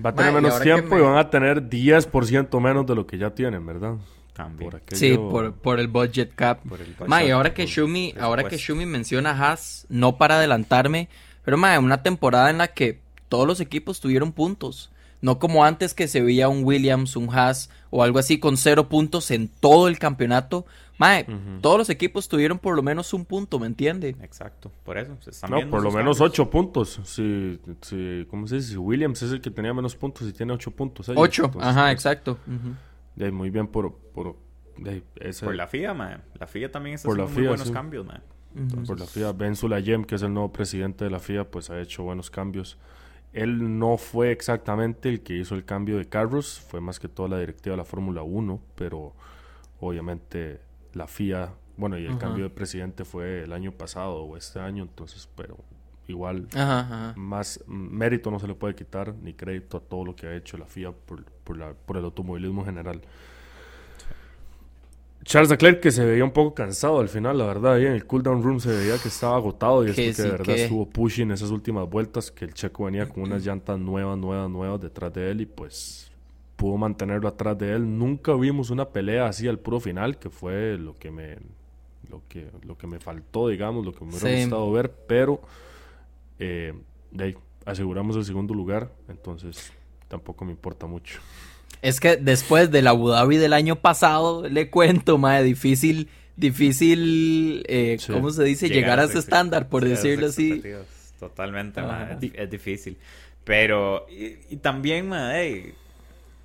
Va 0.05 0.11
a 0.11 0.14
tener 0.14 0.33
menos 0.33 0.61
tiempo 0.61 0.98
y 0.98 1.00
van 1.00 1.16
a 1.16 1.31
tener 1.31 1.62
10% 1.62 2.61
menos 2.61 2.85
de 2.85 2.94
lo 2.96 3.07
que 3.07 3.16
ya 3.16 3.31
tienen, 3.31 3.64
¿verdad? 3.64 3.94
Sí, 4.92 5.16
por, 5.16 5.81
el 5.81 5.88
budget 5.88 6.35
cap. 6.35 6.61
y 7.25 7.31
ahora 7.31 7.55
que 7.55 7.66
Shumi, 7.66 8.14
ahora 8.18 8.49
que 8.49 8.57
Shumi 8.57 8.87
menciona 8.87 9.31
Haas, 9.31 9.87
no 9.88 10.16
para 10.18 10.37
adelantarme, 10.37 11.09
pero 11.44 11.57
ma, 11.57 11.79
una 11.79 12.03
temporada 12.03 12.51
en 12.51 12.59
la 12.59 12.68
que 12.68 13.01
todos 13.29 13.47
los 13.47 13.61
equipos 13.61 14.01
tuvieron 14.01 14.33
puntos. 14.33 14.90
No 15.20 15.38
como 15.38 15.64
antes 15.64 15.94
que 15.94 16.07
se 16.07 16.20
veía 16.20 16.49
un 16.49 16.64
Williams, 16.64 17.16
un 17.16 17.35
Haas 17.35 17.70
o 17.90 18.03
algo 18.03 18.18
así 18.18 18.38
con 18.38 18.59
cero 18.59 18.88
puntos 18.90 19.31
en 19.31 19.49
todo 19.49 19.88
el 19.88 19.99
campeonato. 19.99 20.66
Mae, 20.99 21.27
todos 21.61 21.79
los 21.79 21.90
equipos 21.90 22.29
tuvieron 22.29 22.59
por 22.59 22.77
lo 22.77 22.83
menos 22.83 23.12
un 23.14 23.25
punto, 23.25 23.59
¿me 23.59 23.66
entiende? 23.66 24.16
Exacto, 24.23 24.70
por 24.85 24.99
eso. 24.99 25.16
no, 25.49 25.68
por 25.70 25.83
lo 25.83 25.90
menos 25.90 26.20
ocho 26.20 26.51
puntos. 26.51 27.01
Si, 27.05 27.59
si, 27.81 28.27
¿Cómo 28.31 28.47
se 28.47 28.57
dice? 28.57 28.68
Si 28.73 28.77
Williams 28.77 29.23
es 29.23 29.33
el 29.33 29.40
que 29.40 29.51
tenía 29.51 29.73
menos 29.73 29.97
puntos 29.97 30.29
y 30.29 30.33
tiene 30.33 30.53
ocho 30.53 30.70
puntos. 30.70 31.11
ocho, 31.16 31.51
ajá, 31.59 31.90
exacto. 33.16 33.35
muy 33.35 33.50
bien 33.50 33.66
por... 33.66 33.96
por, 34.14 34.37
por 35.40 35.55
la 35.55 35.66
FIA, 35.66 35.94
mae. 35.94 36.18
La 36.38 36.46
FIA 36.46 36.70
también 36.70 36.94
está 36.96 37.09
haciendo 37.09 37.33
muy 37.33 37.46
buenos 37.46 37.70
cambios, 37.70 38.07
mae. 38.07 38.20
Por 38.87 39.00
la 39.00 39.07
FIA, 39.07 39.33
Ben 39.33 39.57
Sulayem, 39.57 40.05
que 40.05 40.14
es 40.14 40.22
el 40.22 40.33
nuevo 40.33 40.53
presidente 40.53 41.05
de 41.05 41.11
la 41.11 41.18
FIA, 41.18 41.50
pues 41.50 41.70
ha 41.70 41.81
hecho 41.81 42.05
buenos 42.05 42.31
cambios. 42.31 42.79
Él 43.33 43.81
no 43.81 43.96
fue 43.98 44.31
exactamente 44.31 45.09
el 45.09 45.22
que 45.22 45.37
hizo 45.37 45.57
el 45.57 45.64
cambio 45.64 45.98
de 45.98 46.09
carros, 46.09 46.61
fue 46.61 46.81
más 46.81 47.00
que 47.00 47.09
todo 47.09 47.27
la 47.27 47.38
directiva 47.40 47.72
de 47.72 47.79
la 47.79 47.85
Fórmula 47.85 48.22
1, 48.22 48.61
pero 48.77 49.12
obviamente 49.81 50.61
la 50.92 51.09
FIA, 51.09 51.53
bueno, 51.77 51.98
y 51.98 52.07
el 52.07 52.16
cambio 52.16 52.44
de 52.44 52.50
presidente 52.50 53.05
fue 53.05 53.42
el 53.42 53.53
año 53.53 53.72
pasado 53.72 54.22
o 54.22 54.37
este 54.37 54.61
año, 54.61 54.85
entonces, 54.85 55.29
pero 55.35 55.59
igual 56.09 56.49
más 57.17 57.62
mérito 57.67 58.31
no 58.31 58.38
se 58.38 58.47
le 58.47 58.55
puede 58.55 58.75
quitar 58.75 59.14
ni 59.23 59.33
crédito 59.35 59.79
a 59.79 59.81
todo 59.81 60.05
lo 60.05 60.17
que 60.17 60.27
ha 60.27 60.37
hecho 60.37 60.59
la 60.59 60.67
FIA 60.67 60.93
por, 60.93 61.25
por, 61.25 61.57
la, 61.57 61.73
por 61.73 61.97
el 61.97 62.05
automovilismo 62.05 62.64
general. 62.64 63.01
Charles 65.25 65.51
Leclerc 65.51 65.81
que 65.81 65.90
se 65.90 66.05
veía 66.05 66.23
un 66.23 66.33
poco 66.33 66.55
cansado 66.55 67.01
al 67.01 67.09
final, 67.09 67.38
la 67.38 67.47
verdad, 67.47 67.75
ahí 67.75 67.87
en 67.87 67.93
el 67.93 68.07
cooldown 68.07 68.43
room 68.43 68.61
se 68.61 68.71
veía 68.71 68.99
que 68.99 69.09
estaba 69.09 69.37
agotado 69.37 69.85
y 69.85 69.90
es 69.90 69.97
porque 69.97 70.23
de 70.23 70.31
verdad 70.31 70.57
estuvo 70.57 70.87
pushing 70.87 71.31
esas 71.31 71.51
últimas 71.51 71.88
vueltas, 71.88 72.31
que 72.31 72.45
el 72.45 72.53
checo 72.53 72.85
venía 72.85 73.09
con 73.09 73.23
unas 73.23 73.45
llantas 73.45 73.79
nuevas, 73.79 74.19
nuevas, 74.19 74.51
nuevas 74.51 74.81
detrás 74.83 75.12
de 75.14 75.31
él 75.31 75.40
y 75.40 75.47
pues 75.47 76.12
pudo 76.57 76.77
mantenerlo 76.77 77.27
atrás 77.27 77.57
de 77.59 77.73
él. 77.73 77.99
Nunca 77.99 78.35
vimos 78.35 78.69
una 78.69 78.87
pelea 78.87 79.27
así 79.27 79.49
al 79.49 79.59
puro 79.59 79.81
final, 79.81 80.19
que 80.19 80.29
fue 80.29 80.77
lo 80.77 80.99
que 80.99 81.11
me 81.11 81.38
lo 82.11 82.23
que 82.29 82.51
lo 82.67 82.77
que 82.77 82.87
me 82.87 83.01
faltó, 83.01 83.49
digamos, 83.49 83.85
lo 83.85 83.93
que 83.95 84.05
me 84.05 84.14
hubiera 84.14 84.40
gustado 84.40 84.73
ver, 84.73 84.93
pero 85.07 85.40
eh, 86.38 86.75
de 87.11 87.25
ahí, 87.25 87.37
aseguramos 87.64 88.16
el 88.16 88.25
segundo 88.25 88.55
lugar, 88.55 88.90
entonces 89.09 89.73
tampoco 90.09 90.44
me 90.44 90.53
importa 90.53 90.87
mucho. 90.87 91.20
Es 91.83 92.01
que 92.01 92.16
después 92.16 92.70
del 92.70 92.87
Abu 92.87 93.11
Dhabi 93.11 93.37
del 93.37 93.53
año 93.53 93.77
pasado, 93.77 94.49
le 94.49 94.70
cuento, 94.70 95.18
madre, 95.18 95.44
difícil, 95.44 96.09
difícil, 96.37 97.64
eh, 97.68 97.99
¿cómo 98.07 98.31
se 98.31 98.44
dice? 98.44 98.68
Llegar, 98.68 99.01
a 99.01 99.05
ese 99.05 99.18
estándar, 99.18 99.68
por 99.68 99.85
decirlo 99.85 100.29
así. 100.29 100.62
Totalmente, 101.18 101.83
madre, 101.83 102.33
es, 102.35 102.51
difícil. 102.51 102.97
Pero, 103.44 104.07
y, 104.09 104.57
también, 104.57 105.09
madre, 105.09 105.75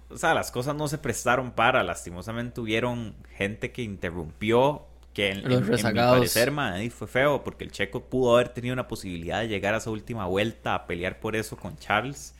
o 0.09 0.17
sea, 0.17 0.33
las 0.33 0.51
cosas 0.51 0.75
no 0.75 0.87
se 0.87 0.97
prestaron 0.97 1.51
para, 1.51 1.83
lastimosamente 1.83 2.59
hubieron 2.59 3.15
gente 3.37 3.71
que 3.71 3.81
interrumpió 3.81 4.88
que 5.19 5.31
en, 5.31 5.51
en, 5.51 5.69
mi 5.69 5.93
parecer, 5.93 6.49
madre, 6.49 6.89
fue 6.89 7.05
feo 7.05 7.43
porque 7.43 7.65
el 7.65 7.71
checo 7.71 8.05
pudo 8.05 8.35
haber 8.35 8.49
tenido 8.49 8.71
una 8.71 8.87
posibilidad 8.87 9.41
de 9.41 9.49
llegar 9.49 9.73
a 9.73 9.77
esa 9.77 9.89
última 9.89 10.25
vuelta 10.27 10.75
a 10.75 10.87
pelear 10.87 11.19
por 11.19 11.35
eso 11.35 11.57
con 11.57 11.77
Charles 11.77 12.33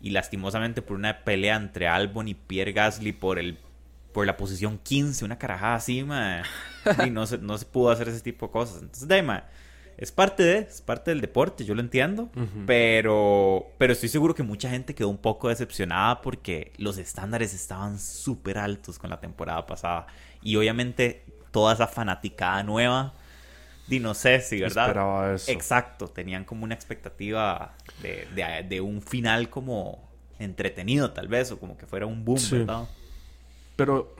y 0.00 0.10
lastimosamente 0.10 0.80
por 0.80 0.96
una 0.96 1.24
pelea 1.24 1.56
entre 1.56 1.88
Albon 1.88 2.28
y 2.28 2.34
Pierre 2.34 2.72
Gasly 2.72 3.12
por 3.12 3.40
el 3.40 3.58
por 4.12 4.26
la 4.26 4.36
posición 4.36 4.78
15, 4.78 5.24
una 5.24 5.38
carajada 5.38 5.74
así, 5.74 6.06
y 7.04 7.10
no 7.10 7.26
se, 7.26 7.38
no 7.38 7.58
se 7.58 7.66
pudo 7.66 7.90
hacer 7.90 8.08
ese 8.08 8.20
tipo 8.20 8.46
de 8.46 8.52
cosas. 8.52 8.80
Entonces, 8.80 9.08
de, 9.08 9.42
es 9.96 10.12
parte 10.12 10.44
de, 10.44 10.58
es 10.58 10.80
parte 10.82 11.10
del 11.10 11.20
deporte, 11.20 11.64
yo 11.64 11.74
lo 11.74 11.80
entiendo, 11.80 12.30
pero, 12.64 13.66
pero 13.76 13.92
estoy 13.92 14.08
seguro 14.08 14.36
que 14.36 14.44
mucha 14.44 14.70
gente 14.70 14.94
quedó 14.94 15.08
un 15.08 15.18
poco 15.18 15.48
decepcionada 15.48 16.22
porque 16.22 16.70
los 16.76 16.96
estándares 16.96 17.54
estaban 17.54 17.98
súper 17.98 18.58
altos 18.58 19.00
con 19.00 19.10
la 19.10 19.18
temporada 19.18 19.66
pasada. 19.66 20.06
Y 20.42 20.54
obviamente 20.54 21.24
toda 21.54 21.72
esa 21.72 21.86
fanaticada 21.86 22.64
nueva 22.64 23.14
Di 23.86 24.00
no 24.00 24.14
sé 24.14 24.40
si, 24.40 24.60
¿verdad? 24.60 24.88
Esperaba 24.88 25.34
eso. 25.34 25.50
Exacto, 25.50 26.08
tenían 26.08 26.44
como 26.44 26.64
una 26.64 26.74
expectativa 26.74 27.74
de, 28.02 28.80
un 28.80 29.02
final 29.02 29.50
como 29.50 30.08
entretenido 30.38 31.10
tal 31.10 31.28
vez, 31.28 31.52
o 31.52 31.60
como 31.60 31.76
que 31.76 31.86
fuera 31.86 32.06
un 32.06 32.24
boom, 32.24 32.40
¿verdad? 32.50 32.88
Pero 33.76 34.16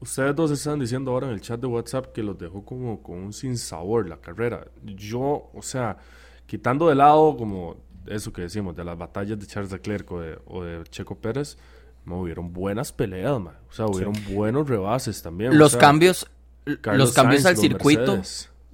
ustedes 0.00 0.34
dos 0.34 0.50
están 0.50 0.78
diciendo 0.78 1.10
ahora 1.10 1.26
en 1.26 1.34
el 1.34 1.42
chat 1.42 1.60
de 1.60 1.66
WhatsApp 1.66 2.12
que 2.14 2.22
los 2.22 2.38
dejó 2.38 2.64
como 2.64 3.02
con 3.02 3.18
un 3.18 3.32
sinsabor 3.34 4.08
la 4.08 4.16
carrera. 4.16 4.66
Yo, 4.82 5.50
o 5.52 5.60
sea, 5.60 5.98
quitando 6.46 6.88
de 6.88 6.94
lado 6.94 7.36
como 7.36 7.76
eso 8.06 8.32
que 8.32 8.42
decimos, 8.42 8.74
de 8.74 8.84
las 8.84 8.96
batallas 8.96 9.38
de 9.38 9.46
Charles 9.46 9.72
Leclerc 9.72 10.10
o 10.10 10.20
de, 10.20 10.38
o 10.46 10.64
de 10.64 10.84
Checo 10.84 11.16
Pérez, 11.16 11.58
no 12.06 12.20
hubieron 12.20 12.52
buenas 12.52 12.92
peleas, 12.92 13.38
man. 13.38 13.58
O 13.68 13.72
sea, 13.72 13.86
hubieron 13.86 14.14
buenos 14.30 14.66
rebases 14.68 15.22
también. 15.22 15.56
Los 15.58 15.76
cambios, 15.76 16.26
los 16.64 17.12
cambios 17.12 17.44
al 17.46 17.56
circuito. 17.56 18.22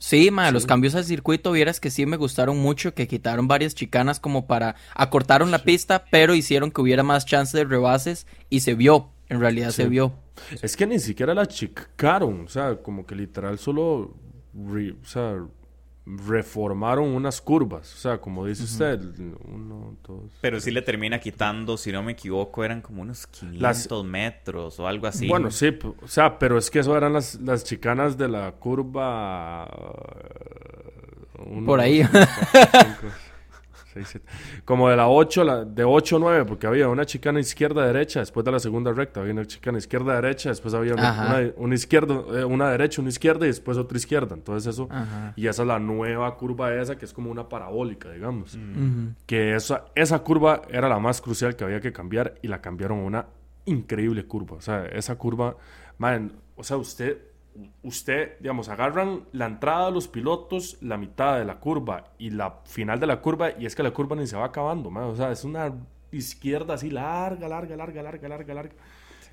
Sí, 0.00 0.30
ma, 0.30 0.52
los 0.52 0.64
cambios 0.64 0.94
al 0.94 1.04
circuito, 1.04 1.50
vieras 1.50 1.80
que 1.80 1.90
sí 1.90 2.06
me 2.06 2.16
gustaron 2.16 2.56
mucho, 2.56 2.94
que 2.94 3.08
quitaron 3.08 3.48
varias 3.48 3.74
chicanas 3.74 4.20
como 4.20 4.46
para 4.46 4.76
acortaron 4.94 5.50
la 5.50 5.64
pista, 5.64 6.04
pero 6.10 6.36
hicieron 6.36 6.70
que 6.70 6.80
hubiera 6.80 7.02
más 7.02 7.26
chance 7.26 7.56
de 7.56 7.64
rebases 7.64 8.26
y 8.48 8.60
se 8.60 8.74
vio, 8.74 9.10
en 9.28 9.40
realidad 9.40 9.70
se 9.70 9.88
vio. 9.88 10.14
Es 10.62 10.76
que 10.76 10.86
ni 10.86 11.00
siquiera 11.00 11.34
la 11.34 11.46
chicaron, 11.46 12.42
o 12.42 12.48
sea, 12.48 12.76
como 12.76 13.06
que 13.06 13.16
literal 13.16 13.58
solo, 13.58 14.14
o 14.54 15.04
sea, 15.04 15.44
reformaron 16.16 17.08
unas 17.08 17.40
curvas. 17.40 17.92
O 17.94 17.98
sea, 17.98 18.18
como 18.18 18.46
dice 18.46 18.64
usted, 18.64 19.00
uno, 19.44 19.96
dos. 20.06 20.32
Pero 20.40 20.60
sí 20.60 20.70
le 20.70 20.82
termina 20.82 21.18
quitando, 21.18 21.76
si 21.76 21.92
no 21.92 22.02
me 22.02 22.12
equivoco, 22.12 22.64
eran 22.64 22.80
como 22.80 23.02
unos 23.02 23.26
500 23.26 24.04
metros 24.04 24.80
o 24.80 24.86
algo 24.86 25.06
así. 25.06 25.28
Bueno, 25.28 25.50
sí, 25.50 25.78
o 26.02 26.08
sea, 26.08 26.38
pero 26.38 26.56
es 26.58 26.70
que 26.70 26.78
eso 26.78 26.96
eran 26.96 27.12
las, 27.12 27.40
las 27.40 27.64
chicanas 27.64 28.16
de 28.16 28.28
la 28.28 28.52
curva. 28.52 29.68
Por 31.64 31.80
ahí. 31.80 32.02
Como 34.64 34.88
de 34.88 34.96
la 34.96 35.08
8, 35.08 35.44
la, 35.44 35.64
de 35.64 35.84
8 35.84 36.16
a 36.16 36.18
9, 36.18 36.44
porque 36.44 36.66
había 36.66 36.88
una 36.88 37.04
chicana 37.04 37.40
izquierda-derecha 37.40 38.20
después 38.20 38.44
de 38.44 38.52
la 38.52 38.58
segunda 38.58 38.92
recta. 38.92 39.20
Había 39.20 39.32
una 39.32 39.46
chicana 39.46 39.78
izquierda-derecha, 39.78 40.50
después 40.50 40.74
había 40.74 40.94
una, 40.94 41.52
una, 41.56 41.74
izquierda, 41.74 42.22
eh, 42.38 42.44
una 42.44 42.70
derecha, 42.70 43.00
una 43.00 43.10
izquierda 43.10 43.46
y 43.46 43.48
después 43.48 43.78
otra 43.78 43.98
izquierda. 43.98 44.34
Entonces 44.34 44.74
eso, 44.74 44.88
y 45.36 45.46
esa 45.46 45.62
es 45.62 45.68
la 45.68 45.78
nueva 45.78 46.36
curva 46.36 46.74
esa, 46.74 46.96
que 46.96 47.04
es 47.04 47.12
como 47.12 47.30
una 47.30 47.48
parabólica, 47.48 48.10
digamos. 48.10 48.56
Mm. 48.56 49.08
Que 49.26 49.54
esa, 49.54 49.86
esa 49.94 50.18
curva 50.20 50.62
era 50.70 50.88
la 50.88 50.98
más 50.98 51.20
crucial 51.20 51.56
que 51.56 51.64
había 51.64 51.80
que 51.80 51.92
cambiar 51.92 52.34
y 52.42 52.48
la 52.48 52.60
cambiaron 52.60 53.00
a 53.00 53.02
una 53.02 53.26
increíble 53.64 54.24
curva. 54.26 54.56
O 54.56 54.60
sea, 54.60 54.86
esa 54.86 55.16
curva, 55.16 55.56
man, 55.98 56.32
o 56.56 56.64
sea, 56.64 56.76
usted 56.76 57.18
usted, 57.82 58.38
digamos, 58.40 58.68
agarran 58.68 59.24
la 59.32 59.46
entrada 59.46 59.86
de 59.86 59.92
los 59.92 60.08
pilotos, 60.08 60.78
la 60.80 60.96
mitad 60.96 61.38
de 61.38 61.44
la 61.44 61.58
curva 61.58 62.12
y 62.18 62.30
la 62.30 62.60
final 62.64 63.00
de 63.00 63.06
la 63.06 63.20
curva, 63.20 63.50
y 63.58 63.66
es 63.66 63.74
que 63.74 63.82
la 63.82 63.90
curva 63.90 64.16
ni 64.16 64.26
se 64.26 64.36
va 64.36 64.46
acabando, 64.46 64.90
o 64.90 65.16
sea, 65.16 65.30
es 65.32 65.44
una 65.44 65.74
izquierda 66.12 66.74
así 66.74 66.90
larga, 66.90 67.48
larga, 67.48 67.76
larga, 67.76 68.02
larga, 68.02 68.28
larga, 68.28 68.54
larga. 68.54 68.74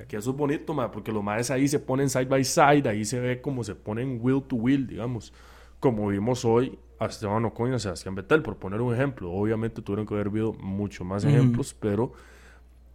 Que 0.07 0.17
eso 0.17 0.31
es 0.31 0.35
bonito, 0.35 0.75
porque 0.91 1.11
los 1.11 1.23
maes 1.23 1.49
ahí 1.51 1.67
se 1.67 1.79
ponen 1.79 2.09
side 2.09 2.25
by 2.25 2.43
side, 2.43 2.89
ahí 2.89 3.05
se 3.05 3.19
ve 3.19 3.41
como 3.41 3.63
se 3.63 3.75
ponen 3.75 4.19
wheel 4.21 4.43
to 4.43 4.57
wheel, 4.57 4.85
digamos, 4.88 5.31
como 5.79 6.07
vimos 6.07 6.43
hoy 6.43 6.77
a 6.99 7.05
Esteban 7.05 7.45
Ocon 7.45 7.71
y 7.71 7.75
a 7.75 7.79
Sebastián 7.79 8.15
Vettel, 8.15 8.41
por 8.41 8.57
poner 8.57 8.81
un 8.81 8.93
ejemplo. 8.93 9.31
Obviamente 9.31 9.81
tuvieron 9.81 10.05
que 10.05 10.13
haber 10.13 10.27
habido 10.27 10.53
mucho 10.53 11.05
más 11.05 11.23
ejemplos, 11.23 11.73
pero 11.73 12.11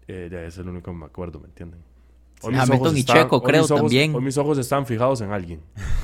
eh, 0.08 0.28
ya 0.30 0.42
es 0.42 0.58
el 0.58 0.68
único 0.68 0.90
que 0.90 0.96
me 0.96 1.06
acuerdo, 1.06 1.40
¿me 1.40 1.46
entienden? 1.46 1.89
Hamilton 2.42 2.96
y 2.96 3.04
Checo, 3.04 3.42
creo, 3.42 3.66
también. 3.66 4.14
Hoy 4.14 4.22
mis 4.22 4.38
ojos 4.38 4.58
están 4.58 4.86
fijados 4.86 5.20
en 5.20 5.32
alguien. 5.32 5.60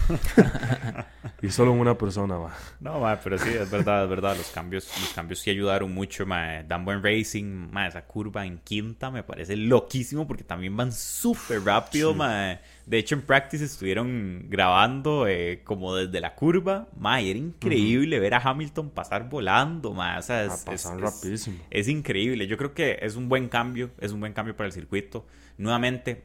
y 1.46 1.50
solo 1.50 1.72
en 1.72 1.78
una 1.78 1.96
persona, 1.96 2.38
ma. 2.38 2.52
No, 2.80 2.98
ma, 3.00 3.20
pero 3.22 3.38
sí, 3.38 3.50
es 3.50 3.70
verdad, 3.70 4.02
es 4.02 4.10
verdad. 4.10 4.36
Los 4.36 4.48
cambios, 4.48 4.90
los 5.00 5.12
cambios 5.12 5.38
sí 5.38 5.50
ayudaron 5.50 5.94
mucho, 5.94 6.26
ma. 6.26 6.64
Dan 6.64 6.84
buen 6.84 7.02
racing, 7.02 7.70
ma. 7.70 7.86
Esa 7.86 8.04
curva 8.04 8.44
en 8.44 8.58
quinta 8.58 9.10
me 9.10 9.22
parece 9.22 9.56
loquísimo 9.56 10.26
porque 10.26 10.42
también 10.42 10.76
van 10.76 10.92
súper 10.92 11.62
rápido, 11.62 12.14
ma. 12.14 12.58
De 12.84 12.98
hecho, 12.98 13.14
en 13.14 13.22
practice 13.22 13.64
estuvieron 13.64 14.46
grabando 14.48 15.28
eh, 15.28 15.62
como 15.62 15.94
desde 15.94 16.20
la 16.20 16.34
curva, 16.34 16.88
ma. 16.98 17.22
Y 17.22 17.30
era 17.30 17.38
increíble 17.38 18.18
ver 18.18 18.34
a 18.34 18.38
Hamilton 18.38 18.90
pasar 18.90 19.28
volando, 19.28 19.92
ma. 19.94 20.18
O 20.18 20.22
sea, 20.22 20.44
es, 20.44 20.66
es, 20.66 20.84
rapidísimo. 20.84 21.58
es 21.70 21.86
increíble. 21.86 22.48
Yo 22.48 22.56
creo 22.56 22.74
que 22.74 22.98
es 23.00 23.14
un 23.14 23.28
buen 23.28 23.48
cambio, 23.48 23.90
es 24.00 24.10
un 24.10 24.18
buen 24.18 24.32
cambio 24.32 24.56
para 24.56 24.66
el 24.66 24.72
circuito 24.72 25.24
nuevamente, 25.58 26.24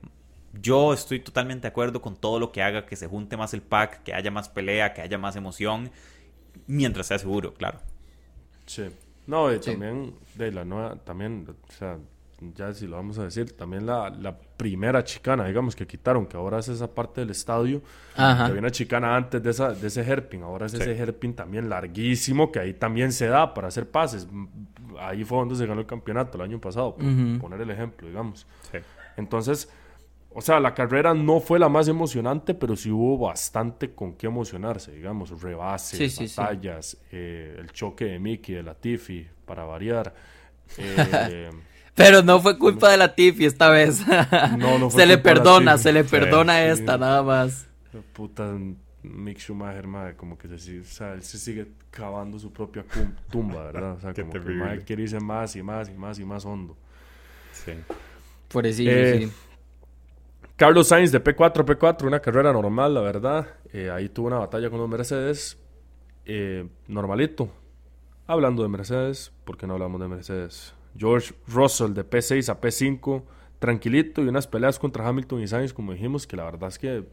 yo 0.59 0.93
estoy 0.93 1.19
totalmente 1.19 1.63
de 1.63 1.67
acuerdo 1.69 2.01
con 2.01 2.15
todo 2.15 2.39
lo 2.39 2.51
que 2.51 2.61
haga 2.61 2.85
que 2.85 2.95
se 2.95 3.07
junte 3.07 3.37
más 3.37 3.53
el 3.53 3.61
pack, 3.61 4.03
que 4.03 4.13
haya 4.13 4.31
más 4.31 4.49
pelea, 4.49 4.93
que 4.93 5.01
haya 5.01 5.17
más 5.17 5.35
emoción, 5.35 5.91
mientras 6.67 7.07
sea 7.07 7.19
seguro, 7.19 7.53
claro. 7.53 7.79
Sí. 8.65 8.89
No, 9.27 9.53
y 9.53 9.59
también 9.59 10.15
de 10.35 10.51
la 10.51 10.65
nueva, 10.65 10.95
también, 10.95 11.47
o 11.47 11.71
sea, 11.71 11.97
ya 12.55 12.73
si 12.73 12.87
lo 12.87 12.95
vamos 12.95 13.19
a 13.19 13.23
decir, 13.23 13.55
también 13.55 13.85
la, 13.85 14.09
la 14.09 14.35
primera 14.35 15.03
chicana, 15.03 15.45
digamos, 15.45 15.75
que 15.75 15.85
quitaron, 15.85 16.25
que 16.25 16.37
ahora 16.37 16.59
es 16.59 16.67
esa 16.67 16.91
parte 16.91 17.21
del 17.21 17.29
estadio, 17.29 17.81
Ajá. 18.15 18.45
que 18.45 18.49
había 18.49 18.59
una 18.59 18.71
chicana 18.71 19.15
antes 19.15 19.41
de, 19.43 19.51
esa, 19.51 19.73
de 19.73 19.87
ese 19.87 20.01
herping, 20.01 20.41
ahora 20.41 20.65
es 20.65 20.73
ese 20.73 20.97
herping 20.97 21.35
también 21.35 21.69
larguísimo, 21.69 22.51
que 22.51 22.59
ahí 22.59 22.73
también 22.73 23.11
se 23.11 23.27
da 23.27 23.53
para 23.53 23.67
hacer 23.67 23.89
pases. 23.89 24.27
Ahí 24.99 25.23
fue 25.23 25.37
donde 25.37 25.55
se 25.55 25.65
ganó 25.65 25.81
el 25.81 25.87
campeonato 25.87 26.37
el 26.37 26.43
año 26.43 26.59
pasado, 26.59 26.95
por 26.95 27.05
poner 27.39 27.61
el 27.61 27.69
ejemplo, 27.69 28.07
digamos. 28.07 28.47
Sí. 28.71 28.79
Entonces, 29.17 29.69
o 30.33 30.41
sea, 30.41 30.59
la 30.59 30.73
carrera 30.73 31.13
no 31.13 31.41
fue 31.41 31.59
la 31.59 31.67
más 31.67 31.87
emocionante, 31.87 32.53
pero 32.53 32.75
sí 32.75 32.89
hubo 32.89 33.17
bastante 33.17 33.93
con 33.93 34.13
qué 34.13 34.27
emocionarse, 34.27 34.93
digamos, 34.93 35.41
rebases, 35.41 36.35
batallas, 36.35 36.97
eh, 37.11 37.57
el 37.59 37.71
choque 37.71 38.05
de 38.05 38.19
Mickey, 38.19 38.55
de 38.55 38.63
Latifi, 38.63 39.27
para 39.45 39.65
variar. 39.65 40.13
Eh, 40.77 41.49
pero 41.95 42.23
no 42.23 42.39
fue 42.39 42.57
culpa 42.57 42.89
de 42.91 42.97
Latifi 42.97 43.45
esta 43.45 43.69
vez. 43.69 44.05
No, 44.57 44.79
no 44.79 44.89
fue 44.89 45.01
se 45.01 45.05
le 45.05 45.17
perdona, 45.17 45.77
se 45.77 45.91
le 45.91 46.05
perdona 46.05 46.63
esta, 46.63 46.97
nada 46.97 47.23
más. 47.23 47.67
Puta, 48.13 48.57
Mick 49.03 49.37
Schumacher, 49.37 49.87
madre, 49.87 50.15
como 50.15 50.37
que 50.37 50.47
se, 50.57 50.79
o 50.79 50.85
sea, 50.85 51.13
él 51.13 51.23
se 51.23 51.39
sigue 51.39 51.67
cavando 51.89 52.39
su 52.39 52.53
propia 52.53 52.85
tumba, 53.29 53.65
¿verdad? 53.65 53.93
O 53.93 53.99
sea, 53.99 54.13
como 54.15 54.31
que 54.31 54.83
quiere 54.85 55.03
irse 55.03 55.19
más 55.19 55.57
y 55.57 55.61
más 55.63 55.89
y 55.89 55.93
más 55.93 56.19
y 56.19 56.23
más 56.23 56.45
hondo. 56.45 56.77
Sí. 57.51 57.73
Por 58.47 58.65
eso, 58.65 58.81
eh, 58.85 59.27
sí. 59.27 59.31
Carlos 60.55 60.87
Sainz 60.87 61.11
de 61.11 61.23
P4 61.23 61.61
a 61.61 61.65
P4, 61.65 62.05
una 62.05 62.19
carrera 62.19 62.53
normal, 62.53 62.93
la 62.93 63.01
verdad. 63.01 63.47
Eh, 63.73 63.89
ahí 63.89 64.09
tuvo 64.09 64.27
una 64.27 64.37
batalla 64.37 64.69
con 64.69 64.79
los 64.79 64.89
Mercedes. 64.89 65.57
Eh, 66.25 66.67
normalito. 66.87 67.49
Hablando 68.27 68.61
de 68.61 68.69
Mercedes, 68.69 69.33
¿por 69.43 69.57
qué 69.57 69.67
no 69.67 69.73
hablamos 69.73 69.99
de 69.99 70.07
Mercedes? 70.07 70.73
George 70.95 71.33
Russell 71.47 71.93
de 71.93 72.07
P6 72.07 72.49
a 72.49 72.61
P5, 72.61 73.23
tranquilito 73.59 74.21
y 74.21 74.27
unas 74.27 74.47
peleas 74.47 74.77
contra 74.77 75.07
Hamilton 75.07 75.41
y 75.41 75.47
Sainz, 75.47 75.73
como 75.73 75.93
dijimos, 75.93 76.27
que 76.27 76.37
la 76.37 76.43
verdad 76.43 76.69
es 76.69 76.77
que 76.79 77.05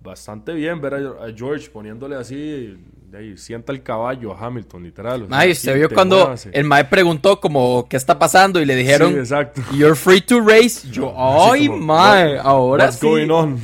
bastante 0.00 0.52
bien 0.52 0.80
ver 0.80 0.94
a, 0.94 1.32
George 1.34 1.68
poniéndole 1.70 2.16
así, 2.16 2.76
de 3.10 3.18
ahí, 3.18 3.38
sienta 3.38 3.72
el 3.72 3.82
caballo 3.82 4.32
a 4.32 4.46
Hamilton, 4.46 4.82
literal. 4.82 5.26
Ay, 5.30 5.54
se 5.54 5.74
vio 5.74 5.88
cuando 5.90 6.34
el 6.52 6.64
Mae 6.64 6.84
preguntó 6.84 7.40
como 7.40 7.88
qué 7.88 7.96
está 7.96 8.18
pasando 8.18 8.60
y 8.60 8.64
le 8.64 8.74
dijeron, 8.74 9.12
sí, 9.12 9.18
exacto. 9.18 9.62
You're 9.72 9.96
free 9.96 10.20
to 10.22 10.40
race. 10.40 10.88
Yo, 10.90 11.12
ay, 11.16 11.68
Mae, 11.68 12.38
ahora 12.38 12.86
what's 12.86 13.00
Going 13.00 13.30
on? 13.30 13.60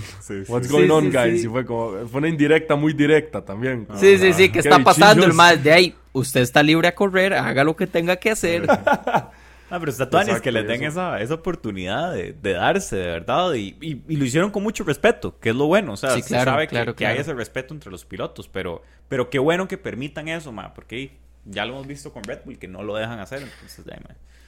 what's 0.49 0.69
going 0.69 0.91
on, 0.91 1.11
guys? 1.11 1.45
Y 1.45 1.49
fue 1.49 1.65
como, 1.65 2.07
fue 2.09 2.19
una 2.19 2.29
indirecta 2.29 2.77
muy 2.77 2.93
directa 2.93 3.45
también. 3.45 3.87
Sí, 3.97 4.19
sí, 4.19 4.33
sí, 4.33 4.49
¿qué 4.51 4.61
está 4.61 4.79
pasando? 4.79 5.25
El 5.25 5.33
Mae, 5.33 5.57
de 5.57 5.73
ahí, 5.73 5.95
usted 6.13 6.41
está 6.41 6.63
libre 6.63 6.89
a 6.89 6.95
correr, 6.95 7.35
haga 7.35 7.65
lo 7.65 7.77
que 7.77 7.87
tenga 7.87 8.17
que 8.17 8.31
hacer. 8.31 8.67
Ah, 9.73 9.81
pero 9.81 9.91
está 9.91 10.21
es 10.21 10.43
que 10.43 10.53
le 10.53 10.65
den 10.65 10.85
esa, 10.85 11.19
esa 11.23 11.33
oportunidad 11.33 12.13
de, 12.13 12.53
darse, 12.53 12.95
de 12.95 13.07
verdad. 13.07 13.55
Y, 13.55 13.75
y, 13.81 14.17
lo 14.17 14.25
hicieron 14.27 14.51
con 14.51 14.63
mucho 14.63 14.85
respeto, 14.85 15.41
que 15.41 15.49
es 15.49 15.57
lo 15.57 15.65
bueno. 15.65 15.95
O 15.95 15.97
sea, 15.97 16.11
se 16.11 16.23
sabe 16.23 16.69
que, 16.69 16.95
que, 16.95 17.07
hay 17.07 17.17
ese 17.17 17.33
respeto 17.33 17.73
entre 17.73 17.91
los 17.91 18.05
pilotos. 18.05 18.49
Pero, 18.49 18.83
pero 19.09 19.31
qué 19.31 19.39
bueno 19.39 19.69
que 19.69 19.79
permitan 19.79 20.29
eso, 20.29 20.53
ma, 20.53 20.75
porque 20.75 21.17
ya 21.47 21.65
lo 21.65 21.73
hemos 21.73 21.87
visto 21.87 22.13
con 22.13 22.23
Red 22.23 22.41
Bull, 22.45 22.59
que 22.59 22.69
no 22.69 22.83
lo 22.83 22.97
dejan 22.97 23.19
hacer. 23.19 23.41
Entonces, 23.41 23.87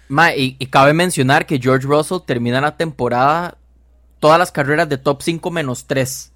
ma. 0.09 0.37
y, 0.37 0.57
cabe 0.67 0.93
mencionar 0.93 1.47
que 1.47 1.59
George 1.59 1.87
Russell 1.87 2.19
termina 2.27 2.61
la 2.61 2.77
temporada 2.77 3.57
todas 4.21 4.39
las 4.39 4.53
carreras 4.53 4.91
de 4.91 4.99
top 4.99 5.23
5 5.23 5.51
menos 5.51 5.87
3. 5.87 6.33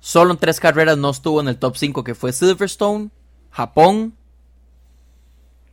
Solo 0.00 0.32
en 0.32 0.38
tres 0.38 0.60
carreras 0.60 0.98
no 0.98 1.08
estuvo 1.08 1.40
en 1.40 1.48
el 1.48 1.56
top 1.56 1.74
5, 1.74 2.04
que 2.04 2.14
fue 2.14 2.34
Silverstone, 2.34 3.08
Japón. 3.50 4.12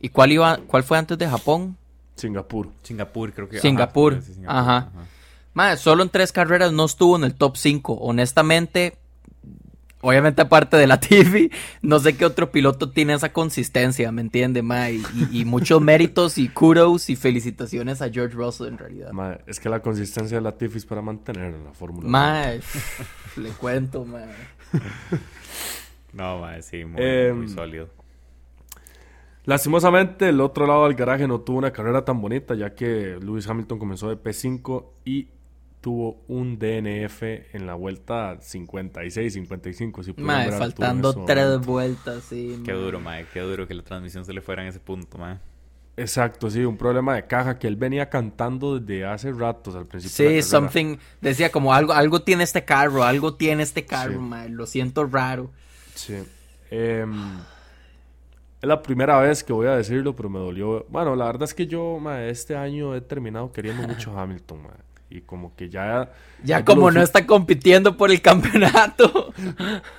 ¿Y 0.00 0.08
cuál, 0.08 0.32
iba, 0.32 0.56
cuál 0.66 0.82
fue 0.82 0.96
antes 0.96 1.18
de 1.18 1.28
Japón? 1.28 1.76
Singapur. 2.16 2.68
Singapur, 2.82 3.32
creo 3.32 3.48
que. 3.48 3.60
Singapur. 3.60 4.20
Ajá. 4.46 4.90
ajá. 5.54 5.76
solo 5.76 6.02
en 6.02 6.08
tres 6.08 6.32
carreras 6.32 6.72
no 6.72 6.84
estuvo 6.84 7.16
en 7.16 7.24
el 7.24 7.34
top 7.34 7.56
5. 7.56 7.92
Honestamente, 7.94 8.98
obviamente 10.00 10.42
aparte 10.42 10.76
de 10.76 10.86
la 10.86 11.00
TV, 11.00 11.50
no 11.82 11.98
sé 11.98 12.16
qué 12.16 12.24
otro 12.24 12.50
piloto 12.50 12.90
tiene 12.90 13.14
esa 13.14 13.32
consistencia, 13.32 14.12
¿me 14.12 14.20
entiende, 14.20 14.62
ma? 14.62 14.90
Y, 14.90 15.44
muchos 15.44 15.80
méritos 15.82 16.38
y 16.38 16.48
kudos 16.48 17.10
y 17.10 17.16
felicitaciones 17.16 18.02
a 18.02 18.10
George 18.10 18.34
Russell 18.34 18.68
en 18.68 18.78
realidad. 18.78 19.12
Ma, 19.12 19.38
es 19.46 19.60
que 19.60 19.68
la 19.68 19.80
consistencia 19.80 20.36
de 20.38 20.42
la 20.42 20.52
TV 20.52 20.76
es 20.76 20.86
para 20.86 21.02
mantener 21.02 21.54
la 21.54 21.72
Fórmula 21.72 22.08
Ma, 22.08 22.46
le 23.36 23.50
cuento, 23.50 24.04
ma. 24.04 24.22
no, 26.12 26.40
ma, 26.40 26.60
sí, 26.62 26.84
muy, 26.84 27.02
em, 27.02 27.36
muy 27.36 27.48
sólido. 27.48 27.88
Lastimosamente, 29.46 30.28
el 30.28 30.40
otro 30.40 30.66
lado 30.66 30.84
del 30.84 30.94
garaje 30.94 31.28
no 31.28 31.40
tuvo 31.40 31.58
una 31.58 31.72
carrera 31.72 32.04
tan 32.04 32.20
bonita, 32.20 32.54
ya 32.54 32.74
que 32.74 33.16
Lewis 33.22 33.48
Hamilton 33.48 33.78
comenzó 33.78 34.08
de 34.08 34.16
P5 34.16 34.84
y 35.04 35.28
tuvo 35.80 36.20
un 36.26 36.58
DNF 36.58 37.22
en 37.54 37.64
la 37.64 37.74
vuelta 37.74 38.38
56, 38.40 39.32
55. 39.32 40.02
Si 40.02 40.14
mae, 40.14 40.50
faltando 40.50 41.24
tres 41.24 41.60
vueltas, 41.60 42.24
sí. 42.24 42.60
Qué 42.64 42.72
duro, 42.72 42.98
mae, 42.98 43.24
qué 43.32 43.38
duro 43.38 43.68
que 43.68 43.74
la 43.74 43.84
transmisión 43.84 44.24
se 44.24 44.32
le 44.32 44.40
fuera 44.40 44.62
en 44.62 44.68
ese 44.68 44.80
punto, 44.80 45.16
mae. 45.16 45.38
Exacto, 45.96 46.50
sí, 46.50 46.64
un 46.64 46.76
problema 46.76 47.14
de 47.14 47.28
caja 47.28 47.56
que 47.56 47.68
él 47.68 47.76
venía 47.76 48.10
cantando 48.10 48.80
desde 48.80 49.06
hace 49.06 49.30
ratos 49.30 49.76
al 49.76 49.86
principio. 49.86 50.16
Sí, 50.16 50.24
de 50.24 50.36
la 50.38 50.42
something, 50.42 50.96
decía 51.20 51.52
como 51.52 51.72
algo, 51.72 51.92
algo 51.92 52.20
tiene 52.20 52.42
este 52.42 52.64
carro, 52.64 53.04
algo 53.04 53.34
tiene 53.36 53.62
este 53.62 53.86
carro, 53.86 54.20
mae, 54.20 54.48
lo 54.48 54.66
siento 54.66 55.06
raro. 55.06 55.52
Sí. 55.94 56.16
Eh, 56.72 57.06
es 58.66 58.68
la 58.68 58.82
primera 58.82 59.20
vez 59.20 59.44
que 59.44 59.52
voy 59.52 59.68
a 59.68 59.76
decirlo, 59.76 60.16
pero 60.16 60.28
me 60.28 60.40
dolió. 60.40 60.84
Bueno, 60.88 61.14
la 61.14 61.26
verdad 61.26 61.44
es 61.44 61.54
que 61.54 61.66
yo, 61.66 62.00
este 62.18 62.56
año 62.56 62.94
he 62.96 63.00
terminado 63.00 63.52
queriendo 63.52 63.86
mucho 63.86 64.10
a 64.16 64.22
Hamilton, 64.22 64.62
Y 65.08 65.20
como 65.20 65.54
que 65.54 65.68
ya... 65.68 66.12
Ya 66.42 66.64
como 66.64 66.90
no 66.90 67.00
está 67.00 67.24
compitiendo 67.26 67.96
por 67.96 68.10
el 68.10 68.20
campeonato. 68.20 69.32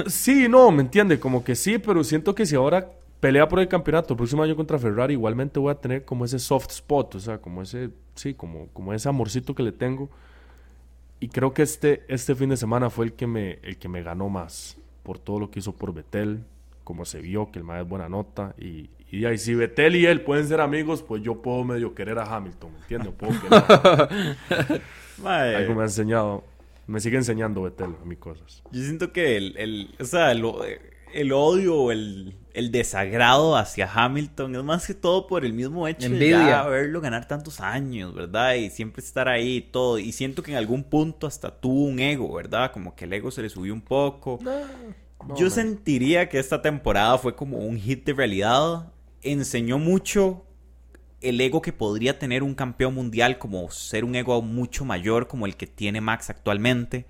sí, 0.08 0.48
no, 0.50 0.70
me 0.72 0.82
entiende. 0.82 1.18
Como 1.18 1.44
que 1.44 1.56
sí, 1.56 1.78
pero 1.78 2.04
siento 2.04 2.36
que 2.36 2.46
si 2.46 2.56
ahora 2.56 2.92
pelea 3.22 3.48
por 3.48 3.60
el 3.60 3.70
campeonato 3.70 4.14
el 4.14 4.18
próximo 4.18 4.44
año 4.44 4.56
contra 4.56 4.78
Ferrari, 4.78 5.14
igualmente 5.14 5.60
voy 5.60 5.72
a 5.72 5.76
tener 5.76 6.04
como 6.04 6.26
ese 6.26 6.38
soft 6.38 6.72
spot. 6.72 7.16
O 7.16 7.20
sea, 7.22 7.38
como 7.38 7.62
ese... 7.62 7.90
Sí, 8.16 8.34
como, 8.34 8.68
como 8.74 8.94
ese 8.94 9.08
amorcito 9.08 9.56
que 9.56 9.64
le 9.64 9.72
tengo. 9.72 10.10
Y 11.22 11.30
creo 11.30 11.54
que 11.54 11.62
este, 11.62 12.04
este 12.10 12.36
fin 12.36 12.50
de 12.50 12.58
semana 12.58 12.90
fue 12.90 13.06
el 13.06 13.14
que, 13.14 13.28
me, 13.28 13.60
el 13.64 13.78
que 13.78 13.88
me 13.88 14.04
ganó 14.04 14.28
más. 14.28 14.78
Por 15.04 15.20
todo 15.20 15.40
lo 15.40 15.50
que 15.50 15.60
hizo 15.60 15.74
por 15.74 15.94
Betel 15.94 16.44
como 16.88 17.04
se 17.04 17.20
vio 17.20 17.52
que 17.52 17.60
el 17.60 17.66
más 17.66 17.82
es 17.82 17.90
buena 17.90 18.08
nota. 18.08 18.56
Y, 18.58 18.90
y, 19.12 19.26
ahí, 19.26 19.38
si 19.38 19.54
Betel 19.54 19.98
y 19.98 20.06
él 20.06 20.22
pueden 20.22 20.48
ser 20.48 20.62
amigos, 20.62 21.04
pues 21.04 21.22
yo 21.22 21.42
puedo 21.42 21.66
medio 21.66 21.94
querer 21.94 22.18
a 22.18 22.34
Hamilton, 22.34 22.72
¿me 22.72 22.80
entiendes? 22.80 23.14
Puedo 23.18 23.34
Algo 25.28 25.76
me 25.76 25.82
ha 25.82 25.84
enseñado, 25.84 26.46
me 26.86 27.02
sigue 27.02 27.18
enseñando 27.18 27.64
Betel 27.64 27.94
a 28.02 28.06
mí 28.06 28.16
cosas. 28.16 28.64
Yo 28.72 28.82
siento 28.84 29.12
que 29.12 29.36
el, 29.36 29.58
el 29.58 29.96
o 30.00 30.06
sea, 30.06 30.32
el, 30.32 30.46
el 31.14 31.34
odio, 31.34 31.92
el, 31.92 32.38
el 32.54 32.72
desagrado 32.72 33.58
hacia 33.58 33.92
Hamilton 33.94 34.56
es 34.56 34.64
más 34.64 34.88
que 34.88 34.94
todo 34.94 35.28
por 35.28 35.44
el 35.44 35.52
mismo 35.52 35.90
hecho 35.90 36.10
de 36.10 36.30
ya 36.30 36.64
verlo 36.68 37.02
ganar 37.02 37.28
tantos 37.28 37.60
años, 37.60 38.16
¿verdad? 38.16 38.54
Y 38.54 38.70
siempre 38.70 39.04
estar 39.04 39.28
ahí 39.28 39.58
y 39.58 39.62
todo. 39.62 40.00
Y 40.00 40.14
siento 40.14 40.42
que 40.42 40.52
en 40.52 40.58
algún 40.58 40.86
punto 40.86 41.28
hasta 41.28 41.52
tuvo 41.52 41.84
un 41.84 42.00
ego, 42.00 42.34
¿verdad? 42.34 42.72
Como 42.72 42.96
que 42.96 43.04
el 43.04 43.12
ego 43.12 43.30
se 43.30 43.42
le 43.42 43.50
subió 43.50 43.74
un 43.74 43.82
poco. 43.82 44.40
Yo 45.36 45.50
sentiría 45.50 46.30
que 46.30 46.40
esta 46.40 46.62
temporada 46.62 47.18
fue 47.18 47.36
como 47.36 47.58
un 47.58 47.78
hit 47.78 48.06
de 48.06 48.14
realidad. 48.14 48.92
Enseñó 49.22 49.78
mucho 49.78 50.46
el 51.22 51.42
ego 51.42 51.62
que 51.62 51.74
podría 51.74 52.20
tener 52.20 52.44
un 52.44 52.54
campeón 52.54 52.94
mundial, 52.94 53.38
como 53.38 53.70
ser 53.72 54.06
un 54.06 54.16
ego 54.16 54.42
mucho 54.42 54.86
mayor 54.86 55.28
como 55.28 55.46
el 55.46 55.56
que 55.56 55.68
tiene 55.68 56.02
Max 56.02 56.30
actualmente. 56.30 57.06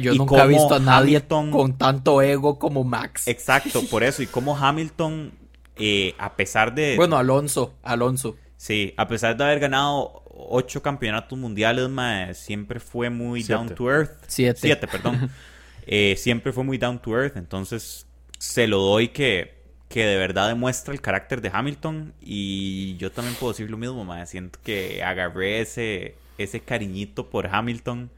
yo 0.00 0.14
nunca 0.14 0.44
he 0.44 0.48
visto 0.48 0.74
a 0.74 0.78
nadie 0.78 1.22
con 1.26 1.76
tanto 1.76 2.22
ego 2.22 2.58
como 2.58 2.84
Max. 2.84 3.26
Exacto, 3.26 3.82
por 3.90 4.02
eso. 4.02 4.22
Y 4.22 4.26
como 4.26 4.56
Hamilton, 4.56 5.32
eh, 5.76 6.14
a 6.18 6.36
pesar 6.36 6.74
de... 6.74 6.96
Bueno, 6.96 7.16
Alonso, 7.16 7.74
Alonso. 7.82 8.36
Sí, 8.56 8.92
a 8.98 9.08
pesar 9.08 9.36
de 9.36 9.44
haber 9.44 9.58
ganado 9.58 10.22
ocho 10.26 10.82
campeonatos 10.82 11.38
mundiales, 11.38 11.88
siempre 12.36 12.78
fue 12.78 13.08
muy 13.08 13.42
down 13.42 13.74
to 13.74 13.90
earth. 13.90 14.22
Siete. 14.26 14.60
Siete, 14.60 14.86
perdón. 14.86 15.30
Eh, 15.92 16.14
siempre 16.16 16.52
fue 16.52 16.62
muy 16.62 16.78
down 16.78 17.02
to 17.02 17.16
earth, 17.18 17.36
entonces 17.36 18.06
se 18.38 18.68
lo 18.68 18.78
doy 18.78 19.08
que, 19.08 19.54
que 19.88 20.04
de 20.04 20.16
verdad 20.16 20.46
demuestra 20.46 20.94
el 20.94 21.00
carácter 21.00 21.40
de 21.40 21.50
Hamilton 21.52 22.14
y 22.20 22.96
yo 22.96 23.10
también 23.10 23.34
puedo 23.34 23.52
decir 23.52 23.68
lo 23.68 23.76
mismo, 23.76 24.04
mae. 24.04 24.24
Siento 24.26 24.60
que 24.62 25.02
agarré 25.02 25.60
ese, 25.60 26.14
ese 26.38 26.60
cariñito 26.60 27.28
por 27.28 27.48
Hamilton 27.48 28.08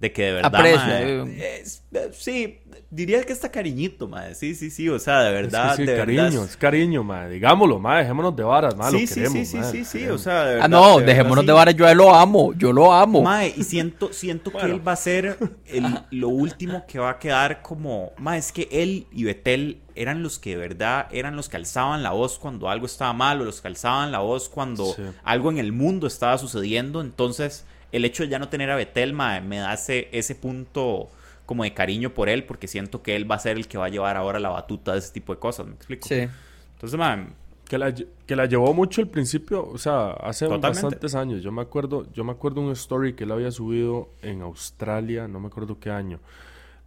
de 0.00 0.12
que 0.12 0.22
de 0.24 0.32
verdad. 0.32 0.66
Eh. 0.66 1.64
sí, 2.12 2.60
diría 2.90 3.22
que 3.22 3.32
está 3.32 3.50
cariñito, 3.50 4.08
madre. 4.08 4.34
Sí, 4.34 4.54
sí, 4.54 4.70
sí. 4.70 4.88
O 4.88 4.98
sea, 4.98 5.22
de 5.22 5.32
verdad. 5.32 5.76
sí, 5.76 5.86
cariño, 5.86 6.44
es 6.44 6.56
cariño, 6.56 7.04
madre. 7.04 7.34
Digámoslo, 7.34 7.78
madre. 7.78 8.02
Dejémonos 8.02 8.36
de 8.36 8.42
varas, 8.42 8.76
madre. 8.76 8.98
Sí, 8.98 9.06
sí, 9.06 9.26
sí, 9.26 9.44
sí, 9.46 9.58
sí, 9.70 9.84
sí, 9.84 10.06
O 10.08 10.18
sea, 10.18 10.44
de 10.44 10.54
verdad, 10.54 10.64
Ah, 10.64 10.68
no, 10.68 11.00
dejémonos 11.00 11.46
de 11.46 11.52
varas. 11.52 11.74
Yo 11.74 11.92
lo 11.94 12.14
amo. 12.14 12.52
Yo 12.54 12.72
lo 12.72 12.92
amo. 12.92 13.22
Madre, 13.22 13.54
y 13.56 13.64
siento, 13.64 14.12
siento 14.12 14.52
que 14.52 14.66
él 14.66 14.86
va 14.86 14.92
a 14.92 14.96
ser 14.96 15.38
el, 15.66 15.84
lo 16.10 16.28
último 16.28 16.84
que 16.86 16.98
va 16.98 17.10
a 17.10 17.18
quedar 17.18 17.62
como. 17.62 18.12
Madre, 18.18 18.40
es 18.40 18.52
que 18.52 18.68
él 18.70 19.06
y 19.12 19.24
Betel 19.24 19.80
eran 19.94 20.24
los 20.24 20.40
que 20.40 20.50
de 20.50 20.56
verdad 20.56 21.06
eran 21.12 21.36
los 21.36 21.48
que 21.48 21.56
alzaban 21.56 22.02
la 22.02 22.10
voz 22.10 22.38
cuando 22.40 22.68
algo 22.68 22.86
estaba 22.86 23.12
mal 23.12 23.40
o 23.40 23.44
los 23.44 23.60
que 23.60 23.68
alzaban 23.68 24.10
la 24.10 24.18
voz 24.18 24.48
cuando 24.48 24.92
algo 25.22 25.52
en 25.52 25.58
el 25.58 25.72
mundo 25.72 26.06
estaba 26.06 26.36
sucediendo. 26.36 27.00
Entonces 27.00 27.64
el 27.94 28.04
hecho 28.04 28.24
de 28.24 28.28
ya 28.28 28.40
no 28.40 28.48
tener 28.48 28.70
a 28.72 28.76
Betelma 28.76 29.40
me 29.40 29.58
da 29.58 29.72
ese, 29.74 30.34
punto 30.34 31.08
como 31.46 31.62
de 31.62 31.72
cariño 31.72 32.10
por 32.10 32.28
él, 32.28 32.42
porque 32.42 32.66
siento 32.66 33.02
que 33.02 33.14
él 33.14 33.30
va 33.30 33.36
a 33.36 33.38
ser 33.38 33.56
el 33.56 33.68
que 33.68 33.78
va 33.78 33.86
a 33.86 33.88
llevar 33.88 34.16
ahora 34.16 34.40
la 34.40 34.48
batuta 34.48 34.94
de 34.94 34.98
ese 34.98 35.12
tipo 35.12 35.32
de 35.32 35.38
cosas, 35.38 35.66
¿me 35.66 35.74
explico? 35.74 36.08
Sí. 36.08 36.26
Entonces, 36.72 36.98
ma, 36.98 37.28
que 37.68 37.78
la, 37.78 37.94
que 37.94 38.34
la 38.34 38.46
llevó 38.46 38.74
mucho 38.74 39.00
al 39.00 39.06
principio, 39.06 39.64
o 39.64 39.78
sea, 39.78 40.10
hace 40.10 40.48
bastantes 40.48 41.14
años. 41.14 41.40
Yo 41.40 41.52
me 41.52 41.62
acuerdo, 41.62 42.10
yo 42.12 42.24
me 42.24 42.32
acuerdo 42.32 42.62
un 42.62 42.72
story 42.72 43.14
que 43.14 43.22
él 43.22 43.30
había 43.30 43.52
subido 43.52 44.08
en 44.22 44.42
Australia, 44.42 45.28
no 45.28 45.38
me 45.38 45.46
acuerdo 45.46 45.78
qué 45.78 45.90
año, 45.90 46.18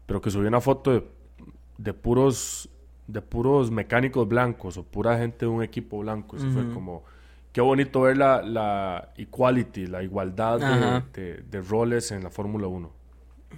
pero 0.05 0.19
que 0.19 0.29
subió 0.29 0.49
una 0.49 0.59
foto 0.59 1.05
de, 1.77 1.93
puros 1.93 2.67
de 3.07 3.21
puros 3.21 3.71
mecánicos 3.71 4.27
blancos 4.27 4.75
o 4.75 4.83
pura 4.83 5.17
gente 5.17 5.45
de 5.45 5.47
un 5.47 5.63
equipo 5.63 5.99
blanco. 5.99 6.35
Eso 6.35 6.51
fue 6.51 6.69
como 6.73 7.03
qué 7.51 7.61
bonito 7.61 8.01
ver 8.01 8.17
la, 8.17 8.41
la 8.41 9.13
equality, 9.17 9.87
la 9.87 10.03
igualdad 10.03 10.59
de, 11.13 11.61
roles 11.61 12.11
en 12.11 12.23
la 12.23 12.29
Fórmula 12.29 12.67
1. 12.67 12.91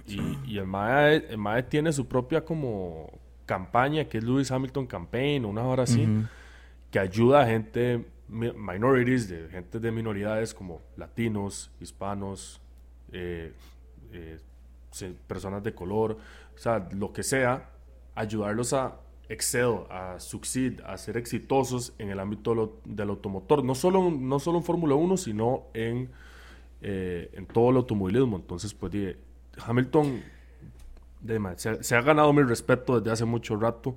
Y, 0.06 0.58
el, 0.58 0.66
MAE, 0.66 1.62
tiene 1.68 1.92
su 1.92 2.06
propia 2.06 2.44
como 2.44 3.10
campaña, 3.46 4.04
que 4.04 4.18
es 4.18 4.24
Lewis 4.24 4.50
Hamilton 4.50 4.86
Campaign, 4.86 5.44
una 5.44 5.62
hora 5.62 5.82
así, 5.82 6.08
que 6.90 6.98
ayuda 6.98 7.42
a 7.42 7.46
gente, 7.46 8.06
minorities, 8.28 9.28
de 9.28 9.48
gente 9.48 9.78
de 9.78 9.90
minoridades 9.92 10.54
como 10.54 10.80
latinos, 10.96 11.70
hispanos, 11.80 12.60
eh, 13.12 13.52
eh, 14.12 14.38
personas 15.26 15.62
de 15.62 15.74
color, 15.74 16.18
o 16.54 16.58
sea, 16.58 16.88
lo 16.92 17.12
que 17.12 17.22
sea, 17.22 17.70
ayudarlos 18.14 18.72
a 18.72 18.96
excel, 19.30 19.84
a 19.90 20.18
succeed, 20.18 20.80
a 20.80 20.98
ser 20.98 21.16
exitosos 21.16 21.94
en 21.98 22.10
el 22.10 22.18
ámbito 22.18 22.80
del 22.84 23.08
automotor, 23.08 23.64
no 23.64 23.74
solo, 23.74 24.10
no 24.10 24.38
solo 24.40 24.58
en 24.58 24.64
Fórmula 24.64 24.96
1, 24.96 25.16
sino 25.16 25.62
en, 25.72 26.10
eh, 26.82 27.30
en 27.32 27.46
todo 27.46 27.70
el 27.70 27.76
automovilismo. 27.76 28.36
Entonces, 28.36 28.74
pues 28.74 28.92
Hamilton 29.64 30.20
se, 31.56 31.82
se, 31.84 31.94
ha 31.94 32.02
ganado 32.02 32.32
mi 32.32 32.42
respeto 32.42 32.98
desde 32.98 33.12
hace 33.12 33.24
mucho 33.24 33.56
rato, 33.56 33.94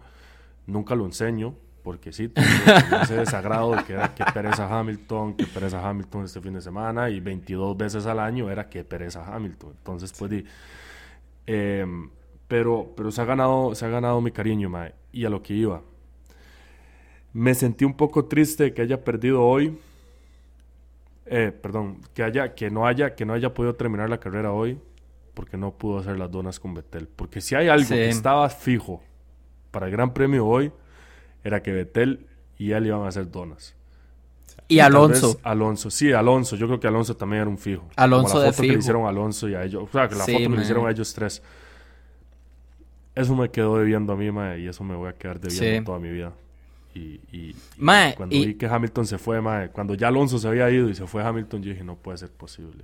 nunca 0.67 0.93
lo 0.93 1.05
enseño, 1.05 1.55
porque 1.83 2.13
sí, 2.13 2.31
ese 3.01 3.15
desagrado 3.15 3.75
de 3.75 3.83
que 3.85 3.93
era 3.93 4.13
que 4.13 4.23
pereza 4.31 4.67
Hamilton, 4.67 5.33
que 5.33 5.47
pereza 5.47 5.87
Hamilton 5.87 6.25
este 6.25 6.41
fin 6.41 6.53
de 6.53 6.61
semana, 6.61 7.09
y 7.09 7.19
22 7.19 7.75
veces 7.75 8.05
al 8.05 8.19
año 8.19 8.51
era 8.51 8.69
que 8.69 8.83
pereza 8.83 9.25
Hamilton. 9.33 9.71
Entonces, 9.77 10.13
pues, 10.13 10.43
eh, 11.47 11.85
pero, 12.53 12.93
pero 12.95 13.09
se 13.09 13.19
ha 13.19 13.25
ganado, 13.25 13.73
se 13.73 13.83
ha 13.83 13.89
ganado 13.89 14.21
mi 14.21 14.29
cariño, 14.29 14.69
mae 14.69 14.93
y 15.11 15.25
a 15.25 15.29
lo 15.31 15.41
que 15.41 15.55
iba. 15.55 15.81
Me 17.31 17.55
sentí 17.55 17.83
un 17.83 17.95
poco 17.95 18.25
triste 18.25 18.75
que 18.75 18.83
haya 18.83 19.03
perdido 19.03 19.41
hoy. 19.41 19.75
Eh, 21.25 21.51
perdón, 21.51 21.97
que 22.13 22.21
haya, 22.21 22.53
que 22.53 22.69
no 22.69 22.85
haya, 22.85 23.15
que 23.15 23.25
no 23.25 23.33
haya 23.33 23.55
podido 23.55 23.73
terminar 23.73 24.07
la 24.07 24.19
carrera 24.19 24.51
hoy, 24.51 24.79
porque 25.33 25.57
no 25.57 25.71
pudo 25.71 25.97
hacer 25.97 26.19
las 26.19 26.29
donas 26.29 26.59
con 26.59 26.75
Betel. 26.75 27.07
Porque 27.07 27.41
si 27.41 27.55
hay 27.55 27.69
algo 27.69 27.89
que 27.89 28.09
estaba 28.09 28.47
fijo 28.49 29.01
para 29.71 29.87
el 29.87 29.91
Gran 29.91 30.13
Premio 30.13 30.45
hoy, 30.45 30.71
era 31.43 31.63
que 31.63 31.71
Betel 31.71 32.27
y 32.59 32.73
él 32.73 32.85
iban 32.85 33.01
a 33.01 33.07
hacer 33.07 33.31
donas. 33.31 33.75
Y, 34.67 34.77
Alonso. 34.77 35.39
Alonso, 35.41 35.89
sí, 35.89 36.11
Alonso. 36.11 36.55
Yo 36.55 36.67
creo 36.67 36.79
que 36.79 36.87
Alonso 36.87 37.17
también 37.17 37.41
era 37.41 37.49
un 37.49 37.57
fijo. 37.57 37.89
Alonso 37.95 38.37
la 38.37 38.51
foto 38.51 38.61
que 38.61 38.73
le 38.73 38.77
hicieron 38.77 39.07
a 39.07 39.09
Alonso 39.09 39.49
y 39.49 39.55
a 39.55 39.63
ellos. 39.63 39.85
O 39.85 39.91
sea, 39.91 40.07
que 40.07 40.13
la 40.13 40.23
foto 40.23 40.37
que 40.37 40.49
le 40.49 40.61
hicieron 40.61 40.85
a 40.85 40.91
ellos 40.91 41.11
tres. 41.15 41.41
Eso 43.15 43.35
me 43.35 43.49
quedó 43.49 43.77
debiendo 43.77 44.13
a 44.13 44.15
mí, 44.15 44.31
mae, 44.31 44.59
y 44.59 44.67
eso 44.67 44.83
me 44.83 44.95
voy 44.95 45.09
a 45.09 45.13
quedar 45.13 45.39
debiendo 45.39 45.85
toda 45.85 45.99
mi 45.99 46.09
vida. 46.09 46.33
Y, 46.95 47.19
y, 47.31 47.55
cuando 48.15 48.27
vi 48.27 48.53
que 48.53 48.67
Hamilton 48.67 49.07
se 49.07 49.17
fue, 49.17 49.41
mae, 49.41 49.69
cuando 49.69 49.95
ya 49.95 50.09
Alonso 50.09 50.37
se 50.37 50.47
había 50.47 50.69
ido 50.69 50.89
y 50.89 50.95
se 50.95 51.07
fue 51.07 51.23
Hamilton, 51.23 51.63
yo 51.63 51.71
dije, 51.71 51.83
no 51.83 51.95
puede 51.95 52.19
ser 52.19 52.29
posible, 52.29 52.83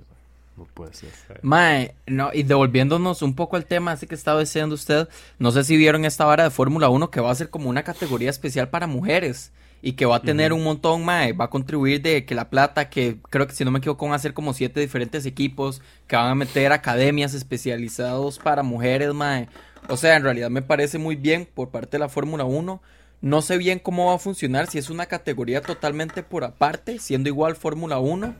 No 0.56 0.64
puede 0.64 0.92
ser. 0.94 1.10
Mae, 1.42 1.94
no, 2.06 2.30
y 2.32 2.42
devolviéndonos 2.42 3.22
un 3.22 3.34
poco 3.34 3.56
al 3.56 3.66
tema, 3.66 3.92
así 3.92 4.06
que 4.06 4.14
estaba 4.14 4.40
diciendo 4.40 4.74
usted, 4.74 5.08
no 5.38 5.52
sé 5.52 5.62
si 5.64 5.76
vieron 5.76 6.04
esta 6.04 6.24
vara 6.24 6.44
de 6.44 6.50
Fórmula 6.50 6.88
1 6.88 7.10
que 7.10 7.20
va 7.20 7.30
a 7.30 7.34
ser 7.34 7.50
como 7.50 7.68
una 7.68 7.84
categoría 7.84 8.30
especial 8.30 8.68
para 8.68 8.86
mujeres 8.86 9.52
y 9.82 9.92
que 9.92 10.06
va 10.06 10.16
a 10.16 10.22
tener 10.22 10.52
un 10.52 10.62
montón, 10.62 11.04
mae, 11.04 11.32
va 11.32 11.46
a 11.46 11.50
contribuir 11.50 12.02
de 12.02 12.24
que 12.24 12.34
la 12.34 12.50
plata, 12.50 12.90
que 12.90 13.16
creo 13.30 13.46
que 13.46 13.54
si 13.54 13.64
no 13.64 13.70
me 13.70 13.78
equivoco 13.78 14.04
van 14.04 14.14
a 14.14 14.18
ser 14.18 14.34
como 14.34 14.52
siete 14.52 14.80
diferentes 14.80 15.24
equipos, 15.24 15.80
que 16.06 16.16
van 16.16 16.30
a 16.30 16.34
meter 16.34 16.72
academias 16.72 17.32
especializados 17.32 18.38
para 18.38 18.62
mujeres, 18.62 19.14
mae. 19.14 19.48
O 19.88 19.96
sea, 19.96 20.16
en 20.16 20.22
realidad 20.22 20.50
me 20.50 20.62
parece 20.62 20.98
muy 20.98 21.16
bien 21.16 21.48
por 21.52 21.70
parte 21.70 21.92
de 21.92 22.00
la 22.00 22.08
Fórmula 22.08 22.44
1. 22.44 22.80
No 23.22 23.42
sé 23.42 23.58
bien 23.58 23.78
cómo 23.78 24.06
va 24.06 24.14
a 24.14 24.18
funcionar, 24.18 24.66
si 24.68 24.78
es 24.78 24.88
una 24.88 25.06
categoría 25.06 25.60
totalmente 25.60 26.22
por 26.22 26.44
aparte, 26.44 26.98
siendo 26.98 27.28
igual 27.28 27.56
Fórmula 27.56 27.98
1. 27.98 28.34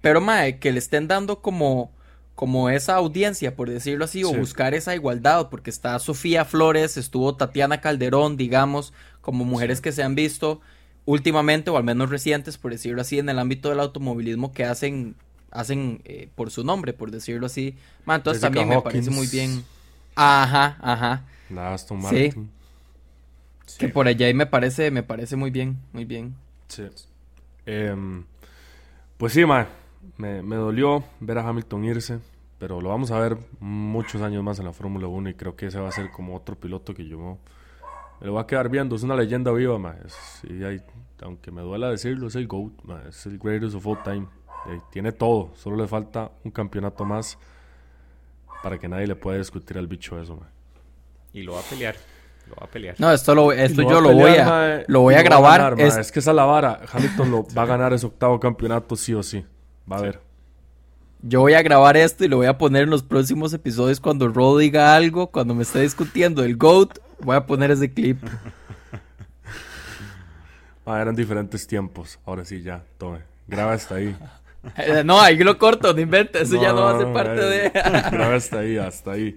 Pero, 0.00 0.20
mae, 0.20 0.58
que 0.58 0.72
le 0.72 0.78
estén 0.78 1.06
dando 1.06 1.40
como, 1.40 1.92
como 2.34 2.70
esa 2.70 2.96
audiencia, 2.96 3.54
por 3.54 3.70
decirlo 3.70 4.04
así, 4.04 4.24
o 4.24 4.32
buscar 4.32 4.74
esa 4.74 4.94
igualdad, 4.94 5.48
porque 5.48 5.70
está 5.70 5.98
Sofía 5.98 6.44
Flores, 6.44 6.96
estuvo 6.96 7.36
Tatiana 7.36 7.80
Calderón, 7.80 8.36
digamos, 8.36 8.92
como 9.20 9.44
mujeres 9.44 9.80
que 9.80 9.92
se 9.92 10.02
han 10.02 10.14
visto 10.14 10.60
últimamente, 11.04 11.70
o 11.70 11.76
al 11.76 11.84
menos 11.84 12.10
recientes, 12.10 12.58
por 12.58 12.72
decirlo 12.72 13.02
así, 13.02 13.18
en 13.18 13.28
el 13.28 13.38
ámbito 13.38 13.68
del 13.68 13.80
automovilismo 13.80 14.52
que 14.52 14.64
hacen, 14.64 15.14
hacen 15.50 16.00
eh, 16.04 16.28
por 16.34 16.50
su 16.50 16.64
nombre, 16.64 16.92
por 16.92 17.10
decirlo 17.10 17.46
así. 17.46 17.76
Mae, 18.04 18.16
entonces 18.16 18.40
también 18.40 18.68
me 18.68 18.80
parece 18.80 19.10
muy 19.10 19.26
bien. 19.26 19.64
Ajá, 20.14 20.76
ajá. 20.80 21.24
La 21.50 21.74
Aston 21.74 22.00
Martin. 22.00 22.50
Sí. 23.66 23.78
Que 23.78 23.88
por 23.88 24.06
allá 24.06 24.26
ahí 24.26 24.34
me 24.34 24.46
parece, 24.46 24.90
me 24.90 25.02
parece 25.02 25.36
muy 25.36 25.50
bien, 25.50 25.78
muy 25.92 26.04
bien. 26.04 26.34
Sí. 26.68 26.84
Em, 27.64 28.24
pues 29.16 29.32
sí, 29.32 29.44
ma, 29.46 29.66
me, 30.16 30.42
me, 30.42 30.56
dolió 30.56 31.04
ver 31.20 31.38
a 31.38 31.48
Hamilton 31.48 31.84
irse, 31.84 32.18
pero 32.58 32.80
lo 32.80 32.88
vamos 32.88 33.10
a 33.10 33.18
ver 33.18 33.38
muchos 33.60 34.20
años 34.22 34.42
más 34.42 34.58
en 34.58 34.66
la 34.66 34.72
Fórmula 34.72 35.06
1 35.06 35.30
y 35.30 35.34
creo 35.34 35.56
que 35.56 35.66
ese 35.66 35.78
va 35.78 35.88
a 35.88 35.92
ser 35.92 36.10
como 36.10 36.34
otro 36.34 36.56
piloto 36.56 36.92
que 36.94 37.06
yo 37.06 37.38
me 38.20 38.26
lo 38.26 38.32
voy 38.32 38.42
a 38.42 38.46
quedar 38.46 38.68
viendo. 38.68 38.96
Es 38.96 39.02
una 39.02 39.16
leyenda 39.16 39.52
viva, 39.52 39.78
ma. 39.78 39.96
y 40.44 40.62
hay, 40.64 40.82
aunque 41.22 41.50
me 41.50 41.62
duela 41.62 41.88
decirlo, 41.90 42.28
es 42.28 42.36
el 42.36 42.46
GOAT, 42.46 42.84
ma. 42.84 43.02
es 43.08 43.26
el 43.26 43.38
greatest 43.38 43.74
of 43.74 43.86
all 43.86 44.02
time. 44.02 44.26
tiene 44.90 45.12
todo, 45.12 45.52
solo 45.56 45.76
le 45.76 45.88
falta 45.88 46.30
un 46.44 46.50
campeonato 46.50 47.04
más 47.04 47.38
para 48.62 48.78
que 48.78 48.88
nadie 48.88 49.06
le 49.06 49.16
pueda 49.16 49.38
discutir 49.38 49.76
al 49.76 49.86
bicho 49.86 50.20
eso, 50.20 50.36
man. 50.36 50.48
Y 51.32 51.42
lo 51.42 51.54
va 51.54 51.60
a 51.60 51.62
pelear. 51.62 51.96
Lo 52.48 52.56
va 52.56 52.66
a 52.66 52.70
pelear. 52.70 52.94
No, 52.98 53.12
esto, 53.12 53.34
lo, 53.34 53.52
esto 53.52 53.82
yo 53.82 54.00
lo, 54.00 54.12
voy 54.12 54.32
a, 54.32 54.84
lo 54.86 55.00
voy 55.00 55.14
a 55.14 55.22
grabar. 55.22 55.78
es... 55.78 56.12
que 56.12 56.20
esa 56.20 56.32
la 56.32 56.44
vara. 56.44 56.80
Hamilton 56.92 57.30
lo 57.30 57.46
va 57.56 57.62
a 57.62 57.66
ganar 57.66 57.92
ese 57.92 58.06
octavo 58.06 58.38
campeonato 58.38 58.96
sí 58.96 59.14
o 59.14 59.22
sí. 59.22 59.44
Va 59.90 59.98
a 59.98 60.02
ver. 60.02 60.20
Yo 61.22 61.40
voy 61.40 61.54
a 61.54 61.62
grabar 61.62 61.96
esto 61.96 62.24
y 62.24 62.28
lo 62.28 62.38
voy 62.38 62.46
a 62.46 62.58
poner 62.58 62.82
en 62.82 62.90
los 62.90 63.02
próximos 63.02 63.52
episodios 63.52 64.00
cuando 64.00 64.28
Rod 64.28 64.58
diga 64.58 64.96
algo, 64.96 65.28
cuando 65.28 65.54
me 65.54 65.62
esté 65.62 65.80
discutiendo 65.80 66.42
el 66.42 66.56
GOAT, 66.56 66.98
voy 67.20 67.36
a 67.36 67.46
poner 67.46 67.70
ese 67.70 67.92
clip. 67.92 68.22
ah, 70.86 71.00
eran 71.00 71.14
diferentes 71.14 71.66
tiempos. 71.66 72.18
Ahora 72.26 72.44
sí, 72.44 72.62
ya, 72.62 72.82
tome. 72.98 73.20
Graba 73.46 73.74
hasta 73.74 73.96
ahí. 73.96 74.16
Eh, 74.76 75.02
no, 75.04 75.20
ahí 75.20 75.36
lo 75.38 75.58
corto, 75.58 75.92
no 75.92 76.00
inventes, 76.00 76.42
eso 76.42 76.60
ya 76.60 76.72
no 76.72 76.82
va 76.82 76.92
a 76.92 76.98
ser 76.98 77.12
parte 77.12 77.40
de. 77.40 77.70
Pero 78.10 78.24
hasta 78.24 78.58
ahí, 78.60 78.76
hasta 78.76 79.12
ahí. 79.12 79.36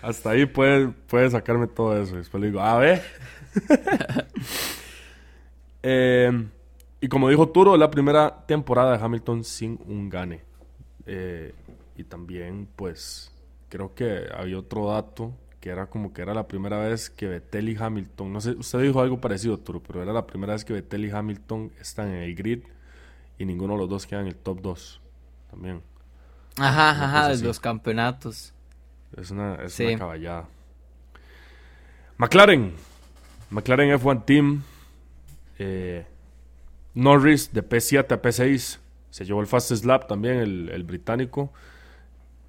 Hasta 0.00 0.30
ahí 0.30 0.46
puede, 0.46 0.88
puede 0.88 1.30
sacarme 1.30 1.66
todo 1.66 2.00
eso. 2.00 2.16
Después 2.16 2.40
le 2.40 2.48
digo, 2.48 2.60
a 2.60 2.78
ver. 2.78 3.02
Em, 5.86 6.48
y 6.98 7.08
como 7.08 7.28
dijo 7.28 7.50
Turo, 7.50 7.76
la 7.76 7.90
primera 7.90 8.46
temporada 8.46 8.96
de 8.96 9.04
Hamilton 9.04 9.44
sin 9.44 9.78
un 9.86 10.08
gane. 10.08 10.40
Eh, 11.04 11.52
y 11.98 12.04
también, 12.04 12.66
pues, 12.74 13.30
creo 13.68 13.94
que 13.94 14.24
había 14.34 14.58
otro 14.58 14.86
dato 14.86 15.34
que 15.60 15.70
era 15.70 15.86
como 15.86 16.12
que 16.12 16.22
era 16.22 16.32
la 16.32 16.46
primera 16.46 16.78
vez 16.78 17.08
que 17.08 17.26
Vettel 17.26 17.70
y 17.70 17.76
Hamilton, 17.78 18.32
no 18.32 18.40
sé, 18.40 18.50
usted 18.50 18.80
dijo 18.80 19.00
algo 19.00 19.18
parecido, 19.18 19.58
Turo, 19.58 19.82
pero 19.82 20.02
era 20.02 20.12
la 20.12 20.26
primera 20.26 20.52
vez 20.52 20.62
que 20.62 20.74
Vettel 20.74 21.06
y 21.06 21.10
Hamilton 21.10 21.72
están 21.80 22.08
en 22.08 22.22
el 22.22 22.34
grid 22.34 22.64
y 23.38 23.44
ninguno 23.44 23.74
de 23.74 23.80
los 23.80 23.88
dos 23.88 24.06
queda 24.06 24.20
en 24.20 24.28
el 24.28 24.36
top 24.36 24.60
2 24.60 25.00
también. 25.50 25.82
Ajá, 26.56 26.90
ajá, 26.90 27.28
de 27.28 27.42
los 27.42 27.58
campeonatos. 27.58 28.52
Es 29.16 29.30
una, 29.30 29.56
es 29.56 29.78
una 29.80 29.98
caballada. 29.98 30.48
McLaren. 32.16 32.72
McLaren 33.50 33.98
F1 33.98 34.24
Team. 34.24 34.62
Eh, 35.58 36.04
Norris 36.94 37.52
de 37.52 37.68
P7 37.68 38.12
a 38.12 38.22
P6. 38.22 38.78
Se 39.10 39.24
llevó 39.24 39.40
el 39.40 39.46
Fastest 39.46 39.84
Lap 39.84 40.06
también, 40.08 40.38
el, 40.38 40.68
el 40.68 40.84
británico. 40.84 41.52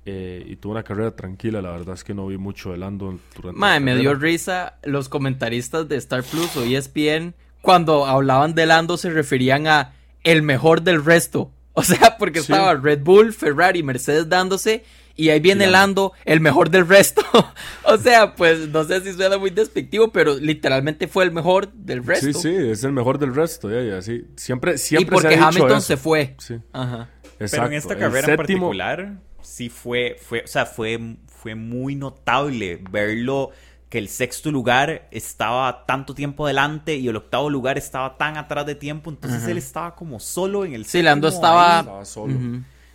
Eh, 0.08 0.44
y 0.46 0.56
tuvo 0.58 0.74
una 0.74 0.84
carrera 0.84 1.16
tranquila. 1.16 1.62
La 1.62 1.72
verdad 1.72 1.96
es 1.96 2.04
que 2.04 2.14
no 2.14 2.28
vi 2.28 2.38
mucho 2.38 2.72
de 2.72 2.78
Lando 2.78 3.20
durante 3.36 3.60
Madre, 3.60 3.80
me 3.80 3.96
dio 3.96 4.14
risa 4.14 4.78
los 4.84 5.10
comentaristas 5.10 5.88
de 5.90 5.98
Star 5.98 6.24
Plus 6.24 6.56
o 6.58 6.64
ESPN. 6.64 7.34
Cuando 7.62 8.06
hablaban 8.06 8.54
de 8.54 8.68
Lando 8.68 8.98
se 8.98 9.10
referían 9.10 9.66
a 9.66 9.94
el 10.26 10.41
mejor 10.41 10.82
del 10.82 11.03
resto. 11.03 11.51
O 11.78 11.84
sea, 11.84 12.15
porque 12.17 12.39
estaba 12.39 12.73
Red 12.76 13.01
Bull, 13.01 13.34
Ferrari, 13.34 13.84
Mercedes 13.84 14.30
dándose 14.30 14.86
y 15.17 15.30
ahí 15.30 15.39
viene 15.39 15.67
Lando, 15.67 16.13
el 16.26 16.39
mejor 16.39 16.69
del 16.69 16.88
resto. 16.88 17.21
o 17.84 17.97
sea, 17.97 18.36
pues 18.36 18.69
no 18.69 18.84
sé 18.84 19.01
si 19.01 19.13
suena 19.13 19.38
muy 19.38 19.49
despectivo, 19.49 20.09
pero 20.09 20.36
literalmente 20.36 21.07
fue 21.07 21.23
el 21.23 21.32
mejor 21.32 21.71
del 21.73 22.05
resto. 22.05 22.28
Sí, 22.28 22.34
sí, 22.34 22.55
es 22.55 22.84
el 22.84 22.91
mejor 22.91 23.17
del 23.17 23.34
resto, 23.34 23.69
ya, 23.69 23.82
ya, 23.82 24.01
sí. 24.01 24.26
Siempre, 24.36 24.78
siempre 24.78 25.07
Y 25.07 25.11
porque 25.11 25.36
Hamilton 25.36 25.82
se 25.82 25.97
fue. 25.97 26.36
Sí. 26.38 26.55
Ajá. 26.73 27.09
Pero 27.38 27.65
en 27.65 27.73
esta 27.73 27.97
carrera 27.97 28.30
en 28.30 28.38
particular, 28.38 29.19
sí 29.41 29.69
fue, 29.69 30.17
fue, 30.21 30.43
o 30.43 30.47
sea, 30.47 30.65
fue, 30.65 31.17
fue 31.28 31.55
muy 31.55 31.95
notable 31.95 32.82
verlo 32.89 33.51
que 33.96 34.00
el 34.00 34.10
sexto 34.10 34.52
lugar 34.52 35.08
estaba 35.10 35.86
tanto 35.86 36.14
tiempo 36.14 36.43
adelante 36.43 36.98
y 36.98 37.08
el 37.08 37.16
octavo 37.16 37.50
lugar 37.50 37.78
estaba 37.78 38.18
tan 38.18 38.36
atrás 38.36 38.66
de 38.66 38.76
tiempo, 38.76 39.10
entonces 39.10 39.48
él 39.48 39.58
estaba 39.58 39.96
como 39.96 40.20
solo 40.20 40.66
en 40.66 40.74
el 40.74 40.84
Sí, 40.84 41.02
Lando 41.02 41.30
estaba... 41.30 42.04
solo. 42.04 42.34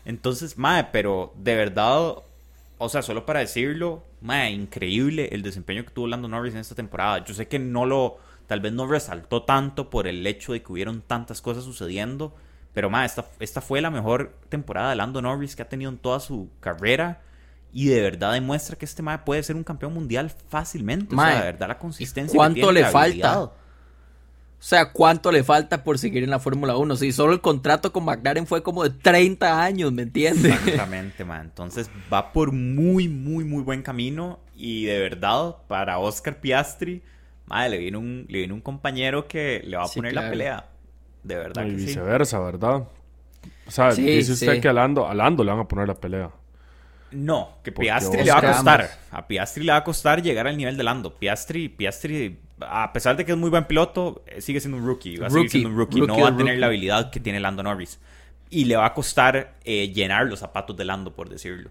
Entonces, 0.05 0.59
mae, 0.59 0.89
pero 0.93 1.33
de 1.39 1.57
verdad, 1.57 2.17
o 2.77 2.89
sea, 2.91 3.01
solo 3.01 3.25
para 3.25 3.41
decirlo, 3.41 4.03
mae, 4.21 4.51
increíble 4.51 5.31
el 5.33 5.41
desempeño 5.41 5.87
que 5.87 5.91
tuvo 5.91 6.07
Lando 6.07 6.29
Norris 6.29 6.53
en 6.53 6.61
esta 6.61 6.75
temporada. 6.75 7.25
Yo 7.25 7.33
sé 7.33 7.49
que 7.49 7.59
no 7.59 7.87
lo, 7.87 8.19
tal 8.47 8.61
vez 8.61 8.75
no 8.75 8.87
resaltó 8.87 9.45
tanto 9.45 9.89
por 9.89 10.07
el 10.07 10.27
hecho 10.27 10.53
de 10.53 10.63
que 10.63 10.71
hubieron 10.71 11.01
tantas 11.01 11.41
cosas 11.41 11.65
sucediendo, 11.65 12.37
pero 12.75 12.91
mae, 12.91 13.07
esta, 13.07 13.25
esta 13.39 13.63
fue 13.63 13.81
la 13.81 13.89
mejor 13.89 14.35
temporada 14.51 14.91
de 14.91 14.97
Lando 14.97 15.23
Norris 15.23 15.57
que 15.57 15.63
ha 15.63 15.69
tenido 15.71 15.91
en 15.91 15.97
toda 15.97 16.21
su 16.21 16.51
carrera. 16.61 17.23
Y 17.73 17.89
de 17.89 18.01
verdad 18.01 18.33
demuestra 18.33 18.77
que 18.77 18.85
este 18.85 19.03
mae 19.03 19.19
puede 19.19 19.43
ser 19.43 19.57
un 19.57 19.65
campeón 19.65 19.95
mundial 19.95 20.31
fácilmente. 20.49 21.15
o 21.15 21.19
sea, 21.19 21.39
de 21.39 21.45
verdad 21.53 21.69
la 21.69 21.79
consistencia. 21.79 22.37
¿Cuánto 22.37 22.73
le 22.73 22.85
falta? 22.87 23.51
O 24.61 24.63
sea, 24.63 24.93
¿cuánto 24.93 25.33
le 25.33 25.43
falta 25.43 25.83
por 25.83 25.99
seguir 25.99 26.23
en 26.23 26.29
la 26.29 26.39
Fórmula 26.39 26.77
1? 26.77 26.97
Si 26.97 27.13
solo 27.13 27.33
el 27.33 27.41
contrato 27.41 27.93
con 27.93 28.05
McLaren 28.05 28.47
fue 28.47 28.63
como 28.63 28.83
de 28.83 28.91
30 28.91 29.63
años, 29.63 29.91
¿me 29.91 30.03
entiendes? 30.03 30.53
Exactamente, 30.53 31.25
man. 31.25 31.47
Entonces 31.47 31.91
va 32.13 32.31
por 32.33 32.53
muy, 32.53 33.09
muy, 33.09 33.45
muy 33.45 33.63
buen 33.63 33.83
camino. 33.83 34.39
Y 34.55 34.85
de 34.85 34.99
verdad, 34.99 35.57
para 35.67 35.99
Oscar 35.99 36.41
Piastri, 36.41 37.03
madre, 37.47 37.71
le 37.71 37.79
viene 37.79 37.97
un, 37.97 38.27
le 38.29 38.41
viene 38.41 38.53
un 38.53 38.61
compañero 38.61 39.27
que 39.27 39.63
le 39.65 39.79
va 39.79 39.85
a 39.85 39.89
poner 39.89 40.13
la 40.13 40.29
pelea. 40.29 40.67
De 41.23 41.37
verdad. 41.37 41.65
Y 41.65 41.71
viceversa, 41.71 42.39
¿verdad? 42.41 42.85
O 43.67 43.71
sea, 43.71 43.93
dice 43.95 44.33
usted 44.33 44.61
que 44.61 44.69
a 44.69 44.75
Lando, 44.75 45.09
a 45.09 45.15
Lando 45.15 45.43
le 45.43 45.53
van 45.53 45.61
a 45.61 45.69
poner 45.69 45.89
la 45.89 45.95
pelea. 45.95 46.31
No, 47.13 47.59
que 47.65 47.73
Piastri 47.73 48.25
le 48.25 48.31
va 48.31 48.39
a 48.39 48.53
costar. 48.55 48.91
A 49.11 49.27
Piastri 49.27 49.65
le 49.65 49.73
va 49.73 49.79
a 49.79 49.85
costar 49.85 50.23
llegar 50.23 50.47
al 50.47 50.57
nivel 50.57 50.77
de 50.77 50.83
Lando. 50.85 51.15
Piastri, 51.15 51.69
Piastri 51.69 52.39
a 52.67 52.93
pesar 52.93 53.17
de 53.17 53.25
que 53.25 53.33
es 53.33 53.39
muy 53.39 53.51
buen 53.51 53.65
piloto, 53.65 54.23
eh, 54.27 54.41
sigue 54.41 54.61
siendo 54.61 54.79
un 54.79 54.87
rookie. 54.87 55.17
Va 55.17 55.29
a 55.29 55.31
seguir 55.31 55.51
siendo 55.51 55.71
un 55.71 55.77
rookie. 55.77 56.01
no 56.01 56.19
va 56.19 56.29
a 56.29 56.37
tener 56.37 56.59
la 56.59 56.67
habilidad 56.67 57.11
que 57.11 57.21
tiene 57.21 57.41
Lando 57.41 57.63
Norris. 57.63 57.99
Y 58.51 58.65
le 58.65 58.77
va 58.77 58.87
a 58.87 58.95
costar 58.95 59.55
eh, 59.65 59.93
llenar 59.93 60.27
los 60.27 60.41
zapatos 60.41 60.77
de 60.77 60.85
Lando, 60.85 61.13
por 61.13 61.29
decirlo. 61.29 61.71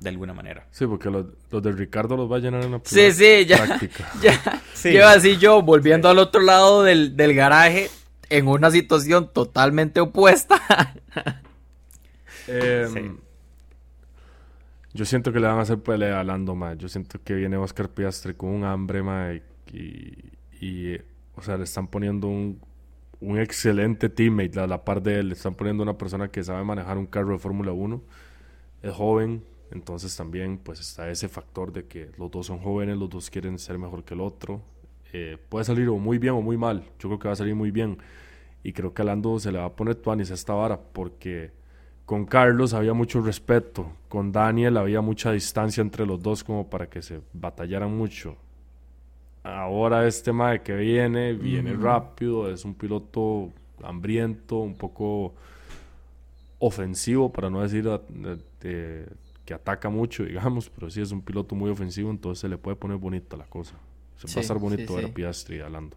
De 0.00 0.08
alguna 0.08 0.34
manera. 0.34 0.66
Sí, 0.72 0.84
porque 0.86 1.08
los, 1.10 1.26
de 1.50 1.72
Ricardo 1.72 2.16
los 2.16 2.30
va 2.30 2.36
a 2.36 2.40
llenar 2.40 2.62
en 2.62 2.68
una 2.68 2.80
Sí, 2.84 3.12
sí, 3.12 3.46
ya. 3.46 3.78
ya. 4.22 4.62
Sí. 4.74 4.98
así 4.98 5.36
yo, 5.36 5.62
volviendo 5.62 6.08
al 6.08 6.18
otro 6.18 6.40
lado 6.40 6.82
del, 6.82 7.14
garaje, 7.34 7.88
en 8.30 8.48
una 8.48 8.70
situación 8.70 9.30
totalmente 9.32 10.00
opuesta. 10.00 10.60
Em, 12.48 13.18
yo 14.94 15.04
siento 15.04 15.32
que 15.32 15.40
le 15.40 15.46
van 15.46 15.58
a 15.58 15.62
hacer 15.62 15.78
pelea 15.78 16.20
a 16.20 16.24
Lando, 16.24 16.54
más. 16.54 16.76
Yo 16.78 16.88
siento 16.88 17.18
que 17.22 17.34
viene 17.34 17.56
Oscar 17.56 17.88
Piastre 17.88 18.34
con 18.34 18.50
un 18.50 18.64
hambre, 18.64 19.02
más 19.02 19.40
y, 19.72 20.96
o 21.34 21.42
sea, 21.42 21.56
le 21.56 21.64
están 21.64 21.86
poniendo 21.86 22.28
un, 22.28 22.60
un 23.20 23.38
excelente 23.38 24.08
teammate 24.10 24.60
a 24.60 24.66
la 24.66 24.84
par 24.84 25.02
de 25.02 25.20
él. 25.20 25.28
Le 25.28 25.34
están 25.34 25.54
poniendo 25.54 25.82
una 25.82 25.96
persona 25.96 26.28
que 26.28 26.42
sabe 26.44 26.62
manejar 26.64 26.98
un 26.98 27.06
carro 27.06 27.32
de 27.32 27.38
Fórmula 27.38 27.72
1. 27.72 28.02
Es 28.82 28.92
joven, 28.92 29.44
entonces 29.70 30.14
también 30.16 30.58
pues 30.58 30.80
está 30.80 31.08
ese 31.10 31.28
factor 31.28 31.72
de 31.72 31.86
que 31.86 32.10
los 32.18 32.30
dos 32.30 32.46
son 32.46 32.58
jóvenes, 32.58 32.98
los 32.98 33.08
dos 33.08 33.30
quieren 33.30 33.58
ser 33.58 33.78
mejor 33.78 34.04
que 34.04 34.14
el 34.14 34.20
otro. 34.20 34.60
Eh, 35.14 35.38
puede 35.48 35.64
salir 35.64 35.88
o 35.88 35.96
muy 35.96 36.18
bien 36.18 36.34
o 36.34 36.42
muy 36.42 36.56
mal. 36.56 36.84
Yo 36.98 37.08
creo 37.08 37.18
que 37.18 37.28
va 37.28 37.32
a 37.34 37.36
salir 37.36 37.54
muy 37.54 37.70
bien. 37.70 37.98
Y 38.62 38.72
creo 38.72 38.92
que 38.92 39.02
a 39.02 39.04
Lando 39.04 39.38
se 39.38 39.50
le 39.52 39.58
va 39.58 39.66
a 39.66 39.76
poner 39.76 39.94
tuanis 39.96 40.30
a 40.30 40.34
esta 40.34 40.52
vara 40.52 40.78
porque 40.80 41.50
con 42.12 42.26
Carlos 42.26 42.74
había 42.74 42.92
mucho 42.92 43.22
respeto. 43.22 43.90
Con 44.10 44.32
Daniel 44.32 44.76
había 44.76 45.00
mucha 45.00 45.32
distancia 45.32 45.80
entre 45.80 46.04
los 46.04 46.22
dos 46.22 46.44
como 46.44 46.68
para 46.68 46.86
que 46.86 47.00
se 47.00 47.22
batallaran 47.32 47.96
mucho. 47.96 48.36
Ahora 49.42 50.06
este 50.06 50.26
tema 50.26 50.50
de 50.50 50.60
que 50.60 50.76
viene, 50.76 51.32
viene 51.32 51.72
rápido, 51.72 52.52
es 52.52 52.66
un 52.66 52.74
piloto 52.74 53.48
hambriento, 53.82 54.58
un 54.58 54.74
poco 54.74 55.32
ofensivo, 56.58 57.32
para 57.32 57.48
no 57.48 57.62
decir 57.62 57.88
que 58.60 59.54
ataca 59.54 59.88
mucho, 59.88 60.22
digamos, 60.26 60.68
pero 60.68 60.90
sí 60.90 61.00
es 61.00 61.12
un 61.12 61.22
piloto 61.22 61.54
muy 61.54 61.70
ofensivo, 61.70 62.10
entonces 62.10 62.42
se 62.42 62.48
le 62.50 62.58
puede 62.58 62.76
poner 62.76 62.98
bonita 62.98 63.38
la 63.38 63.46
cosa. 63.46 63.72
va 63.72 64.36
a 64.36 64.40
estar 64.40 64.58
bonito 64.58 64.96
ver 64.96 65.06
a 65.06 65.08
Piastri 65.08 65.60
hablando. 65.60 65.96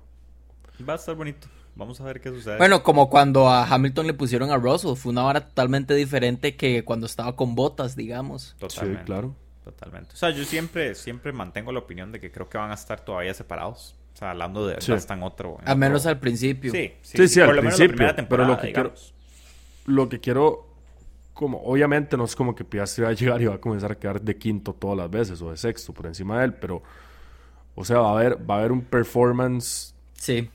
Va 0.88 0.94
a 0.94 0.96
estar 0.96 1.14
bonito. 1.14 1.50
Vamos 1.76 2.00
a 2.00 2.06
ver 2.06 2.22
qué 2.22 2.30
sucede. 2.30 2.58
Bueno, 2.58 2.84
como 2.84 3.10
cuando 3.10 3.50
a 3.50 3.66
Hamilton 3.66 4.08
le 4.08 4.14
pusieron 4.14 4.50
a 4.50 4.58
Russell, 4.58 4.96
fue 4.96 5.12
una 5.12 5.24
vara 5.24 5.42
totalmente 5.42 5.94
diferente 5.94 6.56
que 6.56 6.86
cuando 6.86 7.06
estaba 7.06 7.36
con 7.36 7.54
botas, 7.54 7.96
digamos. 7.98 8.56
Totalmente. 8.60 9.02
Sí, 9.02 9.06
claro. 9.06 9.36
Totalmente. 9.64 10.14
O 10.14 10.16
sea, 10.16 10.30
yo 10.30 10.46
siempre, 10.46 10.96
siempre 10.96 11.34
mantengo 11.34 11.72
la 11.72 11.80
opinión 11.80 12.12
de 12.12 12.20
que 12.20 12.32
creo 12.32 12.48
que 12.48 12.58
van 12.58 12.72
a 12.72 12.76
estar 12.76 13.04
todavía 13.04 13.34
separados. 13.34 13.96
O 14.14 14.18
sea, 14.18 14.32
hablando 14.32 14.66
de 14.66 14.76
verdad 14.76 14.96
están 14.96 15.24
otro. 15.24 15.58
Al 15.66 15.78
menos 15.78 16.06
al 16.06 16.20
principio. 16.20 16.72
Sí, 16.72 16.94
sí, 17.02 17.28
sí, 17.28 17.42
al 17.42 17.58
principio. 17.58 18.08
pero 18.30 18.46
lo 18.46 18.58
que 18.58 18.72
quiero, 18.72 18.94
lo 19.88 20.08
que 20.08 20.20
quiero, 20.22 20.68
como 21.34 21.62
obviamente 21.64 22.16
no 22.16 22.24
es 22.24 22.36
como 22.36 22.56
que 22.56 22.64
Piastri 22.64 23.04
va 23.04 23.10
a 23.10 23.14
llegar 23.14 23.42
y 23.42 23.46
va 23.46 23.56
a 23.56 23.58
comenzar 23.60 23.92
a 23.92 23.96
quedar 23.96 24.22
de 24.22 24.38
quinto 24.38 24.72
todas 24.74 24.96
las 24.96 25.10
veces 25.10 25.42
o 25.42 25.52
de 25.52 25.58
sexto 25.58 25.92
por 25.92 26.06
encima 26.06 26.40
de 26.40 26.46
él, 26.46 26.54
pero, 26.54 26.82
o 27.74 27.84
sea, 27.84 27.98
va 27.98 28.10
a 28.10 28.12
haber, 28.14 28.50
va 28.50 28.56
a 28.56 28.60
haber 28.60 28.72
un 28.72 28.82
performance. 28.82 29.94
Sí 30.14 30.50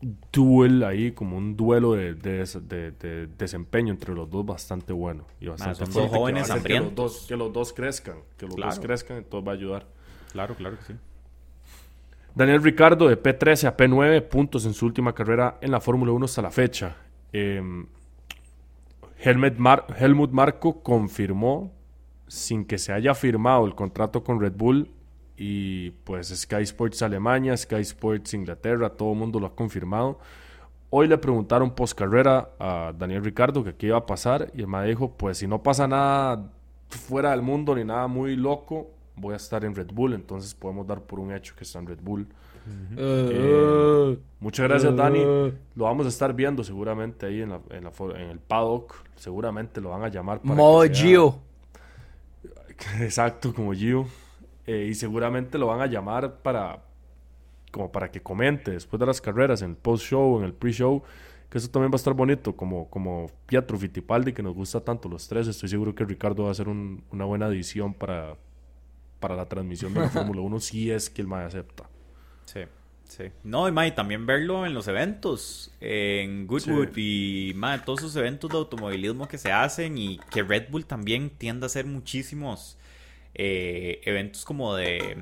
duel 0.00 0.84
ahí, 0.84 1.12
como 1.12 1.36
un 1.36 1.56
duelo 1.56 1.92
de, 1.92 2.14
de, 2.14 3.26
desempeño 3.38 3.92
entre 3.92 4.14
los 4.14 4.30
dos 4.30 4.44
bastante 4.44 4.92
bueno. 4.92 5.24
Y 5.40 5.46
bastante 5.46 5.86
son 5.86 6.08
jóvenes 6.08 6.50
que, 6.50 6.62
que, 6.62 6.80
los 6.80 6.94
dos, 6.94 7.26
que 7.28 7.36
los 7.36 7.52
dos 7.52 7.72
crezcan, 7.72 8.18
que 8.36 8.46
los 8.46 8.56
dos 8.56 8.78
crezcan, 8.78 9.18
entonces 9.18 9.46
va 9.46 9.52
a 9.52 9.54
ayudar. 9.54 9.86
Claro, 10.32 10.54
claro 10.54 10.76
que 10.78 10.84
sí. 10.84 10.92
Daniel 12.34 12.62
Ricardo 12.62 13.08
de 13.08 13.20
P13 13.20 13.66
a 13.66 13.76
P9 13.76 14.22
puntos 14.28 14.66
en 14.66 14.74
su 14.74 14.84
última 14.84 15.14
carrera 15.14 15.56
en 15.62 15.70
la 15.70 15.80
Fórmula 15.80 16.12
1 16.12 16.26
hasta 16.26 16.42
la 16.42 16.50
fecha. 16.50 16.96
Eh, 17.32 17.62
Helmut 19.18 20.30
Marco 20.30 20.82
confirmó, 20.82 21.72
sin 22.26 22.66
que 22.66 22.76
se 22.76 22.92
haya 22.92 23.14
firmado 23.14 23.64
el 23.64 23.74
contrato 23.74 24.22
con 24.22 24.40
Red 24.40 24.52
Bull, 24.54 24.90
y 25.36 25.90
pues 25.90 26.28
Sky 26.28 26.62
Sports 26.62 27.02
Alemania, 27.02 27.56
Sky 27.56 27.76
Sports 27.76 28.34
Inglaterra, 28.34 28.90
todo 28.90 29.12
el 29.12 29.18
mundo 29.18 29.38
lo 29.38 29.46
ha 29.46 29.54
confirmado. 29.54 30.18
Hoy 30.88 31.08
le 31.08 31.18
preguntaron 31.18 31.74
post 31.74 31.98
carrera 31.98 32.50
a 32.58 32.92
Daniel 32.96 33.24
Ricardo 33.24 33.62
que 33.64 33.74
qué 33.74 33.88
iba 33.88 33.98
a 33.98 34.06
pasar 34.06 34.50
y 34.54 34.60
el 34.60 34.68
me 34.68 34.84
dijo, 34.86 35.12
pues 35.12 35.38
si 35.38 35.46
no 35.46 35.62
pasa 35.62 35.86
nada 35.86 36.50
fuera 36.88 37.32
del 37.32 37.42
mundo 37.42 37.74
ni 37.74 37.84
nada 37.84 38.06
muy 38.06 38.36
loco, 38.36 38.90
voy 39.16 39.34
a 39.34 39.36
estar 39.36 39.64
en 39.64 39.74
Red 39.74 39.90
Bull, 39.92 40.14
entonces 40.14 40.54
podemos 40.54 40.86
dar 40.86 41.02
por 41.02 41.20
un 41.20 41.32
hecho 41.32 41.54
que 41.56 41.64
está 41.64 41.80
en 41.80 41.86
Red 41.86 41.98
Bull. 42.00 42.26
Eh, 42.96 44.18
muchas 44.40 44.68
gracias 44.68 44.96
Dani, 44.96 45.20
lo 45.20 45.84
vamos 45.84 46.06
a 46.06 46.08
estar 46.08 46.34
viendo 46.34 46.64
seguramente 46.64 47.26
ahí 47.26 47.42
en, 47.42 47.50
la, 47.50 47.60
en, 47.70 47.86
en 48.16 48.30
el 48.30 48.38
paddock, 48.40 48.94
seguramente 49.16 49.80
lo 49.80 49.90
van 49.90 50.02
a 50.02 50.08
llamar 50.08 50.40
para... 50.40 50.54
Modo 50.54 50.82
Gio. 50.92 51.38
Exacto, 53.00 53.52
como 53.54 53.72
Gio. 53.72 54.06
Eh, 54.66 54.88
y 54.90 54.94
seguramente 54.94 55.58
lo 55.58 55.68
van 55.68 55.80
a 55.80 55.86
llamar 55.86 56.42
para 56.42 56.82
como 57.70 57.92
para 57.92 58.10
que 58.10 58.22
comente 58.22 58.70
después 58.70 58.98
de 58.98 59.06
las 59.06 59.20
carreras, 59.20 59.60
en 59.60 59.70
el 59.70 59.76
post-show, 59.76 60.38
en 60.38 60.44
el 60.44 60.54
pre-show, 60.54 61.02
que 61.50 61.58
eso 61.58 61.68
también 61.68 61.90
va 61.92 61.96
a 61.96 61.96
estar 61.96 62.14
bonito, 62.14 62.56
como, 62.56 62.88
como 62.88 63.30
Pietro 63.46 63.78
Fittipaldi, 63.78 64.32
que 64.32 64.42
nos 64.42 64.54
gusta 64.54 64.80
tanto 64.80 65.10
los 65.10 65.28
tres. 65.28 65.46
Estoy 65.46 65.68
seguro 65.68 65.94
que 65.94 66.04
Ricardo 66.04 66.44
va 66.44 66.50
a 66.50 66.54
ser 66.54 66.68
una 66.68 67.24
buena 67.26 67.46
adición 67.46 67.92
para, 67.92 68.36
para 69.20 69.36
la 69.36 69.46
transmisión 69.46 69.92
de 69.92 70.00
la 70.00 70.08
Fórmula 70.10 70.40
1, 70.40 70.60
si 70.60 70.90
es 70.90 71.10
que 71.10 71.20
el 71.20 71.28
MAE 71.28 71.44
acepta. 71.44 71.84
Sí. 72.46 72.60
Sí. 73.04 73.24
No, 73.44 73.68
y 73.68 73.72
mae, 73.72 73.92
también 73.92 74.26
verlo 74.26 74.66
en 74.66 74.74
los 74.74 74.88
eventos, 74.88 75.70
en 75.80 76.48
Goodwood 76.48 76.96
y 76.96 77.52
mae, 77.54 77.78
todos 77.78 78.00
esos 78.00 78.16
eventos 78.16 78.50
de 78.50 78.56
automovilismo 78.56 79.28
que 79.28 79.38
se 79.38 79.52
hacen 79.52 79.96
y 79.96 80.18
que 80.30 80.42
Red 80.42 80.70
Bull 80.70 80.86
también 80.86 81.30
tiende 81.30 81.66
a 81.66 81.68
hacer 81.68 81.86
muchísimos 81.86 82.76
eh, 83.38 84.00
eventos 84.04 84.44
como 84.44 84.74
de, 84.74 85.16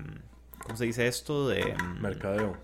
¿cómo 0.63 0.77
se 0.77 0.85
dice 0.85 1.07
esto? 1.07 1.49
De 1.49 1.75
mm, 1.75 2.01
mercadeo. 2.01 2.57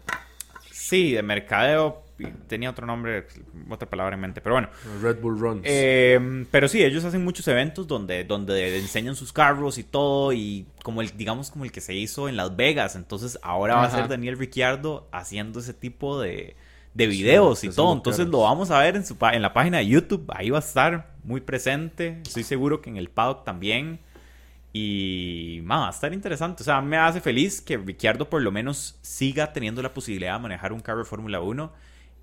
Sí, 0.71 1.13
de 1.13 1.23
mercadeo 1.23 2.05
tenía 2.49 2.71
otro 2.71 2.87
nombre, 2.87 3.27
otra 3.69 3.89
palabra 3.89 4.15
en 4.15 4.21
mente, 4.21 4.41
pero 4.41 4.57
bueno. 4.57 4.69
Red 5.01 5.21
Bull 5.21 5.39
Runs. 5.39 5.63
Em, 5.65 6.47
pero 6.51 6.69
sí, 6.69 6.83
ellos 6.83 7.05
hacen 7.05 7.25
muchos 7.25 7.47
eventos 7.49 7.87
donde, 7.87 8.25
donde 8.25 8.79
enseñan 8.79 9.17
sus 9.17 9.33
carros 9.33 9.79
y 9.79 9.85
todo, 9.85 10.33
y 10.33 10.67
como 10.83 11.01
el, 11.01 11.17
digamos, 11.17 11.51
como 11.51 11.65
el 11.65 11.73
que 11.73 11.81
se 11.81 11.95
hizo 11.95 12.29
en 12.29 12.37
Las 12.37 12.57
Vegas. 12.57 12.97
Entonces 12.97 13.39
ahora 13.43 13.77
va 13.77 13.85
a 13.85 13.91
ser 13.91 14.09
Daniel 14.09 14.39
Ricciardo 14.39 15.09
haciendo 15.13 15.61
ese 15.61 15.75
tipo 15.75 16.21
de, 16.21 16.57
de 16.95 17.07
videos 17.07 17.65
y 17.65 17.71
todo. 17.71 17.93
Entonces 17.93 18.27
lo 18.29 18.41
vamos 18.41 18.71
a 18.71 18.79
ver 18.81 18.97
en, 18.97 19.05
su, 19.05 19.17
en 19.33 19.43
la 19.43 19.53
página 19.53 19.79
de 19.79 19.87
YouTube, 19.87 20.27
ahí 20.35 20.51
va 20.51 20.59
a 20.59 20.63
estar 20.63 21.15
muy 21.25 21.41
presente. 21.41 22.21
Estoy 22.27 22.45
seguro 22.45 22.81
que 22.81 22.91
en 22.91 22.97
el 22.97 23.09
paddock 23.09 23.45
también. 23.45 24.01
Y 24.73 25.61
va 25.63 25.89
a 25.89 25.91
estar 25.91 26.13
interesante. 26.13 26.63
O 26.63 26.65
sea, 26.65 26.81
me 26.81 26.97
hace 26.97 27.21
feliz 27.21 27.61
que 27.61 27.77
Ricciardo 27.77 28.31
por 28.31 28.41
lo 28.43 28.53
menos 28.53 28.99
siga 29.03 29.53
teniendo 29.53 29.83
la 29.83 29.93
posibilidad 29.93 30.35
de 30.35 30.41
manejar 30.41 30.73
un 30.73 30.81
carro 30.81 31.01
de 31.01 31.05
Fórmula 31.05 31.41
1 31.41 31.73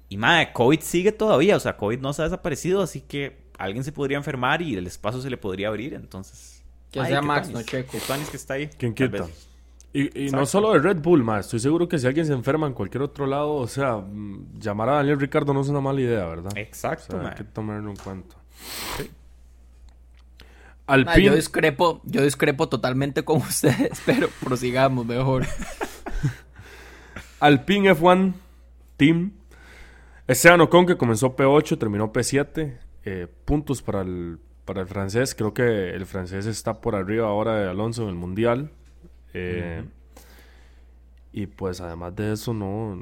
y 0.09 0.17
madre, 0.17 0.53
COVID 0.53 0.79
sigue 0.79 1.11
todavía, 1.11 1.57
o 1.57 1.59
sea, 1.59 1.75
COVID 1.75 1.99
no 1.99 2.13
se 2.13 2.21
ha 2.21 2.25
desaparecido, 2.25 2.81
así 2.81 3.01
que 3.01 3.37
alguien 3.57 3.83
se 3.83 3.91
podría 3.91 4.17
enfermar 4.17 4.61
y 4.61 4.75
el 4.75 4.87
espacio 4.87 5.21
se 5.21 5.29
le 5.29 5.37
podría 5.37 5.67
abrir, 5.67 5.93
entonces. 5.93 6.63
Que 6.91 7.05
sea 7.05 7.21
Max, 7.21 7.49
no 7.49 7.61
Checo. 7.61 7.97
que 8.31 8.37
está 8.37 8.53
ahí. 8.53 8.69
¿Quién 8.77 8.93
quita? 8.93 9.27
Y, 9.93 10.29
no 10.31 10.45
solo 10.45 10.73
de 10.73 10.79
Red 10.79 11.01
Bull, 11.01 11.23
más. 11.23 11.45
Estoy 11.45 11.59
seguro 11.59 11.87
que 11.87 11.97
si 11.97 12.05
alguien 12.05 12.25
se 12.25 12.33
enferma 12.33 12.67
en 12.67 12.73
cualquier 12.73 13.01
otro 13.01 13.25
lado, 13.25 13.55
o 13.55 13.67
sea, 13.67 13.95
mm, 13.95 14.59
llamar 14.59 14.89
a 14.89 14.93
Daniel 14.97 15.19
Ricardo 15.19 15.53
no 15.53 15.61
es 15.61 15.69
una 15.69 15.81
mala 15.81 15.99
idea, 15.99 16.25
¿verdad? 16.25 16.55
Exacto, 16.55 17.19
Hay 17.19 17.35
que 17.35 17.43
tomarlo 17.43 17.89
en 17.89 17.95
cuenta. 17.97 18.35
Sí. 18.97 19.09
Alpine... 20.87 21.23
yo 21.23 21.35
discrepo, 21.35 22.01
yo 22.05 22.23
discrepo 22.23 22.69
totalmente 22.69 23.23
con 23.23 23.37
ustedes, 23.41 24.01
pero 24.05 24.29
prosigamos 24.43 25.05
mejor. 25.05 25.45
Alpine 27.39 27.93
F1 27.93 28.33
Team 28.97 29.33
Esteban 30.27 30.59
Ocon, 30.59 30.85
que 30.85 30.97
comenzó 30.97 31.35
P8, 31.37 31.77
terminó 31.79 32.11
P7. 32.11 32.77
Eh, 33.05 33.27
puntos 33.45 33.81
para 33.81 34.01
el, 34.01 34.39
para 34.65 34.81
el 34.81 34.87
francés. 34.87 35.33
Creo 35.33 35.53
que 35.53 35.91
el 35.91 36.05
francés 36.05 36.45
está 36.45 36.81
por 36.81 36.95
arriba 36.95 37.27
ahora 37.27 37.55
de 37.55 37.69
Alonso 37.69 38.03
en 38.03 38.09
el 38.09 38.15
Mundial. 38.15 38.69
Eh, 39.33 39.85
y 41.31 41.47
pues 41.47 41.79
además 41.79 42.13
de 42.15 42.33
eso, 42.33 42.53
no, 42.53 43.01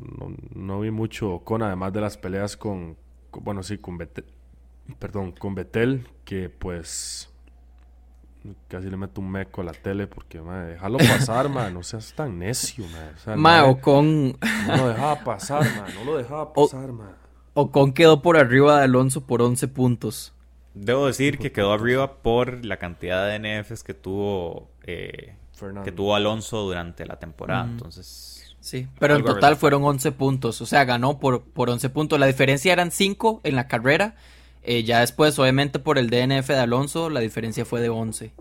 no, 0.53 0.81
vi 0.81 0.91
mucho 0.91 1.31
Ocon, 1.33 1.63
además 1.63 1.93
de 1.93 2.01
las 2.01 2.17
peleas 2.17 2.57
con, 2.57 2.97
bueno, 3.31 3.63
sí, 3.63 3.77
con 3.77 3.97
Betel, 3.97 4.25
perdón, 4.99 5.31
con 5.31 5.55
Betel, 5.55 6.07
que 6.25 6.49
pues 6.49 7.29
casi 8.67 8.89
le 8.89 8.97
meto 8.97 9.21
un 9.21 9.31
meco 9.31 9.61
a 9.61 9.63
la 9.63 9.73
tele 9.73 10.07
porque, 10.07 10.41
madre, 10.41 10.73
déjalo 10.73 10.97
pasar, 10.97 11.49
man, 11.49 11.73
no 11.73 11.83
seas 11.83 12.13
tan 12.13 12.39
necio, 12.39 12.85
man. 13.25 13.63
O 13.63 13.69
Ocon... 13.71 14.37
No 14.67 14.77
lo 14.77 14.87
dejaba 14.87 15.23
pasar, 15.23 15.63
man, 15.63 15.93
no 15.95 16.03
lo 16.03 16.17
dejaba 16.17 16.53
pasar, 16.53 16.89
o, 16.89 16.93
man. 16.93 17.15
Ocon 17.53 17.93
quedó 17.93 18.21
por 18.21 18.37
arriba 18.37 18.77
de 18.79 18.83
Alonso 18.85 19.25
por 19.25 19.41
11 19.41 19.67
puntos. 19.69 20.33
Debo 20.73 21.07
decir 21.07 21.37
que 21.37 21.51
quedó 21.51 21.71
arriba 21.71 22.21
por 22.21 22.65
la 22.65 22.77
cantidad 22.77 23.27
de 23.27 23.39
NFs 23.39 23.83
que 23.83 23.93
tuvo 23.93 24.69
eh, 24.83 25.35
que 25.83 25.91
tuvo 25.91 26.15
Alonso 26.15 26.63
durante 26.63 27.05
la 27.05 27.17
temporada, 27.17 27.65
entonces... 27.65 28.31
Sí, 28.59 28.87
pero 28.97 29.15
en 29.15 29.23
total 29.23 29.57
fueron 29.57 29.83
11 29.83 30.11
puntos, 30.13 30.59
o 30.59 30.65
sea, 30.65 30.85
ganó 30.85 31.19
por, 31.19 31.43
por 31.43 31.69
11 31.69 31.87
puntos. 31.91 32.19
La 32.19 32.25
diferencia 32.25 32.73
eran 32.73 32.89
5 32.89 33.41
en 33.43 33.55
la 33.55 33.67
carrera 33.67 34.15
eh, 34.65 34.83
ya 34.83 34.99
después, 34.99 35.37
obviamente, 35.39 35.79
por 35.79 35.97
el 35.97 36.09
DNF 36.09 36.47
de 36.47 36.59
Alonso, 36.59 37.09
la 37.09 37.19
diferencia 37.19 37.65
fue 37.65 37.81
de 37.81 37.89
11. 37.89 38.33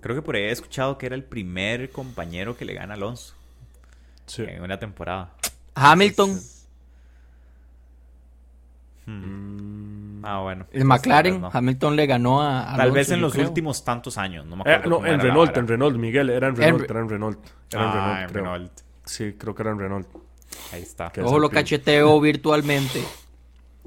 Creo 0.00 0.16
que 0.16 0.22
por 0.22 0.36
ahí 0.36 0.42
he 0.42 0.50
escuchado 0.50 0.98
que 0.98 1.06
era 1.06 1.14
el 1.14 1.24
primer 1.24 1.90
compañero 1.90 2.56
que 2.56 2.64
le 2.64 2.74
gana 2.74 2.94
a 2.94 2.96
Alonso. 2.96 3.34
Sí. 4.26 4.42
En 4.42 4.62
una 4.62 4.78
temporada. 4.78 5.34
Hamilton. 5.74 6.40
Hmm. 9.06 10.24
Ah, 10.24 10.40
bueno. 10.40 10.66
El 10.72 10.84
McLaren, 10.84 11.42
Hamilton 11.52 11.96
le 11.96 12.06
ganó 12.06 12.42
a. 12.42 12.74
Tal 12.76 12.92
vez 12.92 13.10
en 13.10 13.20
los 13.20 13.34
últimos 13.36 13.84
tantos 13.84 14.16
años, 14.16 14.46
no 14.46 14.56
me 14.56 14.62
acuerdo. 14.62 14.98
Eh, 14.98 15.02
no, 15.02 15.06
en 15.06 15.20
Renault, 15.20 15.56
en 15.56 15.68
Renault, 15.68 15.96
Miguel, 15.98 16.30
era 16.30 16.48
en 16.48 16.56
Renault, 16.56 16.90
era 16.90 17.00
en 17.00 17.08
Renault. 17.08 17.38
Era 17.70 17.82
en 17.82 17.88
ah, 17.88 18.26
Renault, 18.28 18.72
Sí, 19.04 19.34
creo 19.38 19.54
que 19.54 19.62
era 19.62 19.72
en 19.72 19.78
Renault. 19.78 20.08
Ahí 20.72 20.82
está. 20.82 21.12
Ojo, 21.22 21.38
lo 21.38 21.50
cacheteo 21.50 22.18
virtualmente. 22.20 23.04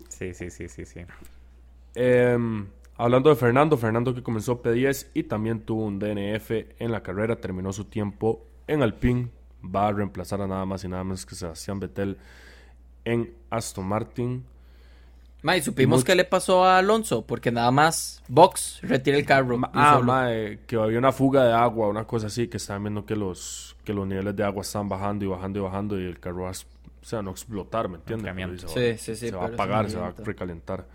Sí, 0.09 0.34
sí, 0.34 0.51
sí, 0.51 0.68
sí, 0.68 0.86
sí. 0.86 1.01
Em, 2.00 2.68
hablando 2.95 3.32
de 3.32 3.36
Fernando, 3.36 3.76
Fernando 3.76 4.14
que 4.14 4.22
comenzó 4.22 4.62
P10 4.62 5.08
y 5.16 5.24
también 5.24 5.62
tuvo 5.62 5.84
un 5.84 5.98
DNF 5.98 6.52
en 6.78 6.91
la 6.91 7.02
carrera, 7.02 7.38
terminó 7.38 7.74
su 7.74 7.86
tiempo 7.86 8.45
en 8.68 8.84
Alpine, 8.84 9.30
va 9.64 9.88
a 9.88 9.93
reemplazar 9.93 10.39
a 10.41 10.48
nada 10.48 10.64
más 10.64 10.84
y 10.84 10.88
nada 10.89 11.04
menos 11.04 11.26
que 11.26 11.34
Sebastián 11.34 11.80
Vettel 11.80 12.20
en 13.04 13.34
Aston 13.50 13.88
Martin. 13.88 14.45
May, 15.41 15.64
supimos 15.64 16.04
qué 16.04 16.14
le 16.14 16.24
pasó 16.24 16.66
a 16.66 16.78
Alonso, 16.78 17.26
porque 17.26 17.52
nada 17.52 17.72
más 17.72 18.22
Box 18.28 18.80
retira 18.84 19.18
el 19.18 19.26
carro. 19.26 19.60
ah, 19.74 20.00
mae, 20.04 20.60
que 20.68 20.76
había 20.76 21.00
una 21.00 21.12
fuga 21.12 21.45
de 21.45 21.54
agua, 21.54 21.88
una 21.88 22.06
cosa 22.06 22.28
así, 22.28 22.48
que 22.48 22.58
estaban 22.58 22.84
viendo 22.84 23.08
que 23.08 23.16
los, 23.16 23.76
que 23.84 23.93
los 23.93 24.06
niveles 24.06 24.36
de 24.36 24.43
agua 24.43 24.62
están 24.62 24.88
bajando 24.88 25.26
y 25.26 25.28
bajando 25.30 25.58
y 25.58 25.62
bajando 25.64 26.00
y 26.00 26.06
el 26.06 26.20
carro 26.20 26.43
va 26.43 26.50
a, 26.50 26.52
o 26.52 27.06
sea, 27.06 27.24
no 27.24 27.32
explotar, 27.32 27.89
¿me 27.89 27.98
entiendes? 27.98 28.62
Sí, 28.68 28.98
sí, 29.00 29.16
sí. 29.16 29.30
Se 29.30 29.36
va 29.36 29.45
a 29.45 29.48
apagar, 29.48 29.89
se 29.89 29.98
va 29.98 30.10
a 30.10 30.14
recalentar. 30.24 30.86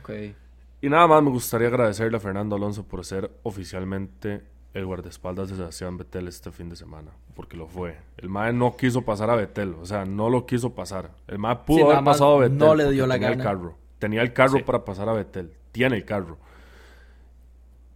Okay. 0.00 0.36
Y 0.82 0.88
nada 0.88 1.06
más 1.06 1.22
me 1.22 1.30
gustaría 1.30 1.68
agradecerle 1.68 2.16
a 2.16 2.20
Fernando 2.20 2.56
Alonso 2.56 2.82
por 2.82 3.04
ser 3.04 3.30
oficialmente 3.44 4.42
el 4.74 4.84
guardaespaldas 4.84 5.48
de 5.48 5.54
Sebastián 5.54 5.96
Vettel 5.96 6.26
este 6.26 6.50
fin 6.50 6.68
de 6.68 6.74
semana, 6.74 7.12
porque 7.36 7.56
lo 7.56 7.68
fue. 7.68 7.96
El 8.16 8.28
MAE 8.28 8.52
no 8.52 8.76
quiso 8.76 9.02
pasar 9.02 9.30
a 9.30 9.36
Vettel, 9.36 9.76
o 9.80 9.86
sea, 9.86 10.04
no 10.04 10.28
lo 10.28 10.44
quiso 10.44 10.74
pasar. 10.74 11.12
El 11.28 11.38
MAE 11.38 11.56
pudo 11.64 11.88
haber 11.88 12.02
pasado 12.02 12.34
a 12.34 12.40
Vettel. 12.40 12.58
No 12.58 12.74
le 12.74 12.90
dio 12.90 13.06
la 13.06 13.14
tenía 13.14 13.30
gana. 13.30 13.42
El 13.42 13.48
carro. 13.48 13.78
Tenía 14.00 14.22
el 14.22 14.32
carro 14.32 14.64
para 14.64 14.84
pasar 14.84 15.08
a 15.08 15.12
Vettel. 15.12 15.52
Tiene 15.70 15.94
el 15.94 16.04
carro. 16.04 16.36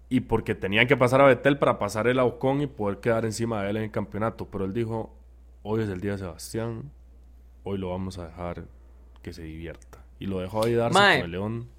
Y 0.09 0.21
porque 0.21 0.55
tenían 0.55 0.87
que 0.87 0.97
pasar 0.97 1.21
a 1.21 1.27
Vettel 1.27 1.59
para 1.59 1.81
pasar 1.81 2.07
el 2.07 2.21
Ocon 2.21 2.61
y 2.61 2.69
poder 2.69 3.01
quedar 3.01 3.25
encima 3.25 3.65
de 3.65 3.71
él 3.71 3.79
en 3.79 3.83
el 3.83 3.91
campeonato. 3.91 4.47
Pero 4.47 4.65
él 4.65 4.73
dijo, 4.73 5.13
hoy 5.65 5.83
es 5.83 5.89
el 5.89 6.01
día 6.01 6.13
de 6.13 6.19
Sebastián, 6.19 6.93
hoy 7.65 7.79
lo 7.79 7.91
vamos 7.91 8.19
a 8.19 8.27
dejar 8.27 8.63
que 9.23 9.33
se 9.33 9.43
divierta. 9.43 10.05
Y 10.21 10.27
lo 10.27 10.39
dejó 10.39 10.65
ahí 10.65 10.75
darse 10.75 10.97
con 10.97 11.25
el 11.25 11.31
León 11.33 11.76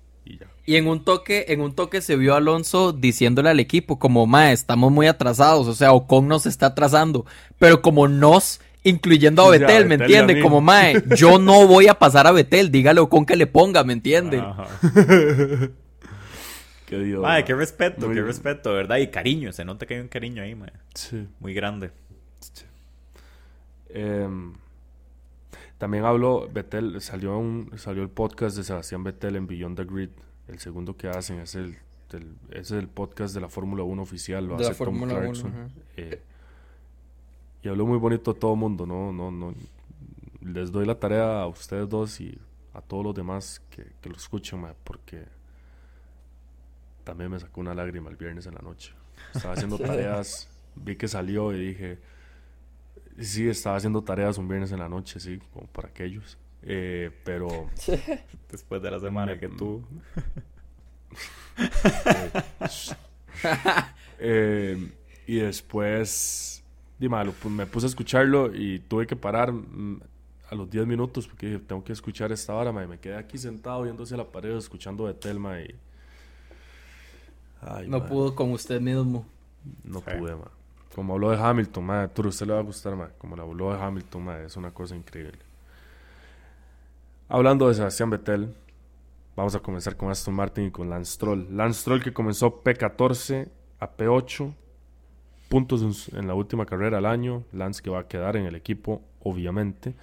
y 0.66 0.76
en 0.76 0.88
un 0.88 1.04
toque, 1.04 1.46
en 1.50 1.62
un 1.62 1.74
toque 1.74 2.02
se 2.02 2.16
vio 2.18 2.36
Alonso 2.36 2.92
diciéndole 2.92 3.50
al 3.50 3.60
equipo 3.60 4.00
como, 4.00 4.28
mae, 4.28 4.52
estamos 4.52 4.92
muy 4.92 5.08
atrasados, 5.08 5.66
o 5.68 5.74
sea, 5.74 5.94
Ocon 5.94 6.28
nos 6.28 6.46
está 6.46 6.68
atrasando, 6.68 7.26
pero 7.58 7.82
como 7.82 8.08
nos, 8.08 8.60
incluyendo 8.84 9.44
a 9.44 9.50
Betel, 9.52 9.86
¿me 9.88 9.96
entiende? 9.96 10.42
Como, 10.42 10.60
mae, 10.60 11.02
yo 11.16 11.40
no 11.40 11.68
voy 11.68 11.88
a 11.88 11.94
pasar 11.94 12.28
a 12.28 12.32
Betel, 12.32 12.70
dígale 12.70 13.00
a 13.00 13.04
Ocon 13.04 13.26
que 13.26 13.38
le 13.38 13.48
ponga, 13.48 13.84
¿me 13.84 13.94
entiende? 13.94 14.44
qué 16.86 17.00
Dios. 17.00 17.22
Mae, 17.22 17.46
qué 17.46 17.56
respeto, 17.56 18.12
qué 18.12 18.22
respeto, 18.22 18.74
¿verdad? 18.74 18.98
Y 18.98 19.08
cariño, 19.08 19.54
se 19.54 19.64
nota 19.64 19.86
que 19.86 19.96
hay 19.96 20.02
un 20.02 20.10
cariño 20.10 20.44
ahí, 20.44 20.54
mae. 20.54 20.74
Sí. 20.94 21.28
Muy 21.40 21.54
grande. 21.54 21.92
Eh... 23.90 24.28
También 25.78 26.06
habló, 26.06 26.50
Betel, 26.52 27.00
salió, 27.02 27.38
un, 27.38 27.72
salió 27.78 28.02
el 28.02 28.10
podcast 28.10 28.58
de 28.58 28.64
Sebastián 28.64 29.04
Betel 29.04 29.36
en 29.36 29.46
Beyond 29.46 29.78
the 29.78 29.86
Grid. 29.86 30.10
El 30.48 30.60
segundo 30.60 30.98
que 30.98 31.08
hacen 31.08 31.40
es 31.40 31.56
el, 31.56 31.78
es 32.52 32.72
el 32.72 32.88
podcast 32.88 33.36
de 33.36 33.42
la 33.42 33.50
Fórmula 33.50 33.84
1 33.84 34.02
oficial, 34.02 34.48
lo 34.48 34.56
hace 34.56 34.74
Tom 34.74 35.04
Clarkson. 35.04 35.72
Eh, 35.98 36.22
y 37.62 37.68
habló 37.68 37.86
muy 37.86 37.98
bonito 37.98 38.32
a 38.32 38.34
todo 38.34 38.54
el 38.54 38.60
mundo, 38.60 38.86
¿no? 38.88 39.12
No, 39.12 39.30
no, 39.30 39.54
les 40.42 40.72
doy 40.72 40.86
la 40.86 40.96
tarea 40.96 41.42
a 41.42 41.48
ustedes 41.48 41.88
dos 41.88 42.22
y 42.22 42.40
a 42.74 42.82
todos 42.82 43.04
los 43.04 43.14
demás 43.14 43.62
que, 43.70 43.86
que 44.02 44.10
lo 44.10 44.16
escuchen, 44.16 44.66
porque 44.84 45.26
también 47.04 47.30
me 47.30 47.40
sacó 47.40 47.62
una 47.62 47.74
lágrima 47.76 48.10
el 48.10 48.16
viernes 48.16 48.48
en 48.48 48.56
la 48.56 48.62
noche. 48.62 48.94
Estaba 49.36 49.54
haciendo 49.54 49.78
tareas, 49.80 50.50
vi 50.76 50.96
que 50.96 51.08
salió 51.08 51.54
y 51.54 51.68
dije 51.68 52.00
Sí, 53.20 53.48
estaba 53.48 53.78
haciendo 53.78 54.04
tareas 54.04 54.38
un 54.38 54.48
viernes 54.48 54.72
en 54.72 54.80
la 54.80 54.90
noche, 54.90 55.20
sí, 55.20 55.40
como 55.54 55.68
para 55.68 55.88
aquellos. 55.88 56.38
Eh, 56.64 57.12
pero. 57.24 57.48
Después 58.52 58.82
de 58.82 58.92
la 58.92 59.00
semana 59.00 59.38
que 59.40 59.50
tú. 59.50 59.84
Eh, 64.20 64.92
y 65.28 65.36
después. 65.36 66.64
Dime, 66.98 67.18
me 67.52 67.68
puse 67.68 67.86
a 67.86 67.90
escucharlo 67.90 68.52
y 68.52 68.80
tuve 68.80 69.06
que 69.06 69.16
parar 69.16 69.52
mm, 69.52 70.02
a 70.50 70.56
los 70.56 70.68
10 70.72 70.88
minutos 70.88 71.28
porque 71.28 71.60
tengo 71.60 71.84
que 71.84 71.94
escuchar 71.94 72.32
esta 72.32 72.56
hora, 72.56 72.72
me 72.72 73.00
quedé 73.00 73.16
aquí 73.16 73.38
sentado 73.38 73.84
viéndose 73.84 74.18
la 74.18 74.26
pared, 74.26 74.58
escuchando 74.58 75.06
de 75.06 75.14
Telma 75.14 75.62
y. 75.62 75.76
no 77.88 78.08
pudo 78.08 78.34
con 78.34 78.52
usted 78.54 78.82
mismo. 78.82 79.28
No 79.84 80.02
pude, 80.02 80.36
man. 80.36 80.57
Como 80.98 81.14
habló 81.14 81.30
de 81.30 81.38
Hamilton, 81.38 81.86
madre, 81.86 82.10
a 82.12 82.28
usted 82.28 82.48
le 82.48 82.54
va 82.54 82.60
a 82.60 82.64
gustar, 82.64 82.96
madre. 82.96 83.14
Como 83.20 83.36
la 83.36 83.44
habló 83.44 83.72
de 83.72 83.80
Hamilton, 83.80 84.26
madre, 84.26 84.46
es 84.46 84.58
una 84.58 84.72
cosa 84.72 84.96
increíble. 84.96 85.38
Hablando 87.30 87.68
de 87.68 87.76
Sebastián 87.76 88.10
Vettel, 88.10 88.56
vamos 89.36 89.54
a 89.54 89.60
comenzar 89.60 89.96
con 89.96 90.10
Aston 90.10 90.34
Martin 90.34 90.66
y 90.66 90.72
con 90.72 90.90
Lance 90.90 91.14
Stroll. 91.14 91.56
Lance 91.56 91.82
Stroll 91.82 92.02
que 92.02 92.14
comenzó 92.14 92.64
P14 92.64 93.48
a 93.80 93.96
P8, 93.96 94.52
puntos 95.50 96.10
en, 96.14 96.28
la 96.28 96.34
última 96.34 96.66
carrera 96.66 96.98
del 96.98 97.06
año. 97.06 97.44
Lance 97.52 97.84
que 97.84 97.92
va 97.92 98.00
a 98.00 98.08
quedar 98.08 98.36
en 98.36 98.48
el 98.48 98.56
equipo, 98.56 99.04
obviamente. 99.22 99.94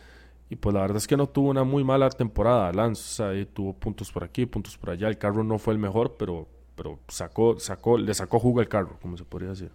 Y 0.48 0.54
pues 0.54 0.72
la 0.74 0.82
verdad 0.82 0.98
es 0.98 1.08
que 1.08 1.16
no 1.16 1.26
tuvo 1.26 1.50
una 1.50 1.64
muy 1.64 1.82
mala 1.82 2.08
temporada. 2.08 2.72
Lance 2.72 3.20
ahí 3.20 3.46
tuvo 3.46 3.72
puntos 3.72 4.12
por 4.12 4.22
aquí, 4.22 4.46
puntos 4.46 4.78
por 4.78 4.90
allá. 4.90 5.08
El 5.08 5.18
carro 5.18 5.42
no 5.42 5.58
fue 5.58 5.74
el 5.74 5.80
mejor, 5.80 6.14
pero, 6.16 6.46
pero 6.76 6.98
sacó, 7.08 7.58
sacó, 7.58 7.98
le 7.98 8.14
sacó 8.14 8.38
jugo 8.38 8.60
al 8.60 8.68
carro, 8.68 8.98
como 9.00 9.16
se 9.16 9.24
podría 9.24 9.50
decir. 9.50 9.70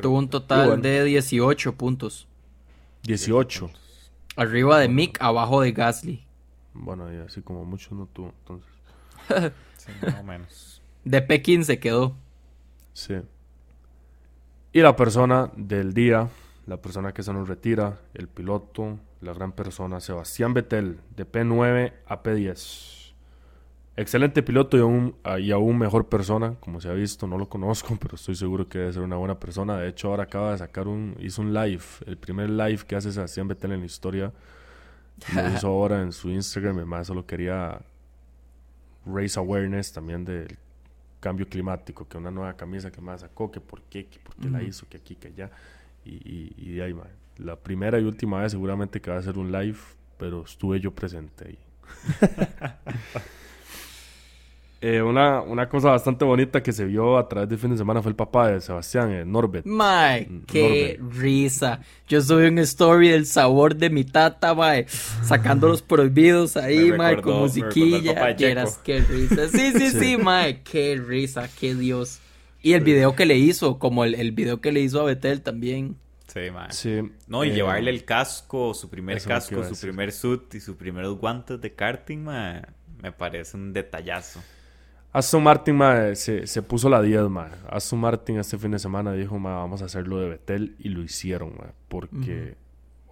Tuvo 0.00 0.18
un 0.18 0.28
total 0.28 0.80
de 0.82 1.04
18 1.04 1.74
puntos. 1.74 2.26
18. 3.04 3.70
Arriba 4.36 4.78
de 4.78 4.88
Mick, 4.88 5.20
abajo 5.20 5.60
de 5.60 5.72
Gasly. 5.72 6.24
Bueno, 6.72 7.12
y 7.12 7.18
así 7.18 7.40
como 7.42 7.64
muchos 7.64 7.92
no 7.92 8.06
tuvo, 8.06 8.32
entonces. 8.40 8.70
sí, 9.76 9.92
más 10.02 10.20
o 10.20 10.22
menos. 10.24 10.82
De 11.04 11.26
P15 11.26 11.78
quedó. 11.78 12.16
Sí. 12.94 13.14
Y 14.72 14.80
la 14.80 14.96
persona 14.96 15.52
del 15.56 15.94
día, 15.94 16.28
la 16.66 16.78
persona 16.78 17.12
que 17.12 17.22
se 17.22 17.32
nos 17.32 17.46
retira, 17.46 18.00
el 18.14 18.26
piloto, 18.26 18.98
la 19.20 19.32
gran 19.32 19.52
persona, 19.52 20.00
Sebastián 20.00 20.52
Vettel, 20.52 20.98
de 21.14 21.30
P9 21.30 21.92
a 22.06 22.22
P10. 22.22 23.03
Excelente 23.96 24.42
piloto 24.42 24.76
y 24.76 24.80
aún, 24.80 25.14
y 25.38 25.52
aún 25.52 25.78
mejor 25.78 26.08
persona, 26.08 26.56
como 26.58 26.80
se 26.80 26.88
ha 26.88 26.92
visto, 26.92 27.28
no 27.28 27.38
lo 27.38 27.48
conozco, 27.48 27.96
pero 28.00 28.16
estoy 28.16 28.34
seguro 28.34 28.68
que 28.68 28.78
debe 28.78 28.92
ser 28.92 29.02
una 29.02 29.16
buena 29.16 29.38
persona. 29.38 29.76
De 29.78 29.88
hecho, 29.88 30.08
ahora 30.08 30.24
acaba 30.24 30.52
de 30.52 30.58
sacar 30.58 30.88
un, 30.88 31.16
hizo 31.20 31.42
un 31.42 31.54
live, 31.54 31.84
el 32.06 32.16
primer 32.16 32.50
live 32.50 32.78
que 32.88 32.96
hace 32.96 33.12
Sebastián 33.12 33.46
Vettel 33.46 33.72
en 33.72 33.80
la 33.80 33.86
historia. 33.86 34.32
Lo 35.32 35.48
hizo 35.54 35.68
ahora 35.68 36.02
en 36.02 36.10
su 36.10 36.28
Instagram, 36.28 36.76
además 36.78 37.06
solo 37.06 37.24
quería 37.24 37.80
raise 39.06 39.38
awareness 39.38 39.92
también 39.92 40.24
del 40.24 40.58
cambio 41.20 41.48
climático, 41.48 42.08
que 42.08 42.18
una 42.18 42.32
nueva 42.32 42.56
camisa 42.56 42.90
que 42.90 43.00
más 43.00 43.20
sacó, 43.20 43.52
que 43.52 43.60
por 43.60 43.82
qué, 43.82 44.06
que 44.06 44.18
por 44.18 44.34
qué 44.34 44.50
la 44.50 44.62
hizo, 44.62 44.88
que 44.88 44.96
aquí, 44.96 45.14
que 45.14 45.28
allá. 45.28 45.50
Y, 46.04 46.52
y, 46.58 46.72
de 46.74 46.82
ahí, 46.82 46.94
la 47.38 47.56
primera 47.56 47.98
y 48.00 48.04
última 48.04 48.42
vez 48.42 48.52
seguramente 48.52 49.00
que 49.00 49.10
va 49.10 49.18
a 49.18 49.22
ser 49.22 49.38
un 49.38 49.52
live, 49.52 49.78
pero 50.18 50.42
estuve 50.42 50.80
yo 50.80 50.92
presente 50.92 51.46
ahí. 51.46 51.58
Eh, 54.86 55.00
una, 55.00 55.40
una, 55.40 55.66
cosa 55.66 55.92
bastante 55.92 56.26
bonita 56.26 56.62
que 56.62 56.70
se 56.70 56.84
vio 56.84 57.16
a 57.16 57.26
través 57.26 57.48
del 57.48 57.58
fin 57.58 57.70
de 57.70 57.78
semana 57.78 58.02
fue 58.02 58.10
el 58.10 58.16
papá 58.16 58.50
de 58.50 58.60
Sebastián, 58.60 59.10
eh, 59.12 59.24
Norbert. 59.24 59.64
Mae, 59.64 60.28
qué 60.46 61.00
risa. 61.10 61.80
Yo 62.06 62.20
subí 62.20 62.48
un 62.48 62.58
story 62.58 63.08
del 63.08 63.24
sabor 63.24 63.76
de 63.76 63.88
mi 63.88 64.04
tata, 64.04 64.54
mae, 64.54 64.84
sacando 65.22 65.68
los 65.68 65.80
prohibidos 65.80 66.58
ahí, 66.58 66.92
mae, 66.92 67.22
con 67.22 67.38
musiquilla. 67.38 68.36
qué 68.36 69.00
risa. 69.00 69.48
Sí, 69.48 69.72
sí, 69.78 69.88
sí, 69.88 70.16
mae, 70.18 70.60
qué 70.60 71.02
risa, 71.02 71.48
qué 71.58 71.74
Dios. 71.74 72.20
Y 72.60 72.74
el 72.74 72.82
video 72.82 73.16
que 73.16 73.24
le 73.24 73.38
hizo, 73.38 73.78
como 73.78 74.04
el, 74.04 74.14
el 74.14 74.32
video 74.32 74.60
que 74.60 74.70
le 74.70 74.80
hizo 74.80 75.00
a 75.00 75.04
Betel 75.04 75.40
también. 75.40 75.96
Sí, 76.26 76.50
mae. 76.52 76.70
Sí. 76.72 77.00
No, 77.26 77.42
y 77.42 77.48
eh, 77.48 77.54
llevarle 77.54 77.90
el 77.90 78.04
casco, 78.04 78.74
su 78.74 78.90
primer 78.90 79.22
casco, 79.22 79.64
su 79.64 79.80
primer 79.80 80.12
suit 80.12 80.54
y 80.56 80.60
sus 80.60 80.76
primeros 80.76 81.16
guantes 81.16 81.58
de 81.58 81.72
karting, 81.72 82.18
mae, 82.18 82.60
me 83.00 83.12
parece 83.12 83.56
un 83.56 83.72
detallazo. 83.72 84.42
Aston 85.14 85.44
Martin 85.44 85.78
se, 86.16 86.62
puso 86.62 86.88
la 86.88 87.00
10, 87.00 87.28
ma. 87.28 87.48
Aston 87.68 88.00
Martin 88.00 88.36
este 88.40 88.58
fin 88.58 88.72
de 88.72 88.80
semana 88.80 89.12
dijo, 89.12 89.38
ma, 89.38 89.54
vamos 89.54 89.80
a 89.80 89.84
hacerlo 89.84 90.18
de 90.18 90.28
Betel 90.28 90.74
y 90.80 90.88
lo 90.88 91.02
hicieron, 91.02 91.52
porque, 91.86 92.56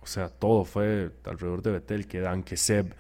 o 0.01 0.07
sea, 0.07 0.29
todo 0.29 0.65
fue 0.65 1.13
alrededor 1.25 1.63
de 1.63 1.71
Betel, 1.71 2.09
que 2.09 2.19
Dan, 2.19 2.43
que 2.43 2.57
Seb, 2.57 2.93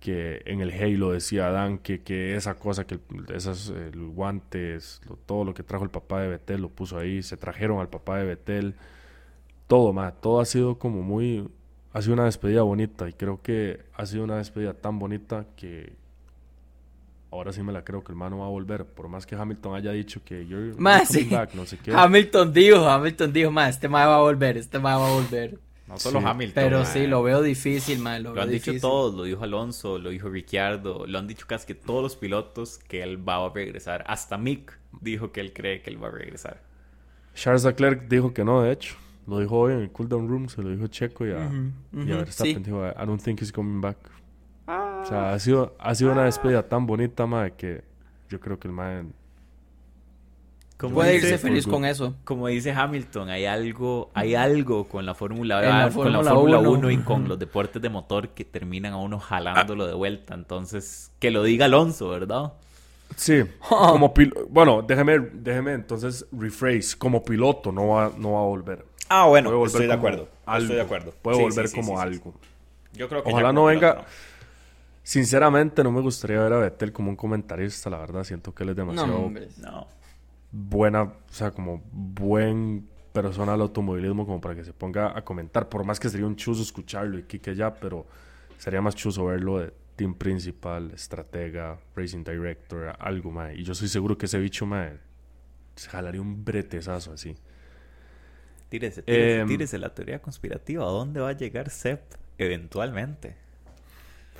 que 0.00 0.42
en 0.44 0.60
el 0.60 0.70
Halo 0.70 1.12
decía 1.12 1.50
Dan, 1.50 1.78
que, 1.78 2.02
que 2.02 2.36
esa 2.36 2.56
cosa, 2.56 2.86
que 2.86 3.00
esos 3.34 3.72
guantes, 4.14 5.00
todo 5.24 5.44
lo 5.44 5.54
que 5.54 5.62
trajo 5.62 5.84
el 5.84 5.90
papá 5.90 6.20
de 6.20 6.28
Betel 6.28 6.60
lo 6.60 6.68
puso 6.68 6.98
ahí, 6.98 7.22
se 7.22 7.38
trajeron 7.38 7.80
al 7.80 7.88
papá 7.88 8.18
de 8.18 8.26
Betel, 8.26 8.74
todo, 9.66 9.94
ma, 9.94 10.10
todo 10.10 10.42
ha 10.42 10.44
sido 10.44 10.78
como 10.78 11.00
muy, 11.00 11.48
ha 11.94 12.02
sido 12.02 12.12
una 12.12 12.26
despedida 12.26 12.60
bonita 12.60 13.08
y 13.08 13.14
creo 13.14 13.40
que 13.40 13.80
ha 13.94 14.04
sido 14.04 14.24
una 14.24 14.36
despedida 14.36 14.74
tan 14.74 14.98
bonita 14.98 15.46
que 15.56 16.01
ahora 17.32 17.52
sí 17.52 17.62
me 17.62 17.72
la 17.72 17.82
creo 17.82 18.04
que 18.04 18.12
el 18.12 18.16
mano 18.16 18.38
va 18.38 18.46
a 18.46 18.50
volver. 18.50 18.84
Por 18.84 19.08
más 19.08 19.26
que 19.26 19.34
Hamilton 19.34 19.74
haya 19.74 19.90
dicho 19.92 20.20
que 20.24 20.46
yo 20.46 20.58
back, 20.76 21.54
no 21.54 21.66
sé 21.66 21.78
qué. 21.78 21.92
Hamilton 21.92 22.52
dijo, 22.52 22.86
Hamilton 22.86 23.32
dijo, 23.32 23.50
más 23.50 23.74
este 23.74 23.88
ma 23.88 24.06
va 24.06 24.16
a 24.16 24.20
volver, 24.20 24.58
este 24.58 24.78
ma 24.78 24.96
va 24.96 25.08
a 25.08 25.12
volver. 25.12 25.58
No 25.88 25.98
solo 25.98 26.20
Hamilton. 26.20 26.62
Pero 26.62 26.84
sí, 26.84 27.06
lo 27.06 27.22
veo 27.22 27.42
difícil, 27.42 27.98
man. 27.98 28.22
Lo, 28.22 28.40
han 28.40 28.50
dicho 28.50 28.72
todos, 28.78 29.14
lo 29.14 29.24
dijo 29.24 29.42
Alonso, 29.42 29.98
lo 29.98 30.10
dijo 30.10 30.28
Ricciardo, 30.28 31.06
lo 31.06 31.18
han 31.18 31.26
dicho 31.26 31.46
casi 31.46 31.66
que 31.66 31.74
todos 31.74 32.02
los 32.02 32.16
pilotos 32.16 32.78
que 32.78 33.02
él 33.02 33.26
va 33.26 33.44
a 33.44 33.50
regresar. 33.50 34.04
Hasta 34.06 34.38
Mick 34.38 34.78
dijo 35.00 35.32
que 35.32 35.40
él 35.40 35.52
cree 35.52 35.82
que 35.82 35.90
él 35.90 36.02
va 36.02 36.08
a 36.08 36.12
regresar. 36.12 36.62
Charles 37.34 37.64
Leclerc 37.64 38.08
dijo 38.08 38.32
que 38.32 38.44
no, 38.44 38.62
de 38.62 38.72
hecho. 38.72 38.96
Lo 39.26 39.38
dijo 39.38 39.56
hoy 39.56 39.72
en 39.72 39.80
el 39.80 39.90
cooldown 39.90 40.28
room, 40.28 40.48
se 40.48 40.62
lo 40.62 40.70
dijo 40.70 40.88
Checo 40.88 41.26
y 41.26 41.30
a, 41.30 41.48
Verstappen 41.92 42.62
dijo, 42.62 42.86
I 42.86 43.06
don't 43.06 43.22
think 43.22 43.40
he's 43.40 43.52
coming 43.52 43.80
back. 43.80 43.96
O 44.66 45.04
sea, 45.04 45.32
ha 45.32 45.38
sido, 45.38 45.74
ha 45.78 45.94
sido 45.94 46.12
una 46.12 46.24
despedida 46.24 46.62
tan 46.62 46.86
bonita, 46.86 47.26
madre, 47.26 47.54
que 47.56 47.84
yo 48.28 48.40
creo 48.40 48.58
que 48.58 48.68
el 48.68 48.74
madre... 48.74 49.06
Puede 50.78 51.14
irse 51.14 51.38
feliz 51.38 51.66
con 51.66 51.84
eso. 51.84 52.16
Como 52.24 52.48
dice 52.48 52.72
Hamilton, 52.72 53.28
hay 53.28 53.44
algo, 53.44 54.10
hay 54.14 54.34
algo 54.34 54.88
con 54.88 55.06
la 55.06 55.14
Fórmula 55.14 55.60
con 55.94 56.12
la 56.12 56.22
Fórmula 56.24 56.58
1 56.58 56.90
y 56.90 56.98
con 56.98 57.28
los 57.28 57.38
deportes 57.38 57.80
de 57.80 57.88
motor 57.88 58.30
que 58.30 58.44
terminan 58.44 58.92
a 58.92 58.96
uno 58.96 59.20
jalándolo 59.20 59.86
de 59.86 59.94
vuelta. 59.94 60.34
Entonces, 60.34 61.12
que 61.20 61.30
lo 61.30 61.44
diga 61.44 61.66
Alonso, 61.66 62.08
¿verdad? 62.08 62.54
Sí, 63.16 63.42
como 63.60 64.12
bueno, 64.48 64.82
déjeme, 64.82 65.18
déjeme 65.32 65.72
entonces 65.74 66.26
rephrase, 66.32 66.96
como 66.96 67.22
piloto 67.22 67.70
no 67.70 67.88
va, 67.88 68.10
no 68.16 68.32
va 68.32 68.40
a 68.40 68.44
volver. 68.44 68.84
Ah, 69.08 69.26
bueno, 69.26 69.64
estoy 69.66 69.86
de 69.86 69.92
acuerdo. 69.92 70.28
estoy 70.56 70.76
de 70.76 70.82
acuerdo. 70.82 71.12
Puede 71.22 71.40
volver 71.40 71.70
como 71.70 72.00
algo. 72.00 72.34
Yo 72.94 73.08
creo 73.08 73.22
que 73.22 73.30
Ojalá 73.30 73.52
no 73.52 73.66
venga. 73.66 74.04
Sinceramente, 75.02 75.82
no 75.82 75.90
me 75.90 76.00
gustaría 76.00 76.40
ver 76.40 76.52
a 76.52 76.58
Vettel 76.58 76.92
como 76.92 77.10
un 77.10 77.16
comentarista, 77.16 77.90
la 77.90 77.98
verdad. 77.98 78.24
Siento 78.24 78.54
que 78.54 78.62
él 78.62 78.70
es 78.70 78.76
demasiado 78.76 79.30
no, 79.58 79.86
buena, 80.52 81.02
o 81.02 81.14
sea, 81.30 81.50
como 81.50 81.82
buen 81.90 82.88
persona 83.12 83.52
del 83.52 83.62
automovilismo 83.62 84.24
como 84.24 84.40
para 84.40 84.54
que 84.54 84.64
se 84.64 84.72
ponga 84.72 85.16
a 85.16 85.24
comentar. 85.24 85.68
Por 85.68 85.84
más 85.84 85.98
que 85.98 86.08
sería 86.08 86.26
un 86.26 86.36
chuzo 86.36 86.62
escucharlo 86.62 87.18
y 87.18 87.24
que 87.24 87.54
ya, 87.54 87.74
pero 87.74 88.06
sería 88.58 88.80
más 88.80 88.94
chuzo 88.94 89.26
verlo 89.26 89.58
de 89.58 89.72
team 89.96 90.14
principal, 90.14 90.90
estratega, 90.92 91.78
racing 91.96 92.24
director, 92.24 92.94
algo 92.98 93.30
más. 93.30 93.54
Y 93.54 93.64
yo 93.64 93.74
soy 93.74 93.88
seguro 93.88 94.16
que 94.16 94.26
ese 94.26 94.38
bicho, 94.38 94.66
más 94.66 94.92
se 95.74 95.88
jalaría 95.88 96.20
un 96.20 96.44
bretezazo 96.44 97.12
así. 97.12 97.36
Tírese, 98.68 99.02
tírese, 99.02 99.40
em, 99.40 99.48
tírese 99.48 99.78
la 99.78 99.94
teoría 99.94 100.20
conspirativa. 100.20 100.84
¿A 100.84 100.88
dónde 100.90 101.20
va 101.20 101.30
a 101.30 101.32
llegar 101.32 101.70
Sepp 101.70 102.14
eventualmente? 102.38 103.36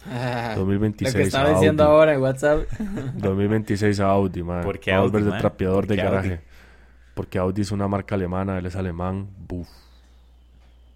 2026 0.57 1.14
Lo 1.14 1.18
que 1.18 1.26
estaba 1.26 1.50
diciendo 1.50 1.84
ahora 1.84 2.14
en 2.14 2.20
WhatsApp. 2.20 2.70
2026 3.14 4.00
a 4.00 4.07
Audi, 4.07 4.42
man. 4.42 4.62
¿Por 4.62 4.78
qué 4.78 4.92
Audi, 4.92 5.22
de 5.22 5.38
trapeador 5.38 5.86
de 5.86 5.96
garaje. 5.96 6.40
Porque 7.14 7.38
Audi 7.38 7.62
es 7.62 7.70
una 7.70 7.88
marca 7.88 8.14
alemana, 8.14 8.59
él 8.59 8.66
es 8.66 8.76
alemán. 8.76 9.28
Buf. 9.46 9.68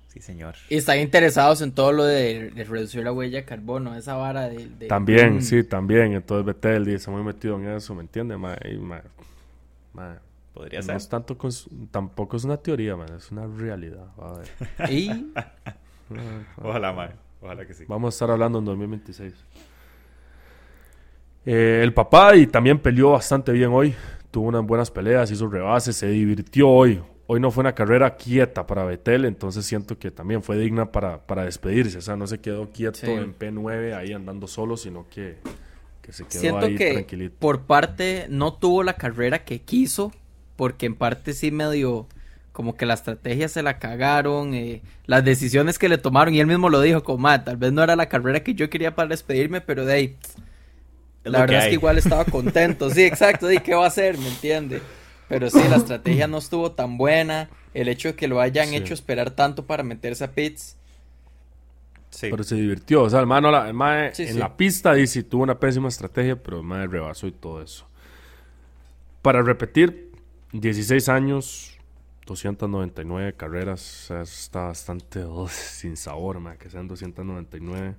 Sí, 0.09 0.21
señor. 0.21 0.55
Y 0.71 0.77
están 0.77 0.99
interesados 0.99 1.61
en 1.61 1.73
todo 1.73 1.93
lo 1.93 2.05
de, 2.05 2.51
reducir 2.67 3.05
la 3.05 3.13
huella 3.13 3.39
de 3.39 3.45
carbono, 3.45 3.95
esa 3.97 4.15
vara 4.15 4.49
de... 4.49 4.87
También, 4.89 5.43
sí, 5.43 5.63
también. 5.63 6.15
Entonces 6.15 6.47
Betel 6.47 6.89
está 6.89 7.11
muy 7.11 7.23
metido 7.23 7.57
en 7.57 7.69
eso, 7.69 7.95
¿me 7.95 8.01
entiendes? 8.01 8.39
Podría 10.55 10.81
ser. 10.81 11.05
tanto 11.05 11.37
tampoco 11.91 12.39
es 12.39 12.45
una 12.45 12.57
teoría, 12.57 12.97
man, 12.97 13.09
es 13.15 13.31
una 13.31 13.47
realidad. 13.47 14.07
A 14.17 14.39
ver. 14.39 14.91
¿Y? 14.91 15.35
Ojalá, 16.63 16.95
man. 16.95 17.26
Ojalá 17.41 17.67
que 17.67 17.75
sí. 17.75 17.85
Vamos 17.87 18.15
a 18.15 18.17
estar 18.17 18.31
hablando 18.31 18.59
en 18.59 18.65
2026. 18.65 19.35
Eh, 21.47 21.81
el 21.83 21.95
papá 21.95 22.35
y 22.37 22.47
también 22.47 22.79
peleó 22.79 23.13
bastante 23.13 23.53
bien 23.53 23.71
hoy. 23.73 23.95
Tuvo 24.31 24.49
unas 24.49 24.67
buenas 24.67 24.91
peleas, 24.91 25.31
hizo 25.31 25.49
rebases, 25.49 25.97
se 25.97 26.09
divirtió 26.09 26.69
hoy. 26.69 27.01
Hoy 27.29 27.41
no 27.41 27.51
fue 27.51 27.63
una 27.63 27.75
carrera 27.75 28.17
quieta 28.17 28.67
para 28.67 28.85
Betel, 28.85 29.25
entonces 29.25 29.65
siento 29.65 29.99
que 29.99 30.11
también 30.11 30.43
fue 30.43 30.59
digna 30.59 30.93
para, 30.93 31.27
para 31.27 31.45
despedirse. 31.45 31.99
O 31.99 32.01
sea, 32.01 32.17
no 32.17 32.27
se 32.27 32.39
quedó 32.39 32.71
quieto 32.71 33.07
en 33.07 33.37
P9 33.37 33.95
ahí 33.95 34.13
andando 34.13 34.47
solo, 34.47 34.77
sino 34.77 35.07
que, 35.09 35.39
que 36.03 36.13
se 36.13 36.25
quedó 36.25 36.41
siento 36.41 36.67
ahí 36.67 36.77
que 36.77 37.31
Por 37.31 37.63
parte 37.63 38.27
no 38.29 38.55
tuvo 38.55 38.85
la 38.85 38.95
carrera 38.95 39.45
que 39.45 39.61
quiso, 39.61 40.13
porque 40.55 40.87
en 40.87 40.95
parte 40.95 41.33
sí 41.33 41.51
medio 41.51 42.07
como 42.57 42.75
que 42.75 42.87
la 42.87 42.95
estrategia 42.95 43.51
se 43.51 43.63
la 43.63 43.79
cagaron, 43.79 44.55
eh, 44.55 44.81
las 45.05 45.23
decisiones 45.23 45.79
que 45.79 45.91
le 45.91 45.99
tomaron, 45.99 46.33
y 46.33 46.41
él 46.41 46.47
mismo 46.47 46.71
lo 46.71 46.81
dijo, 46.81 47.05
como, 47.05 47.29
tal 47.43 47.59
vez 47.59 47.71
no 47.71 47.83
era 47.83 47.97
la 47.97 48.09
carrera 48.09 48.43
que 48.43 48.55
yo 48.55 48.71
quería 48.71 48.95
para 48.95 49.11
despedirme, 49.11 49.61
pero 49.61 49.85
de 49.85 49.93
ahí, 49.93 50.17
la 51.23 51.41
verdad 51.41 51.59
es 51.59 51.67
que 51.67 51.75
igual 51.75 51.99
estaba 51.99 52.25
contento, 52.33 52.89
sí, 52.89 53.03
exacto, 53.03 53.47
de 53.47 53.63
qué 53.63 53.75
va 53.75 53.85
a 53.85 53.89
hacer, 53.89 54.17
¿me 54.17 54.29
entiende? 54.29 54.81
Pero 55.29 55.51
sí, 55.51 55.61
la 55.69 55.77
estrategia 55.77 56.29
no 56.29 56.39
estuvo 56.39 56.73
tan 56.73 56.97
buena, 56.97 57.51
el 57.75 57.89
hecho 57.89 58.09
de 58.09 58.15
que 58.15 58.27
lo 58.27 58.41
hayan 58.41 58.73
hecho 58.73 58.95
esperar 58.95 59.33
tanto 59.33 59.67
para 59.67 59.83
meterse 59.83 60.25
a 60.25 60.33
pits. 60.33 60.79
Pero 62.19 62.43
se 62.43 62.55
divirtió. 62.55 63.03
O 63.03 63.11
sea, 63.11 63.21
el 63.21 63.27
mae, 63.27 64.13
el 64.17 64.29
en 64.29 64.39
la 64.39 64.57
pista 64.57 64.95
dice 64.95 65.23
tuvo 65.25 65.43
una 65.43 65.61
pésima 65.61 65.89
estrategia, 65.89 66.43
pero 66.43 66.57
el 66.57 66.63
mae 66.63 66.87
rebasó 66.87 67.27
y 67.27 67.33
todo 67.33 67.61
eso. 67.61 67.87
Para 69.21 69.43
repetir, 69.43 70.11
16 70.53 71.11
años, 71.11 71.76
299 72.27 73.35
carreras. 73.35 74.11
está 74.11 74.65
bastante 74.65 75.25
sin 75.49 75.97
sabor, 75.97 76.41
mae, 76.41 76.59
que 76.59 76.69
sean 76.69 76.89
299. 76.89 77.95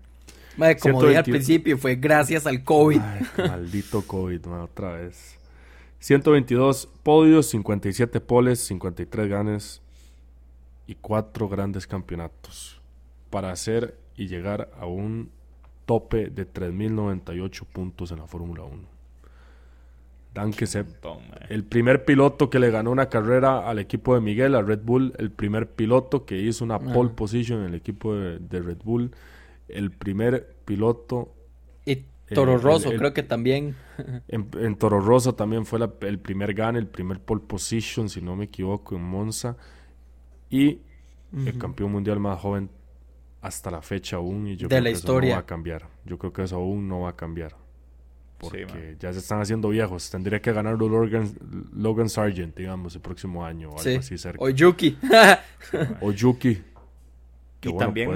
como 0.82 1.04
dije 1.04 1.18
al 1.18 1.24
principio, 1.24 1.78
fue 1.78 1.96
gracias 1.96 2.46
al 2.46 2.64
COVID. 2.64 3.02
maldito 3.38 4.02
COVID, 4.02 4.48
otra 4.48 4.94
vez. 4.94 5.38
122 6.00 6.88
podios, 7.02 7.48
57 7.48 8.20
poles, 8.22 8.60
53 8.60 9.30
ganes 9.30 9.82
y 10.86 10.96
4 10.96 11.50
grandes 11.50 11.88
campeonatos 11.88 12.80
para 13.30 13.52
hacer 13.52 13.98
y 14.16 14.28
llegar 14.28 14.70
a 14.80 14.86
un 14.86 15.32
tope 15.86 16.30
de 16.30 16.48
3.098 16.48 17.66
puntos 17.66 18.12
en 18.12 18.20
la 18.20 18.28
Fórmula 18.28 18.64
1. 18.64 18.97
El 21.50 21.64
primer 21.64 22.06
piloto 22.06 22.50
que 22.50 22.60
le 22.60 22.70
ganó 22.70 22.92
una 22.92 23.10
carrera 23.10 23.68
al 23.68 23.80
equipo 23.80 24.16
de 24.16 24.22
Miguel, 24.22 24.56
a 24.56 24.62
Red 24.62 24.82
Bull, 24.84 25.14
el 25.18 25.32
primer 25.32 25.70
piloto 25.72 26.26
que 26.26 26.38
hizo 26.40 26.64
una 26.64 26.80
pole 26.80 27.10
position 27.10 27.62
en 27.62 27.68
el 27.68 27.76
equipo 27.76 28.16
de, 28.16 28.60
Red 28.60 28.80
Bull, 28.84 29.12
el 29.68 29.92
primer 29.92 30.56
piloto... 30.66 31.34
Y 31.86 32.06
Toro 32.34 32.58
Rosso 32.58 32.90
creo 32.90 33.14
que 33.14 33.24
también... 33.24 33.76
En, 34.28 34.76
Toro 34.76 35.00
Rosso 35.00 35.34
también 35.34 35.66
fue 35.66 35.80
el 36.02 36.20
primer 36.20 36.54
gane, 36.54 36.78
el 36.78 36.88
primer 36.88 37.20
pole 37.20 37.42
position, 37.48 38.10
si 38.10 38.22
no 38.22 38.36
me 38.36 38.46
equivoco, 38.46 38.96
en 38.96 39.02
Monza. 39.02 39.58
Y 40.52 40.82
el 41.34 41.58
campeón 41.58 41.92
mundial 41.92 42.20
más 42.20 42.40
joven 42.40 42.70
hasta 43.42 43.72
la 43.72 43.82
fecha 43.82 44.18
aún 44.18 44.48
y 44.48 44.56
yo 44.56 44.68
creo 44.68 44.84
que 44.84 44.92
eso 44.92 45.20
no 45.20 45.30
va 45.30 45.38
a 45.38 45.46
cambiar. 45.46 45.88
Yo 46.06 46.18
creo 46.18 46.34
que 46.34 46.44
eso 46.44 46.58
aún 46.58 46.88
no 46.88 47.02
va 47.02 47.10
a 47.10 47.16
cambiar. 47.16 47.56
Porque 48.38 48.96
ya 49.00 49.12
se 49.14 49.20
están 49.20 49.42
haciendo 49.42 49.70
viejos. 49.70 50.10
Tendría 50.10 50.42
que 50.42 50.52
ganar 50.54 50.78
Logan, 50.78 51.32
Logan 51.76 52.10
Sargent, 52.10 52.56
digamos, 52.56 52.96
el 52.96 53.02
próximo 53.02 53.44
año 53.44 53.70
o 53.72 53.80
algo 53.80 54.00
así 54.00 54.18
cerca. 54.18 54.44
O 54.44 54.50
Yuki. 54.50 54.98
o 56.02 56.12
Yuki. 56.12 56.62
y 57.64 57.78
también, 57.78 58.12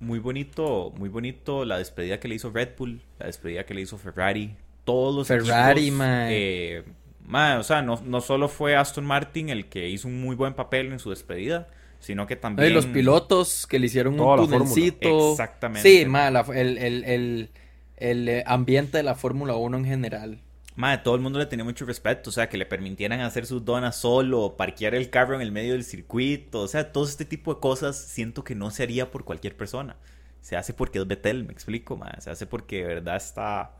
muy 0.00 0.18
bonito, 0.18 0.92
muy 0.98 1.08
bonito 1.08 1.64
la 1.64 1.78
despedida 1.78 2.20
que 2.20 2.28
le 2.28 2.34
hizo 2.34 2.50
Red 2.50 2.70
Bull, 2.76 3.00
la 3.18 3.26
despedida 3.26 3.64
que 3.64 3.74
le 3.74 3.80
hizo 3.80 3.96
Ferrari. 3.96 4.54
Todos 4.84 5.14
los 5.14 5.28
Ferrari, 5.28 5.90
man. 5.90 6.28
Eh, 6.30 6.84
o 7.32 7.62
sea, 7.62 7.80
no, 7.80 8.00
no 8.04 8.20
solo 8.20 8.48
fue 8.48 8.76
Aston 8.76 9.06
Martin 9.06 9.48
el 9.48 9.66
que 9.66 9.88
hizo 9.88 10.08
un 10.08 10.20
muy 10.20 10.36
buen 10.36 10.52
papel 10.52 10.92
en 10.92 10.98
su 10.98 11.08
despedida, 11.08 11.68
sino 12.00 12.26
que 12.26 12.36
también... 12.36 12.74
los 12.74 12.86
pilotos 12.86 13.66
que 13.66 13.78
le 13.78 13.86
hicieron 13.86 14.20
un 14.20 14.36
tunelcito. 14.36 15.30
Exactamente. 15.30 15.88
Sí, 15.88 16.02
el, 16.02 17.48
eh, 17.96 18.42
ambiente 18.46 18.96
de 18.96 19.02
la 19.02 19.14
Fórmula 19.14 19.54
1 19.54 19.78
en 19.78 19.84
general. 19.84 20.40
Madre, 20.76 21.02
todo 21.04 21.14
el 21.14 21.20
mundo 21.20 21.38
le 21.38 21.46
tenía 21.46 21.64
mucho 21.64 21.86
respeto, 21.86 22.30
o 22.30 22.32
sea, 22.32 22.48
que 22.48 22.56
le 22.56 22.66
permitieran 22.66 23.20
hacer 23.20 23.46
sus 23.46 23.64
donas 23.64 23.96
solo, 23.96 24.56
parquear 24.56 24.94
el 24.96 25.08
carro 25.08 25.36
en 25.36 25.40
el 25.40 25.52
medio 25.52 25.72
del 25.72 25.84
circuito, 25.84 26.62
o 26.62 26.68
sea, 26.68 26.92
todo 26.92 27.04
este 27.04 27.24
tipo 27.24 27.54
de 27.54 27.60
cosas 27.60 27.96
siento 27.96 28.42
que 28.42 28.56
no 28.56 28.72
se 28.72 28.82
haría 28.82 29.10
por 29.12 29.24
cualquier 29.24 29.56
persona. 29.56 29.96
Se 30.40 30.56
hace 30.56 30.74
porque 30.74 30.98
es 30.98 31.06
Betel, 31.06 31.44
me 31.44 31.52
explico, 31.52 31.96
madre. 31.96 32.20
Se 32.20 32.30
hace 32.30 32.46
porque 32.46 32.78
de 32.78 32.86
verdad 32.86 33.16
está... 33.16 33.70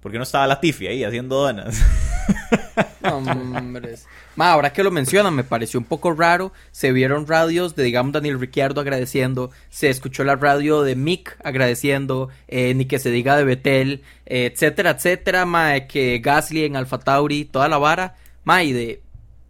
Porque 0.00 0.18
no 0.18 0.24
estaba 0.24 0.46
Latifi 0.46 0.88
ahí 0.88 1.04
haciendo 1.04 1.36
donas. 1.36 1.80
Hombres. 3.02 4.06
Ma, 4.36 4.52
ahora 4.52 4.72
que 4.72 4.82
lo 4.82 4.90
mencionan, 4.90 5.34
me 5.34 5.44
pareció 5.44 5.78
un 5.78 5.84
poco 5.84 6.12
raro. 6.12 6.52
Se 6.70 6.92
vieron 6.92 7.26
radios 7.26 7.76
de, 7.76 7.82
digamos, 7.82 8.12
Daniel 8.12 8.40
Ricciardo 8.40 8.80
agradeciendo. 8.80 9.50
Se 9.68 9.90
escuchó 9.90 10.24
la 10.24 10.36
radio 10.36 10.82
de 10.82 10.96
Mick 10.96 11.36
agradeciendo. 11.44 12.28
Eh, 12.48 12.74
ni 12.74 12.86
que 12.86 12.98
se 12.98 13.10
diga 13.10 13.36
de 13.36 13.44
Betel, 13.44 14.02
eh, 14.26 14.50
etcétera, 14.52 14.90
etcétera. 14.90 15.44
Ma, 15.44 15.80
que 15.80 16.18
Gasly 16.18 16.64
en 16.64 16.76
Alfa 16.76 16.98
Tauri, 16.98 17.44
toda 17.44 17.68
la 17.68 17.78
vara. 17.78 18.16
Ma, 18.44 18.62
y 18.62 18.72
de, 18.72 19.02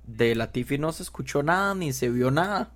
de 0.06 0.34
Latifi 0.34 0.78
no 0.78 0.92
se 0.92 1.02
escuchó 1.02 1.42
nada 1.42 1.74
ni 1.74 1.92
se 1.92 2.10
vio 2.10 2.30
nada. 2.30 2.72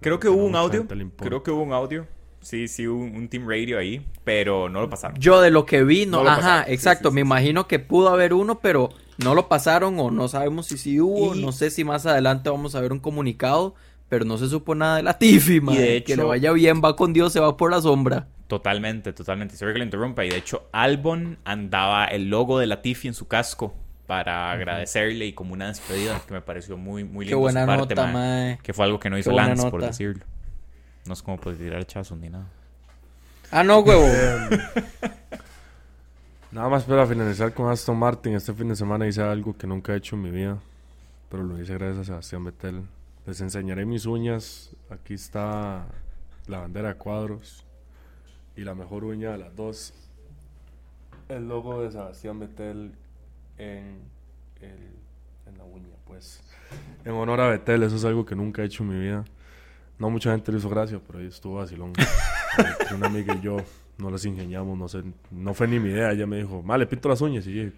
Creo 0.00 0.20
que 0.20 0.28
hubo 0.28 0.44
un 0.44 0.56
audio. 0.56 0.86
Creo 1.18 1.42
que 1.42 1.50
hubo 1.50 1.62
un 1.62 1.72
audio 1.72 2.06
sí, 2.46 2.68
sí, 2.68 2.86
un, 2.86 3.28
team 3.28 3.48
radio 3.48 3.78
ahí, 3.78 4.06
pero 4.24 4.68
no 4.68 4.80
lo 4.80 4.88
pasaron. 4.88 5.18
Yo 5.18 5.40
de 5.40 5.50
lo 5.50 5.66
que 5.66 5.82
vi, 5.82 6.06
no, 6.06 6.20
ajá, 6.20 6.64
exacto, 6.68 7.10
me 7.10 7.20
imagino 7.20 7.66
que 7.66 7.78
pudo 7.78 8.08
haber 8.08 8.32
uno, 8.32 8.60
pero 8.60 8.90
no 9.18 9.34
lo 9.34 9.48
pasaron 9.48 9.98
o 9.98 10.10
no 10.10 10.28
sabemos 10.28 10.66
si 10.66 10.78
sí 10.78 11.00
hubo, 11.00 11.34
no 11.34 11.52
sé 11.52 11.70
si 11.70 11.82
más 11.82 12.06
adelante 12.06 12.48
vamos 12.48 12.74
a 12.74 12.80
ver 12.80 12.92
un 12.92 13.00
comunicado, 13.00 13.74
pero 14.08 14.24
no 14.24 14.38
se 14.38 14.48
supo 14.48 14.74
nada 14.74 14.96
de 14.96 15.02
la 15.02 15.18
Tiffy, 15.18 15.60
man. 15.60 15.76
que 15.76 16.16
le 16.16 16.22
vaya 16.22 16.52
bien, 16.52 16.80
va 16.84 16.94
con 16.94 17.12
Dios, 17.12 17.32
se 17.32 17.40
va 17.40 17.56
por 17.56 17.70
la 17.70 17.80
sombra. 17.80 18.28
Totalmente, 18.46 19.12
totalmente. 19.12 19.56
Sorry 19.56 19.72
que 19.72 19.80
le 19.80 19.84
interrumpa. 19.86 20.24
Y 20.24 20.28
de 20.28 20.36
hecho, 20.36 20.68
Albon 20.70 21.38
andaba 21.44 22.04
el 22.04 22.30
logo 22.30 22.60
de 22.60 22.68
la 22.68 22.80
Tiffy 22.80 23.08
en 23.08 23.14
su 23.14 23.26
casco 23.26 23.74
para 24.06 24.52
agradecerle 24.52 25.26
y 25.26 25.32
como 25.32 25.52
una 25.52 25.66
despedida 25.66 26.22
que 26.24 26.32
me 26.32 26.40
pareció 26.40 26.76
muy, 26.76 27.02
muy 27.02 27.24
lindo. 27.24 27.36
Qué 27.36 27.40
buena 27.40 27.66
nota, 27.66 28.58
Que 28.62 28.72
fue 28.72 28.84
algo 28.84 29.00
que 29.00 29.10
no 29.10 29.18
hizo 29.18 29.32
Lance, 29.32 29.68
por 29.68 29.82
decirlo. 29.82 30.24
No 31.06 31.12
es 31.12 31.22
como 31.22 31.38
puede 31.38 31.56
tirar 31.56 31.84
chazo 31.86 32.16
ni 32.16 32.28
nada. 32.28 32.46
Ah, 33.50 33.62
no, 33.62 33.78
huevo. 33.78 34.04
nada 36.50 36.68
más 36.68 36.84
para 36.84 37.06
finalizar 37.06 37.54
con 37.54 37.70
Aston 37.70 37.96
Martin. 37.96 38.34
Este 38.34 38.52
fin 38.52 38.68
de 38.68 38.76
semana 38.76 39.06
hice 39.06 39.22
algo 39.22 39.56
que 39.56 39.66
nunca 39.66 39.94
he 39.94 39.96
hecho 39.96 40.16
en 40.16 40.22
mi 40.22 40.30
vida. 40.30 40.58
Pero 41.30 41.44
lo 41.44 41.60
hice 41.60 41.74
gracias 41.74 42.00
a 42.00 42.04
Sebastián 42.04 42.44
Betel. 42.44 42.82
Les 43.24 43.40
enseñaré 43.40 43.86
mis 43.86 44.06
uñas. 44.06 44.70
Aquí 44.90 45.14
está 45.14 45.86
la 46.48 46.58
bandera 46.58 46.88
de 46.88 46.94
cuadros. 46.96 47.64
Y 48.56 48.62
la 48.62 48.74
mejor 48.74 49.04
uña 49.04 49.32
de 49.32 49.38
las 49.38 49.54
dos. 49.54 49.94
El 51.28 51.48
logo 51.48 51.82
de 51.82 51.92
Sebastián 51.92 52.40
Betel 52.40 52.92
en, 53.58 54.00
en 54.60 55.58
la 55.58 55.64
uña, 55.64 55.94
pues. 56.04 56.42
En 57.04 57.12
honor 57.12 57.40
a 57.40 57.48
Betel, 57.48 57.84
eso 57.84 57.96
es 57.96 58.04
algo 58.04 58.24
que 58.26 58.34
nunca 58.34 58.62
he 58.62 58.64
hecho 58.64 58.82
en 58.82 58.88
mi 58.88 58.98
vida. 58.98 59.24
No 59.98 60.10
mucha 60.10 60.30
gente 60.32 60.52
le 60.52 60.58
hizo 60.58 60.68
gracia, 60.68 61.00
pero 61.06 61.20
ahí 61.20 61.26
estuvo 61.26 61.56
vacilón. 61.56 61.92
una 62.94 63.06
amiga 63.06 63.34
y 63.34 63.40
yo 63.40 63.56
no 63.98 64.10
las 64.10 64.24
ingeniamos, 64.24 64.76
no 64.76 64.88
sé, 64.88 65.02
no 65.30 65.54
fue 65.54 65.68
ni 65.68 65.80
mi 65.80 65.90
idea. 65.90 66.12
Ella 66.12 66.26
me 66.26 66.36
dijo, 66.36 66.62
le 66.76 66.86
pinto 66.86 67.08
las 67.08 67.20
uñas. 67.20 67.46
Y 67.46 67.54
yo 67.54 67.64
dije, 67.64 67.76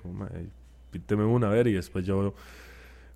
pínteme 0.90 1.24
una 1.24 1.46
a 1.48 1.50
ver. 1.50 1.68
Y 1.68 1.74
después 1.74 2.04
yo, 2.04 2.34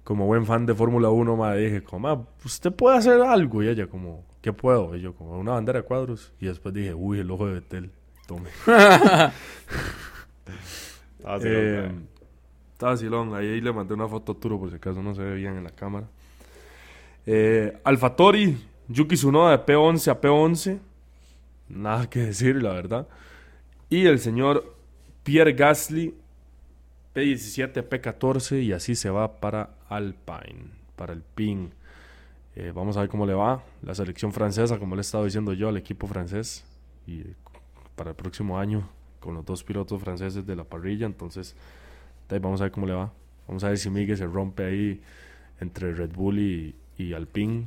como 0.05 0.27
buen 0.27 0.47
fan 0.47 0.67
de 0.67 0.75
Fórmula 0.75 1.09
1, 1.11 1.37
ma, 1.37 1.55
dije, 1.55 1.83
como, 1.83 2.29
usted 2.45 2.73
puede 2.73 2.99
hacer 2.99 3.21
algo. 3.21 3.63
Y 3.63 3.69
ella, 3.69 3.89
como, 3.89 4.25
¿qué 4.41 4.53
puedo? 4.53 4.95
Y 4.97 5.01
yo, 5.01 5.15
como, 5.15 5.39
una 5.39 5.53
bandera 5.53 5.81
de 5.81 5.85
cuadros. 5.85 6.33
Y 6.41 6.47
después 6.47 6.73
dije, 6.73 6.95
uy, 6.95 7.19
el 7.19 7.31
ojo 7.31 7.47
de 7.47 7.55
Betel, 7.55 7.91
tome. 8.27 8.51
estaba 11.19 11.39
eh, 11.43 11.91
vacilón. 12.79 13.35
Ahí 13.35 13.61
le 13.61 13.73
mandé 13.73 13.95
una 13.95 14.07
foto 14.07 14.33
a 14.33 14.35
Turo, 14.37 14.61
por 14.61 14.71
si 14.71 14.77
acaso 14.77 15.03
no 15.03 15.15
se 15.15 15.23
ve 15.23 15.35
bien 15.35 15.57
en 15.57 15.65
la 15.65 15.71
cámara. 15.71 16.07
Eh, 17.27 17.79
Alfatori 17.85 18.72
Yuki 18.93 19.17
Tsunoda 19.17 19.57
de 19.57 19.65
P11 19.65 20.09
a 20.11 20.21
P11. 20.21 20.79
Nada 21.69 22.09
que 22.11 22.21
decir, 22.21 22.63
la 22.63 22.73
verdad. 22.73 23.09
Y 23.89 24.07
el 24.07 24.19
señor 24.19 24.77
Pierre 25.23 25.55
Gasly, 25.55 26.15
P17 27.15 27.79
a 27.79 27.89
P14. 27.89 28.63
Y 28.63 28.73
así 28.73 28.95
se 28.95 29.09
va 29.09 29.41
para 29.41 29.71
Alpine, 29.89 30.67
para 30.97 31.15
el 31.15 31.23
PIN. 31.23 31.73
Eh, 32.55 32.71
vamos 32.75 32.99
a 32.99 33.01
ver 33.01 33.09
cómo 33.09 33.25
le 33.25 33.33
va 33.33 33.63
la 33.83 33.95
selección 33.95 34.31
francesa, 34.33 34.79
como 34.79 34.95
le 34.95 35.01
he 35.01 35.03
estado 35.03 35.25
diciendo 35.25 35.55
yo 35.55 35.71
al 35.71 35.79
equipo 35.79 36.07
francés. 36.07 36.65
Y 37.07 37.23
para 37.97 38.11
el 38.11 38.17
próximo 38.17 38.59
año, 38.59 38.87
con 39.21 39.35
los 39.35 39.45
dos 39.45 39.65
pilotos 39.65 40.03
franceses 40.03 40.47
de 40.47 40.55
la 40.55 40.65
parrilla. 40.65 41.07
Entonces, 41.07 41.57
vamos 42.29 42.61
a 42.61 42.65
ver 42.65 42.73
cómo 42.73 42.87
le 42.87 42.93
va. 42.93 43.11
Vamos 43.49 43.65
a 43.65 43.69
ver 43.69 43.79
si 43.79 43.89
Miguel 43.89 44.19
se 44.19 44.27
rompe 44.27 44.65
ahí 44.67 45.01
entre 45.61 45.95
Red 45.95 46.13
Bull 46.13 46.39
y, 46.39 46.75
y 46.99 47.15
Alpine 47.15 47.65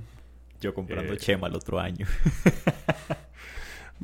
yo 0.61 0.73
comprando 0.73 1.13
eh, 1.13 1.17
Chema 1.17 1.47
el 1.47 1.55
otro 1.55 1.79
año. 1.79 2.05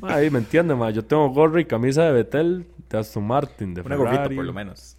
Ahí 0.02 0.30
me 0.30 0.38
entiende, 0.38 0.74
ma. 0.74 0.90
Yo 0.90 1.04
tengo 1.04 1.28
gorra 1.30 1.60
y 1.60 1.64
camisa 1.64 2.04
de 2.04 2.12
Betel, 2.12 2.66
de 2.88 2.98
Aston 2.98 3.26
Martin, 3.26 3.74
de 3.74 3.82
Una 3.82 3.96
gorrita 3.96 4.24
por 4.24 4.44
lo 4.44 4.52
menos. 4.52 4.96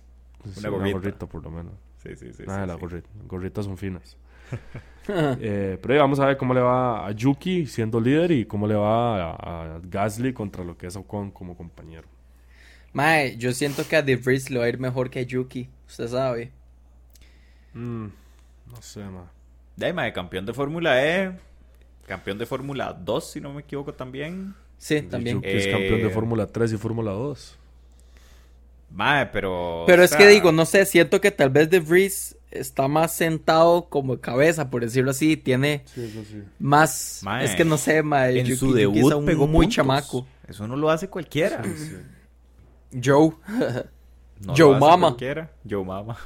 una, 0.58 0.70
gorrita. 0.70 1.26
por 1.26 1.44
lo 1.44 1.52
menos. 1.52 1.74
Sí, 1.98 2.16
sí, 2.16 2.34
sí. 2.34 2.44
Nada, 2.46 2.66
las 2.66 2.78
gorritas 3.28 3.66
son 3.66 3.78
finas. 3.78 4.18
eh, 5.08 5.80
pero 5.82 6.00
vamos 6.00 6.20
a 6.20 6.26
ver 6.28 6.38
cómo 6.38 6.54
le 6.54 6.62
va 6.62 7.08
a 7.08 7.12
Yuki 7.12 7.66
siendo 7.66 8.00
líder 8.00 8.32
y 8.32 8.46
cómo 8.46 8.68
le 8.68 8.76
va 8.76 9.32
a, 9.32 9.80
Gasly 9.84 10.34
contra 10.34 10.64
lo 10.64 10.78
que 10.78 10.88
es 10.88 10.96
Ocon 10.96 11.32
como 11.32 11.56
compañero. 11.56 12.08
Mae, 12.94 13.38
yo 13.38 13.54
siento 13.54 13.88
que 13.88 13.96
a 13.96 14.06
The 14.06 14.18
Vries 14.18 14.52
le 14.52 14.60
va 14.60 14.66
a 14.66 14.70
ir 14.70 14.78
mejor 14.78 15.10
que 15.10 15.20
a 15.20 15.24
Yuki, 15.24 15.70
usted 15.88 16.08
sabe. 16.08 16.52
Mm, 17.74 18.06
no 18.68 18.82
sé, 18.82 19.04
ma. 19.06 19.32
De 19.76 20.14
campeón 20.14 20.46
de 20.46 20.54
Fórmula 20.54 21.04
E, 21.04 21.32
campeón 22.08 22.38
de 22.38 22.46
Fórmula 22.46 22.94
2, 22.94 23.32
si 23.32 23.42
no 23.42 23.54
me 23.54 23.62
equivoco 23.62 23.94
también. 23.94 24.54
Sí, 24.78 25.02
también. 25.02 25.42
es 25.44 25.68
campeón 25.68 26.02
de 26.02 26.08
eh, 26.08 26.10
Fórmula 26.10 26.48
3 26.48 26.74
y 26.74 26.78
Fórmula 26.78 27.12
2. 27.12 27.58
Mae, 28.92 29.26
pero. 29.28 29.84
Pero 29.88 30.04
es 30.04 30.16
que 30.16 30.28
digo, 30.28 30.52
no 30.52 30.66
sé, 30.66 30.86
siento 30.86 31.20
que 31.20 31.32
tal 31.32 31.50
vez 31.50 31.70
De 31.70 31.80
Vries 31.80 32.38
está 32.52 32.88
más 32.88 33.14
sentado 33.14 33.86
como 33.90 34.20
cabeza, 34.20 34.70
por 34.70 34.82
decirlo 34.84 35.12
así. 35.12 35.38
Tiene 35.38 35.84
más. 36.60 37.24
es 37.42 37.56
que 37.56 37.66
no 37.66 37.78
sé, 37.78 38.04
mae. 38.04 38.40
En 38.40 38.56
su 38.56 38.74
debut 38.74 39.26
pegó 39.26 39.48
muy 39.48 39.68
chamaco. 39.68 40.28
Eso 40.48 40.68
no 40.68 40.76
lo 40.76 40.90
hace 40.90 41.10
cualquiera. 41.10 41.64
Joe. 42.92 43.32
Joe 44.56 44.80
Mama. 44.80 45.16
Joe 45.68 45.84
Mama. 45.86 46.18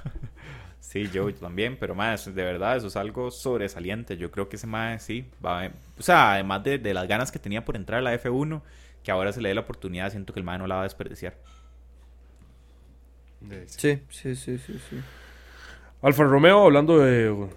Sí, 0.87 1.09
Joe 1.13 1.33
también, 1.33 1.77
pero 1.79 1.95
más 1.95 2.25
de 2.25 2.43
verdad, 2.43 2.77
eso 2.77 2.87
es 2.87 2.95
algo 2.95 3.29
sobresaliente. 3.31 4.17
Yo 4.17 4.31
creo 4.31 4.47
que 4.47 4.55
ese 4.55 4.67
mae 4.67 4.99
sí 4.99 5.29
va. 5.45 5.69
O 5.97 6.01
sea, 6.01 6.33
además 6.33 6.63
de, 6.63 6.77
de, 6.77 6.93
las 6.93 7.07
ganas 7.07 7.31
que 7.31 7.39
tenía 7.39 7.65
por 7.65 7.75
entrar 7.75 7.99
a 7.99 8.01
la 8.01 8.13
F1, 8.13 8.61
que 9.03 9.11
ahora 9.11 9.31
se 9.31 9.41
le 9.41 9.49
dé 9.49 9.55
la 9.55 9.61
oportunidad, 9.61 10.11
siento 10.11 10.33
que 10.33 10.39
el 10.39 10.45
mae 10.45 10.57
no 10.57 10.67
la 10.67 10.75
va 10.75 10.81
a 10.81 10.83
desperdiciar. 10.83 11.35
Sí, 13.67 14.01
sí, 14.09 14.35
sí, 14.35 14.57
sí, 14.57 14.79
sí. 14.89 14.97
Alfa 16.01 16.23
Romeo, 16.23 16.65
hablando 16.65 16.99
de 16.99 17.49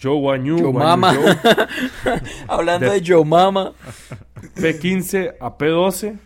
Joe 0.00 0.16
Wanyu. 0.16 0.58
Joe 0.58 0.72
Mama. 0.72 1.14
hablando 2.48 2.90
de, 2.90 3.02
Joe 3.04 3.24
Mama. 3.24 3.72
P15 4.56 5.36
a 5.40 5.56
P12. 5.56 6.18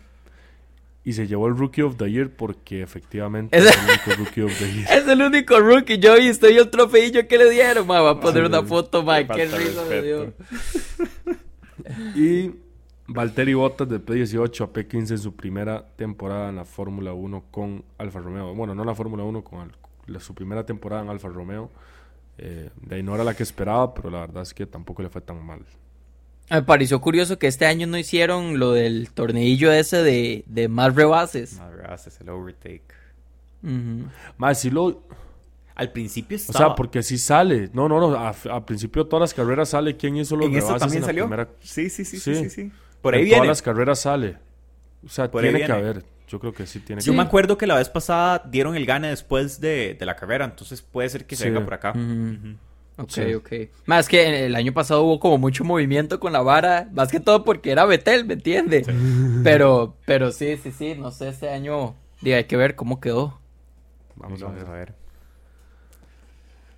Y 1.05 1.15
se 1.15 1.27
llevó 1.27 1.49
el 1.49 1.57
Rookie 1.57 1.83
of 1.83 1.97
the 1.97 2.11
Year 2.11 2.31
porque 2.31 2.83
efectivamente 2.83 3.57
es, 3.57 3.65
el 3.65 3.89
único 3.89 4.25
Rookie 4.25 4.43
of 4.43 4.59
the 4.59 4.73
Year. 4.73 4.89
Es 4.93 5.09
el 5.09 5.21
único 5.21 5.59
Rookie. 5.59 5.99
Yo 5.99 6.17
y 6.17 6.29
estoy 6.29 6.57
el 6.57 6.71
trofeillo 6.71 7.27
que 7.27 7.39
le 7.39 7.51
dieron. 7.51 7.87
Ma, 7.87 8.01
va 8.01 8.11
a 8.11 8.21
poner 8.21 8.45
una 8.45 8.63
foto, 8.63 9.03
ma. 9.03 9.27
Qué 9.27 9.47
risa 9.47 9.85
me 9.89 10.03
dio. 10.03 10.33
Y 12.15 12.53
Valtteri 13.09 13.55
Bottas 13.55 13.89
de 13.89 14.01
P18 14.01 14.65
a 14.65 14.73
P15 14.73 15.11
en 15.11 15.19
su 15.19 15.35
primera 15.35 15.85
temporada 15.97 16.49
en 16.49 16.57
la 16.57 16.65
Fórmula 16.65 17.13
1 17.13 17.45
con 17.51 17.85
Alfa 17.99 18.21
Romeo. 18.21 18.55
Bueno, 18.55 18.75
no 18.75 18.85
la 18.85 18.95
Fórmula 18.95 19.25
1, 19.25 19.43
con 19.43 19.73
su 20.19 20.35
primera 20.35 20.65
temporada 20.65 21.03
en 21.03 21.09
Alfa 21.09 21.29
Romeo. 21.29 21.71
Eh, 22.39 22.71
de 22.81 22.97
ahí 22.97 23.03
no 23.03 23.15
era 23.15 23.25
la 23.25 23.35
que 23.35 23.43
esperaba, 23.43 23.93
pero 23.93 24.11
la 24.11 24.21
verdad 24.21 24.43
es 24.43 24.55
que 24.55 24.67
tampoco 24.67 25.03
le 25.03 25.09
fue 25.09 25.21
tan 25.21 25.45
mal. 25.45 25.61
Me 26.53 26.63
pareció 26.63 27.01
curioso 27.01 27.39
que 27.39 27.47
este 27.47 27.65
año 27.65 27.87
no 27.87 27.97
hicieron 27.97 28.59
lo 28.59 28.73
del 28.73 29.11
torneillo 29.11 29.73
ese 29.73 30.03
de, 30.03 30.45
de 30.47 30.69
más 30.69 30.95
rebases. 30.95 31.55
Más 31.55 31.73
rebases, 31.73 32.21
el 32.21 32.29
overtake. 32.29 32.95
Más 34.37 34.61
si 34.61 34.69
lo... 34.69 35.03
Al 35.75 35.91
principio 35.93 36.37
estaba... 36.37 36.67
O 36.67 36.69
sea, 36.69 36.75
porque 36.77 37.03
si 37.03 37.17
sale. 37.17 37.71
No, 37.73 37.89
no, 37.89 37.99
no. 37.99 38.19
Al 38.19 38.65
principio 38.67 39.05
de 39.05 39.09
todas 39.09 39.23
las 39.23 39.35
carreras 39.35 39.71
sale 39.71 39.97
quién 39.97 40.15
hizo 40.17 40.37
los 40.37 40.47
¿En 40.49 40.55
rebases 40.55 40.81
también 40.81 41.05
salió? 41.05 41.49
Sí, 41.61 41.89
sí, 41.89 42.05
sí, 42.05 42.19
sí, 42.19 42.35
sí, 42.35 42.51
sí. 42.51 42.73
Por 43.01 43.15
ahí 43.15 43.23
en 43.23 43.31
todas 43.31 43.47
las 43.47 43.63
carreras 43.63 44.01
sale. 44.01 44.37
O 45.05 45.09
sea, 45.09 45.31
tiene 45.31 45.65
que 45.65 45.73
haber. 45.73 46.05
Yo 46.29 46.39
creo 46.39 46.53
que 46.53 46.67
sí 46.67 46.81
tiene 46.81 47.03
Yo 47.03 47.15
me 47.15 47.23
acuerdo 47.23 47.59
que 47.59 47.67
la 47.67 47.77
vez 47.77 47.89
pasada 47.89 48.43
dieron 48.47 48.77
el 48.77 48.87
gane 48.87 49.09
después 49.09 49.61
de, 49.61 49.97
la 50.01 50.17
carrera, 50.17 50.45
entonces 50.45 50.83
puede 50.83 51.09
ser 51.09 51.27
que 51.27 51.35
se 51.35 51.47
venga 51.47 51.65
por 51.65 51.75
acá. 51.75 51.95
Ok, 52.99 53.19
ok. 53.37 53.53
Más 53.87 54.09
que 54.09 54.47
el 54.47 54.55
año 54.55 54.73
pasado 54.73 55.03
hubo 55.03 55.19
como 55.19 55.39
mucho 55.39 55.65
movimiento 55.65 56.21
con 56.21 56.33
la 56.33 56.43
vara, 56.43 56.89
más 56.93 57.11
que 57.11 57.21
todo 57.21 57.45
porque 57.45 57.71
era 57.71 57.87
Betel, 57.87 58.25
¿me 58.25 58.35
entiende? 58.35 58.85
Pero, 59.43 59.97
pero 60.05 60.31
sí, 60.31 60.57
sí, 60.57 60.73
sí, 60.73 60.95
no 60.97 61.11
sé, 61.11 61.29
este 61.29 61.49
año 61.49 61.95
diga, 62.21 62.37
hay 62.37 62.45
que 62.45 62.57
ver 62.57 62.77
cómo 62.77 63.01
quedó. 63.01 63.41
Vamos, 64.17 64.43
a, 64.43 64.49
ver. 64.49 64.67
a 64.67 64.71
ver. 64.71 64.95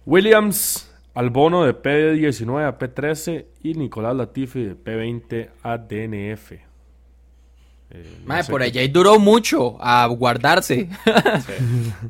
Williams 0.07 0.91
al 1.15 1.31
bono 1.31 1.65
de 1.65 1.75
P19 1.75 2.67
a 2.67 2.79
P13 2.79 3.47
y 3.63 3.75
Nicolás 3.75 4.17
Latifi 4.17 4.65
de 4.65 4.77
P20 4.77 5.51
a 5.63 5.79
DNF. 5.79 6.53
Eh, 7.91 8.43
por 8.51 8.63
allá 8.63 8.83
y 8.83 8.89
duró 8.89 9.19
mucho 9.19 9.77
a 9.81 10.07
guardarse. 10.07 10.89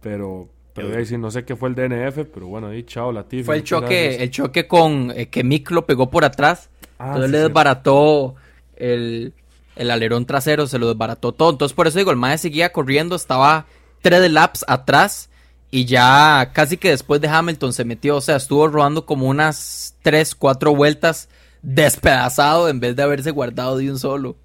pero, 0.00 0.48
pero 0.76 0.96
ahí 0.96 1.18
no 1.18 1.30
sé 1.30 1.44
qué 1.44 1.56
fue 1.56 1.70
el 1.70 1.74
DNF, 1.74 2.28
pero 2.32 2.46
bueno, 2.46 2.68
ahí 2.68 2.84
chao 2.84 3.10
Latifi. 3.10 3.42
Fue 3.42 3.56
el 3.56 3.64
choque, 3.64 4.22
el 4.22 4.30
choque 4.30 4.68
con 4.68 5.12
eh, 5.16 5.28
que 5.28 5.42
Mick 5.42 5.70
lo 5.70 5.86
pegó 5.86 6.10
por 6.10 6.24
atrás. 6.24 6.68
Ah, 6.98 7.08
entonces 7.08 7.30
le 7.30 7.38
desbarató 7.38 8.36
el, 8.76 9.32
el, 9.74 9.90
alerón 9.90 10.26
trasero, 10.26 10.66
se 10.66 10.78
lo 10.78 10.88
desbarató 10.88 11.32
todo. 11.32 11.50
Entonces 11.50 11.74
por 11.74 11.86
eso 11.86 11.98
digo, 11.98 12.10
el 12.10 12.16
Mae 12.16 12.38
seguía 12.38 12.72
corriendo, 12.72 13.16
estaba 13.16 13.66
tres 14.02 14.30
laps 14.30 14.64
atrás 14.68 15.30
y 15.70 15.84
ya 15.86 16.50
casi 16.52 16.76
que 16.76 16.90
después 16.90 17.20
de 17.20 17.28
Hamilton 17.28 17.72
se 17.72 17.84
metió, 17.84 18.16
o 18.16 18.20
sea, 18.20 18.36
estuvo 18.36 18.68
rodando 18.68 19.04
como 19.04 19.26
unas 19.26 19.96
3, 20.02 20.34
4 20.34 20.74
vueltas 20.74 21.28
despedazado 21.62 22.68
en 22.68 22.78
vez 22.80 22.94
de 22.94 23.02
haberse 23.02 23.30
guardado 23.30 23.76
de 23.76 23.90
un 23.90 23.98
solo. 23.98 24.36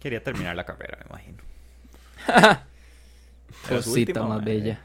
Quería 0.00 0.22
terminar 0.22 0.56
la 0.56 0.64
carrera, 0.64 0.98
me 1.00 1.06
imagino. 1.10 1.42
Cosita 3.68 4.22
más 4.22 4.44
bella. 4.44 4.80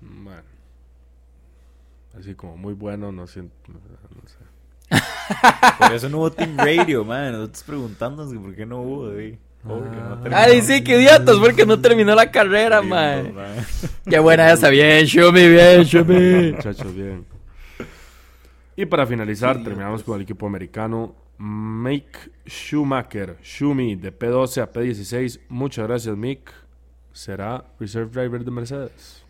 Bueno. 0.00 0.42
Así 2.18 2.34
como 2.34 2.56
muy 2.56 2.74
bueno, 2.74 3.12
no 3.12 3.26
siento. 3.26 3.54
No, 3.68 3.78
sé. 4.26 4.38
por 5.78 5.92
eso 5.92 6.08
no 6.08 6.18
hubo 6.18 6.32
Team 6.32 6.56
Radio, 6.56 7.04
man. 7.04 7.32
Nosotros 7.32 7.62
preguntando 7.64 8.28
por 8.40 8.54
qué 8.54 8.66
no 8.66 8.80
hubo, 8.80 9.12
güey. 9.12 9.38
Ay, 10.32 10.62
sí, 10.62 10.82
qué 10.82 11.00
idiotas, 11.00 11.36
porque 11.36 11.66
no 11.66 11.80
terminó 11.80 12.14
la 12.14 12.30
carrera, 12.30 12.80
man. 12.80 13.34
Qué 14.08 14.18
buena 14.18 14.50
esa, 14.52 14.68
bien, 14.70 15.04
Shumi, 15.04 15.48
bien, 15.48 15.82
Shumi. 15.82 16.52
Muchachos, 16.56 16.94
bien. 16.94 17.26
Y 18.76 18.86
para 18.86 19.06
finalizar, 19.06 19.62
terminamos 19.62 20.02
con 20.02 20.16
el 20.16 20.22
equipo 20.22 20.46
americano. 20.46 21.14
Make 21.38 22.32
Schumacher, 22.46 23.36
Shumi, 23.42 23.96
de 23.96 24.16
P12 24.16 24.62
a 24.62 24.72
P16. 24.72 25.40
Muchas 25.48 25.86
gracias, 25.86 26.16
Mick. 26.16 26.52
Será 27.18 27.64
Reserve 27.80 28.12
Driver 28.12 28.44
de 28.44 28.50
Mercedes. 28.52 29.22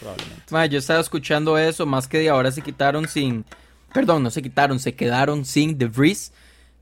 Probablemente. 0.00 0.72
yo 0.72 0.78
estaba 0.78 0.98
escuchando 0.98 1.58
eso, 1.58 1.84
más 1.84 2.08
que 2.08 2.18
de 2.18 2.30
ahora 2.30 2.50
se 2.50 2.62
quitaron 2.62 3.06
sin. 3.06 3.44
Perdón, 3.92 4.22
no 4.22 4.30
se 4.30 4.40
quitaron, 4.40 4.80
se 4.80 4.94
quedaron 4.94 5.44
sin 5.44 5.76
The 5.76 5.88
Vries, 5.88 6.32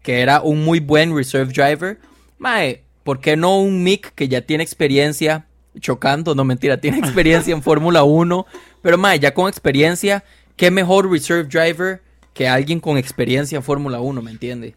que 0.02 0.20
era 0.20 0.40
un 0.40 0.64
muy 0.64 0.78
buen 0.78 1.14
Reserve 1.16 1.52
Driver 1.52 1.98
Mae, 2.38 2.84
¿por 3.02 3.20
qué 3.20 3.36
no 3.36 3.60
un 3.60 3.82
Mick 3.82 4.14
que 4.14 4.28
ya 4.28 4.40
tiene 4.40 4.62
experiencia 4.62 5.46
chocando? 5.80 6.36
No, 6.36 6.44
mentira, 6.44 6.80
tiene 6.80 6.98
experiencia 7.00 7.52
en 7.52 7.62
Fórmula 7.62 8.04
1. 8.04 8.46
Pero 8.82 8.98
mae, 8.98 9.18
ya 9.18 9.34
con 9.34 9.48
experiencia, 9.48 10.22
¿qué 10.54 10.70
mejor 10.70 11.10
reserve 11.10 11.48
driver 11.48 12.02
que 12.34 12.46
alguien 12.48 12.78
con 12.78 12.98
experiencia 12.98 13.56
en 13.56 13.64
Fórmula 13.64 14.00
1, 14.00 14.22
¿me 14.22 14.30
entiende? 14.30 14.76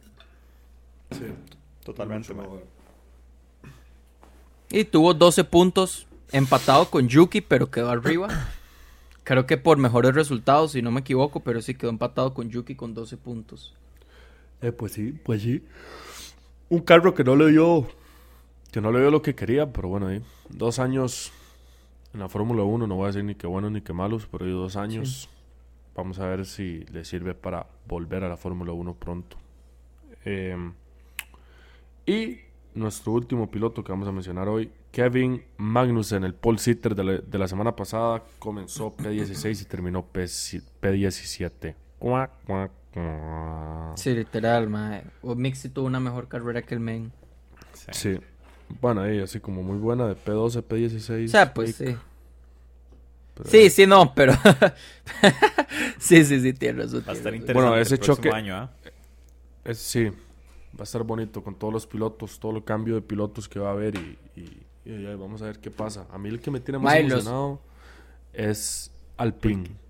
Sí, 1.12 1.28
totalmente. 1.86 2.34
Y 4.74 4.84
tuvo 4.84 5.14
12 5.14 5.46
puntos 5.46 6.06
empatado 6.34 6.90
con 6.90 7.08
Yuki, 7.08 7.40
pero 7.40 7.72
quedó 7.72 7.90
arriba. 7.90 8.28
Creo 9.24 9.46
que 9.46 9.56
por 9.56 9.78
mejores 9.78 10.14
resultados, 10.14 10.74
si 10.74 10.82
no 10.82 10.92
me 10.92 11.00
equivoco, 11.00 11.40
pero 11.40 11.62
sí 11.62 11.76
quedó 11.76 11.92
empatado 11.92 12.34
con 12.34 12.50
Yuki 12.50 12.76
con 12.76 12.94
12 12.94 13.16
puntos. 13.16 13.74
Eh, 14.62 14.74
pues 14.74 14.92
sí, 14.92 15.14
pues 15.24 15.42
sí 15.42 15.64
un 16.74 16.80
carro 16.80 17.14
que 17.14 17.24
no 17.24 17.36
le 17.36 17.52
dio 17.52 17.88
que 18.72 18.82
no 18.82 18.92
le 18.92 19.00
dio 19.00 19.12
lo 19.12 19.22
que 19.22 19.36
quería, 19.36 19.72
pero 19.72 19.90
bueno, 19.90 20.08
ahí 20.08 20.24
dos 20.50 20.80
años 20.80 21.32
en 22.14 22.20
la 22.20 22.30
Fórmula 22.30 22.64
1, 22.64 22.88
no 22.88 22.96
voy 22.96 23.04
a 23.04 23.08
decir 23.08 23.24
ni 23.24 23.36
que 23.36 23.46
buenos 23.46 23.72
ni 23.72 23.82
que 23.82 23.94
malos, 23.94 24.28
pero 24.32 24.48
dos 24.48 24.76
años. 24.76 25.30
Vamos 25.96 26.18
a 26.18 26.26
ver 26.26 26.46
si 26.48 26.80
le 26.92 27.06
sirve 27.06 27.36
para 27.36 27.68
volver 27.88 28.24
a 28.24 28.30
la 28.30 28.38
Fórmula 28.38 28.72
1 28.72 28.96
pronto. 28.96 29.38
Em, 30.26 30.74
y 32.08 32.40
nuestro 32.76 33.14
último 33.14 33.50
piloto 33.50 33.84
que 33.84 33.92
vamos 33.92 34.08
a 34.08 34.12
mencionar 34.12 34.48
hoy, 34.48 34.72
Kevin 34.92 35.44
Magnussen, 35.58 36.24
el 36.24 36.34
pole 36.34 36.58
sitter 36.58 36.96
de 36.96 37.04
la, 37.04 37.14
de 37.14 37.38
la 37.38 37.48
semana 37.48 37.76
pasada, 37.76 38.24
comenzó 38.40 38.94
P16 38.98 39.62
y 39.62 39.66
terminó 39.66 40.06
P, 40.06 40.24
P17. 40.24 41.76
Cuac, 42.00 42.32
cuac, 42.46 42.72
Sí, 43.96 44.14
literal, 44.14 44.70
mae. 44.70 45.04
O 45.22 45.36
Mixi 45.36 45.70
tuvo 45.70 45.88
una 45.88 46.00
mejor 46.00 46.28
carrera 46.28 46.62
que 46.62 46.76
el 46.76 46.80
men. 46.80 47.12
Sí. 47.92 48.20
Bueno, 48.82 49.02
ahí 49.02 49.20
así 49.20 49.40
como 49.40 49.64
muy 49.64 49.78
buena 49.78 50.08
de 50.08 50.16
P12, 50.16 50.64
P16. 50.64 51.26
O 51.26 51.28
sea, 51.28 51.54
pues 51.54 51.76
sí. 51.76 51.96
Sí, 53.46 53.70
sí, 53.72 53.88
no, 53.88 54.14
pero. 54.14 54.34
sí, 55.98 56.24
sí, 56.24 56.40
sí, 56.40 56.54
tiene 56.54 56.84
razón. 56.84 57.04
Va 57.08 57.14
a 57.14 57.16
estar 57.16 57.34
interesante 57.34 57.54
bueno, 57.54 57.76
ese 57.78 57.98
choque. 57.98 58.30
Año, 58.30 58.70
¿eh? 59.66 59.74
sí, 59.74 60.12
va 60.76 60.82
a 60.82 60.84
estar 60.84 61.04
bonito 61.04 61.44
con 61.44 61.56
todos 61.56 61.74
los 61.74 61.88
pilotos, 61.88 62.40
todo 62.40 62.58
el 62.58 62.64
cambio 62.64 62.96
de 62.96 63.02
pilotos 63.02 63.48
que 63.48 63.60
va 63.60 63.70
a 63.70 63.74
haber 63.74 63.96
y, 63.96 64.18
y, 64.86 65.16
vamos 65.16 65.42
a 65.42 65.46
ver 65.46 65.60
qué 65.60 65.72
pasa. 65.72 66.06
A 66.12 66.18
mí 66.18 66.30
el 66.30 66.40
que 66.40 66.52
me 66.52 66.60
tiene 66.60 66.80
más 66.80 66.96
emocionado 66.96 67.60
es 68.34 68.92
Alpine. 69.18 69.84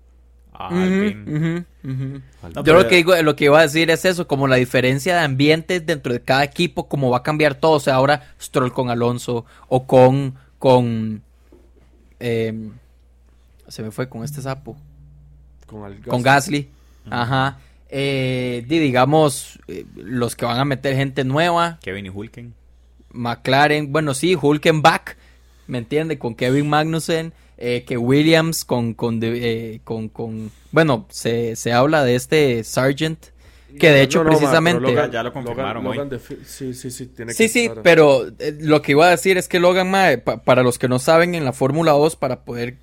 Yo 2.64 2.74
lo 2.74 2.88
que 2.88 2.96
digo, 2.96 3.20
lo 3.22 3.34
que 3.34 3.46
iba 3.46 3.58
a 3.58 3.62
decir 3.62 3.90
es 3.90 4.04
eso, 4.04 4.28
como 4.28 4.46
la 4.46 4.54
diferencia 4.56 5.14
de 5.16 5.20
ambientes 5.20 5.84
dentro 5.84 6.12
de 6.12 6.20
cada 6.20 6.44
equipo, 6.44 6.88
como 6.88 7.10
va 7.10 7.18
a 7.18 7.22
cambiar 7.24 7.56
todo. 7.56 7.72
O 7.72 7.80
sea, 7.80 7.96
ahora 7.96 8.34
Stroll 8.40 8.72
con 8.72 8.88
Alonso 8.88 9.44
o 9.68 9.86
con 9.86 10.36
con 10.58 11.22
em, 12.20 12.72
se 13.68 13.82
me 13.82 13.90
fue 13.90 14.08
con 14.08 14.22
este 14.22 14.40
sapo. 14.40 14.76
Con, 15.66 16.22
Gasly. 16.22 16.70
Ajá. 17.10 17.58
Eh, 17.88 18.64
digamos, 18.66 19.58
eh, 19.68 19.84
los 19.94 20.36
que 20.36 20.44
van 20.44 20.58
a 20.58 20.64
meter 20.64 20.96
gente 20.96 21.24
nueva. 21.24 21.78
Kevin 21.82 22.06
y 22.06 22.10
Hulken. 22.10 22.54
McLaren, 23.12 23.92
bueno, 23.92 24.14
sí, 24.14 24.36
Hulkenback 24.40 25.16
¿me 25.66 25.78
entiende? 25.78 26.18
Con 26.18 26.34
Kevin 26.34 26.68
Magnussen, 26.68 27.32
eh, 27.56 27.84
que 27.86 27.96
Williams 27.96 28.64
con, 28.64 28.94
con, 28.94 29.20
eh, 29.22 29.80
con, 29.84 30.08
con, 30.08 30.50
bueno, 30.72 31.06
se, 31.10 31.56
se 31.56 31.72
habla 31.72 32.04
de 32.04 32.14
este 32.14 32.64
Sargent, 32.64 33.26
que 33.78 33.90
de 33.90 34.02
hecho 34.02 34.22
precisamente... 34.24 34.94
ya 35.10 35.22
lo 35.22 35.32
confirmaron 35.32 36.10
sí, 36.44 36.74
sí, 36.74 36.90
sí, 36.90 37.06
tiene 37.06 37.32
sí, 37.32 37.48
sí, 37.48 37.70
pero 37.82 38.28
eh, 38.38 38.56
lo 38.60 38.82
que 38.82 38.92
iba 38.92 39.06
a 39.06 39.10
decir 39.10 39.36
es 39.36 39.48
que 39.48 39.58
Logan 39.58 39.92
para 40.44 40.62
los 40.62 40.78
que 40.78 40.88
no 40.88 40.98
saben, 40.98 41.34
en 41.34 41.44
la 41.44 41.52
Fórmula 41.52 41.92
2, 41.92 42.16
para 42.16 42.44
poder 42.44 42.76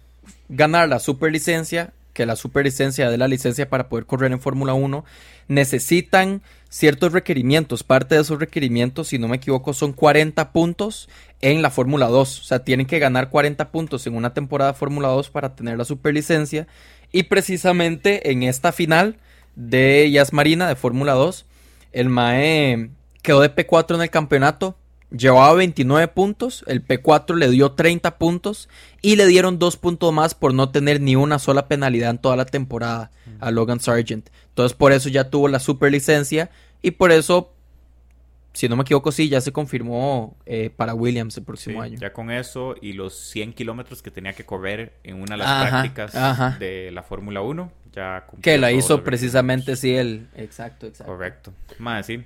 ganar 0.49 0.89
la 0.89 0.99
superlicencia, 0.99 1.93
que 2.14 2.26
la 2.26 2.36
superlicencia 2.36 3.09
de 3.09 3.18
la 3.18 3.28
licencia 3.28 3.70
para 3.70 3.89
poder 3.89 4.05
correr 4.05 4.32
en 4.32 4.39
Fórmula 4.39 4.74
1, 4.74 5.05
necesitan 5.47 6.41
ciertos 6.70 7.12
requerimientos. 7.12 7.84
Parte 7.84 8.16
de 8.16 8.22
esos 8.22 8.39
requerimientos, 8.39 9.09
si 9.09 9.20
no 9.20 9.28
me 9.28 9.38
equivoco, 9.38 9.74
son 9.74 9.93
40 9.93 10.51
puntos 10.51 11.09
en 11.41 11.62
la 11.62 11.70
Fórmula 11.70 12.07
2. 12.07 12.39
O 12.39 12.43
sea, 12.43 12.59
tienen 12.59 12.88
que 12.88 12.99
ganar 12.99 13.30
40 13.30 13.72
puntos 13.72 14.07
en 14.07 14.16
una 14.16 14.34
temporada 14.34 14.74
Fórmula 14.74 15.09
2 15.09 15.30
para 15.30 15.55
tener 15.55 15.78
la 15.78 15.86
superlicencia. 15.86 16.68
Y 17.12 17.24
precisamente 17.24 18.32
en 18.32 18.43
esta 18.43 18.72
final 18.72 19.18
de 19.55 20.09
Yas 20.12 20.34
Marina 20.34 20.68
de 20.68 20.76
Fórmula 20.76 21.14
2, 21.14 21.45
el 21.91 22.09
MAE 22.09 22.89
quedó 23.22 23.41
de 23.41 23.53
P4 23.53 23.95
en 23.95 24.01
el 24.01 24.09
campeonato. 24.09 24.78
Llevaba 25.12 25.53
29 25.55 26.07
puntos, 26.07 26.64
el 26.68 26.86
P4 26.86 27.36
le 27.36 27.49
dio 27.49 27.74
30 27.74 28.18
puntos 28.18 28.70
y 29.01 29.18
le 29.18 29.26
dieron 29.28 29.59
dos 29.59 29.76
puntos 29.76 30.14
más 30.14 30.36
por 30.36 30.53
no 30.53 30.70
tener 30.70 31.01
ni 31.01 31.18
una 31.18 31.38
sola 31.38 31.68
penalidad 31.68 32.12
en 32.12 32.18
toda 32.18 32.38
la 32.38 32.45
temporada 32.45 33.12
a 33.41 33.51
Logan 33.51 33.82
Sargent. 33.82 34.30
Entonces 34.49 34.78
por 34.78 34.93
eso 34.93 35.09
ya 35.09 35.30
tuvo 35.30 35.49
la 35.49 35.59
superlicencia 35.59 36.49
y 36.82 36.91
por 36.91 37.12
eso, 37.12 37.53
si 38.53 38.70
no 38.70 38.78
me 38.78 38.84
equivoco, 38.84 39.12
sí, 39.12 39.28
ya 39.28 39.41
se 39.41 39.51
confirmó 39.51 40.38
eh, 40.45 40.70
para 40.74 40.93
Williams 40.93 41.36
el 41.38 41.43
próximo 41.43 41.82
año. 41.82 41.97
Ya 41.99 42.14
con 42.14 42.32
eso 42.32 42.76
y 42.82 42.93
los 42.93 43.14
100 43.32 43.51
kilómetros 43.51 44.01
que 44.01 44.12
tenía 44.12 44.32
que 44.32 44.45
correr 44.45 44.93
en 45.03 45.16
una 45.18 45.36
de 45.36 45.38
las 45.38 45.68
prácticas 45.68 46.57
de 46.57 46.89
la 46.91 47.03
Fórmula 47.03 47.41
1, 47.41 47.70
ya 47.93 48.28
Que 48.41 48.57
la 48.57 48.72
hizo 48.72 49.03
precisamente, 49.03 49.76
sí, 49.76 49.93
el... 49.93 50.30
Exacto, 50.36 50.88
exacto. 50.88 51.12
Correcto. 51.12 51.53
Más, 51.80 52.05
sí. 52.05 52.24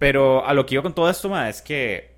Pero 0.00 0.46
a 0.46 0.54
lo 0.54 0.64
que 0.64 0.76
iba 0.76 0.82
con 0.82 0.94
todo 0.94 1.10
esto, 1.10 1.28
ma, 1.28 1.50
es 1.50 1.60
que 1.60 2.14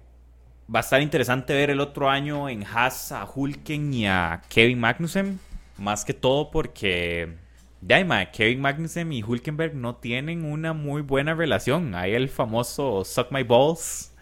va 0.72 0.78
a 0.78 0.82
estar 0.82 1.02
interesante 1.02 1.52
ver 1.52 1.68
el 1.68 1.80
otro 1.80 2.08
año 2.08 2.48
en 2.48 2.64
Haas 2.64 3.10
a 3.10 3.26
Hulken 3.26 3.92
y 3.92 4.06
a 4.06 4.40
Kevin 4.48 4.78
Magnussen. 4.78 5.40
Más 5.78 6.04
que 6.04 6.14
todo 6.14 6.52
porque 6.52 7.34
ya, 7.80 8.04
ma, 8.04 8.30
Kevin 8.30 8.60
Magnussen 8.60 9.12
y 9.12 9.24
Hulkenberg 9.24 9.74
no 9.74 9.96
tienen 9.96 10.44
una 10.44 10.72
muy 10.72 11.02
buena 11.02 11.34
relación. 11.34 11.96
Hay 11.96 12.14
el 12.14 12.28
famoso 12.28 13.04
Suck 13.04 13.32
My 13.32 13.42
Balls 13.42 14.12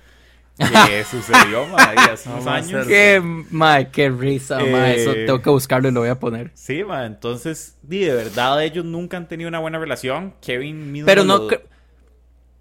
que 0.56 1.04
sucedió 1.10 1.66
ma, 1.66 1.82
hace 2.10 2.30
unos 2.30 2.46
años. 2.46 2.86
Qué, 2.86 3.20
ma, 3.50 3.84
qué 3.84 4.08
risa, 4.08 4.58
ma. 4.58 4.90
Eso 4.90 5.12
eh, 5.12 5.26
tengo 5.26 5.42
que 5.42 5.50
buscarlo 5.50 5.90
y 5.90 5.92
lo 5.92 6.00
voy 6.00 6.08
a 6.08 6.18
poner. 6.18 6.50
Sí, 6.54 6.82
ma. 6.82 7.04
Entonces, 7.04 7.76
de 7.82 8.14
verdad, 8.14 8.64
ellos 8.64 8.86
nunca 8.86 9.18
han 9.18 9.28
tenido 9.28 9.48
una 9.48 9.58
buena 9.58 9.78
relación. 9.78 10.32
Kevin 10.40 10.92
mismo. 10.92 11.04
Pero 11.04 11.24
no 11.24 11.46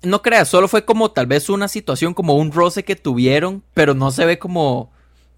no 0.02 0.22
creas, 0.22 0.47
solo 0.47 0.68
fue 0.68 0.86
como 0.86 1.12
tal 1.12 1.28
vez 1.28 1.50
una 1.50 1.68
situación, 1.68 2.14
como 2.14 2.36
un 2.36 2.52
roce 2.52 2.84
que 2.84 2.95
tuvieron, 2.95 3.64
pero 3.74 3.93
no 3.93 4.12
se 4.12 4.26
ve 4.26 4.39
como, 4.39 4.91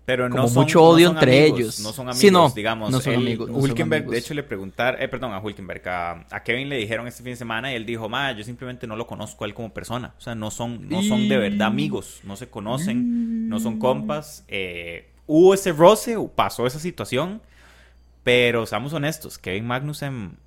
pero 0.05 0.27
no 0.29 0.47
mucho 0.49 0.83
odio 0.83 1.09
entre 1.09 1.45
ellos. 1.45 1.79
No 1.79 1.93
son 1.93 2.09
amigos, 2.09 2.55
digamos. 2.55 2.91
No 2.91 2.99
son 2.99 3.15
amigos. 3.15 3.49
Hulkenberg, 3.51 4.09
de 4.09 4.17
hecho, 4.17 4.33
le 4.33 4.43
preguntar, 4.43 5.01
eh, 5.01 5.07
perdón, 5.07 5.31
a 5.31 5.39
Hulkenberg, 5.39 5.87
a, 5.87 6.43
Kevin 6.43 6.69
le 6.69 6.77
dijeron 6.77 7.07
este 7.07 7.23
fin 7.23 7.33
de 7.33 7.37
semana 7.37 7.71
y 7.71 7.75
él 7.75 7.85
dijo, 7.85 8.09
ma, 8.09 8.31
yo 8.31 8.43
simplemente 8.43 8.87
no 8.87 8.95
lo 8.95 9.07
conozco 9.07 9.43
a 9.43 9.47
él 9.47 9.53
como 9.53 9.73
persona. 9.73 10.13
O 10.17 10.21
sea, 10.21 10.35
no 10.35 10.51
son, 10.51 10.89
no 10.89 11.01
son 11.03 11.29
de 11.29 11.37
verdad 11.37 11.67
amigos, 11.67 12.19
no 12.23 12.35
se 12.35 12.49
conocen, 12.49 13.47
no 13.47 13.59
son 13.59 13.79
compas. 13.79 14.43
Eh, 14.47 15.09
hubo 15.27 15.53
ese 15.53 15.71
roce, 15.71 16.17
pasó 16.35 16.65
esa 16.65 16.79
situación, 16.79 17.41
pero 18.23 18.65
seamos 18.65 18.93
honestos, 18.93 19.37
Kevin 19.37 19.65
Magnussen 19.65 20.37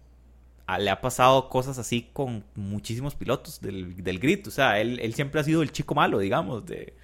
le 0.78 0.90
ha 0.90 1.00
pasado 1.00 1.48
cosas 1.48 1.78
así 1.78 2.08
con 2.12 2.44
muchísimos 2.54 3.14
pilotos 3.14 3.60
del, 3.60 4.02
del 4.02 4.18
grid. 4.18 4.46
O 4.46 4.50
sea, 4.50 4.80
él, 4.80 4.98
él, 5.00 5.14
siempre 5.14 5.40
ha 5.40 5.44
sido 5.44 5.62
el 5.62 5.72
chico 5.72 5.94
malo, 5.94 6.18
digamos, 6.18 6.64
de, 6.64 6.94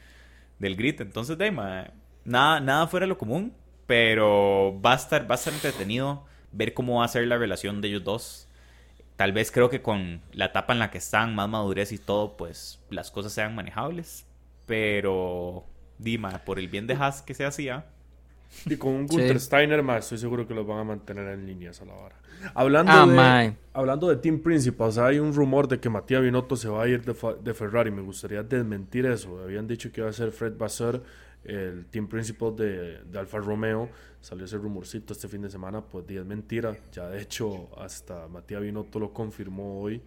del 0.58 0.76
grid. 0.76 1.00
Entonces, 1.00 1.36
de, 1.36 1.50
nada, 1.50 2.60
nada 2.60 2.86
fuera 2.86 3.04
de 3.04 3.08
lo 3.08 3.18
común, 3.18 3.52
pero 3.86 4.80
va 4.80 4.92
a, 4.92 4.96
estar, 4.96 5.30
va 5.30 5.34
a 5.34 5.38
estar 5.38 5.52
entretenido 5.52 6.24
ver 6.52 6.74
cómo 6.74 6.98
va 6.98 7.04
a 7.04 7.08
ser 7.08 7.26
la 7.26 7.38
relación 7.38 7.80
de 7.80 7.88
ellos 7.88 8.04
dos. 8.04 8.48
Tal 9.16 9.32
vez 9.32 9.50
creo 9.50 9.68
que 9.68 9.82
con 9.82 10.22
la 10.32 10.46
etapa 10.46 10.72
en 10.72 10.78
la 10.78 10.90
que 10.90 10.98
están, 10.98 11.34
más 11.34 11.48
madurez 11.48 11.92
y 11.92 11.98
todo, 11.98 12.36
pues 12.36 12.80
las 12.88 13.10
cosas 13.10 13.32
sean 13.32 13.54
manejables. 13.54 14.26
Pero, 14.66 15.66
Dima, 15.98 16.38
por 16.44 16.58
el 16.58 16.68
bien 16.68 16.86
de 16.86 16.94
Haas 16.94 17.20
que 17.20 17.34
se 17.34 17.44
hacía. 17.44 17.84
Y 18.64 18.76
con 18.76 18.92
un 18.92 19.06
Gunther 19.06 19.38
Steiner 19.38 19.82
más, 19.82 20.04
estoy 20.04 20.18
seguro 20.18 20.48
que 20.48 20.54
los 20.54 20.66
van 20.66 20.78
a 20.78 20.84
mantener 20.84 21.28
en 21.28 21.46
líneas 21.46 21.82
a 21.82 21.84
la 21.84 21.94
hora. 21.94 22.16
Hablando, 22.54 22.92
ah, 22.92 23.42
de, 23.42 23.56
hablando 23.72 24.08
de 24.08 24.16
Team 24.16 24.40
Principals, 24.40 24.98
hay 24.98 25.18
un 25.18 25.34
rumor 25.34 25.68
de 25.68 25.78
que 25.78 25.88
Matías 25.88 26.22
Binotto 26.22 26.56
se 26.56 26.68
va 26.68 26.84
a 26.84 26.88
ir 26.88 27.02
de, 27.04 27.54
Ferrari. 27.54 27.90
Me 27.90 28.02
gustaría 28.02 28.42
desmentir 28.42 29.06
eso. 29.06 29.42
Habían 29.42 29.66
dicho 29.66 29.92
que 29.92 30.00
iba 30.00 30.10
a 30.10 30.12
ser 30.12 30.32
Fred 30.32 30.56
Vasseur, 30.56 31.02
el 31.44 31.86
Team 31.86 32.08
Principal 32.08 32.54
de, 32.56 33.02
de, 33.04 33.18
Alfa 33.18 33.38
Romeo. 33.38 33.88
Salió 34.20 34.44
ese 34.44 34.58
rumorcito 34.58 35.12
este 35.12 35.28
fin 35.28 35.42
de 35.42 35.50
semana, 35.50 35.80
pues 35.80 36.04
es 36.08 36.24
mentira. 36.24 36.76
Ya 36.92 37.08
de 37.08 37.22
hecho, 37.22 37.68
hasta 37.78 38.28
Matías 38.28 38.62
Binotto 38.62 38.98
lo 38.98 39.12
confirmó 39.12 39.80
hoy. 39.80 40.02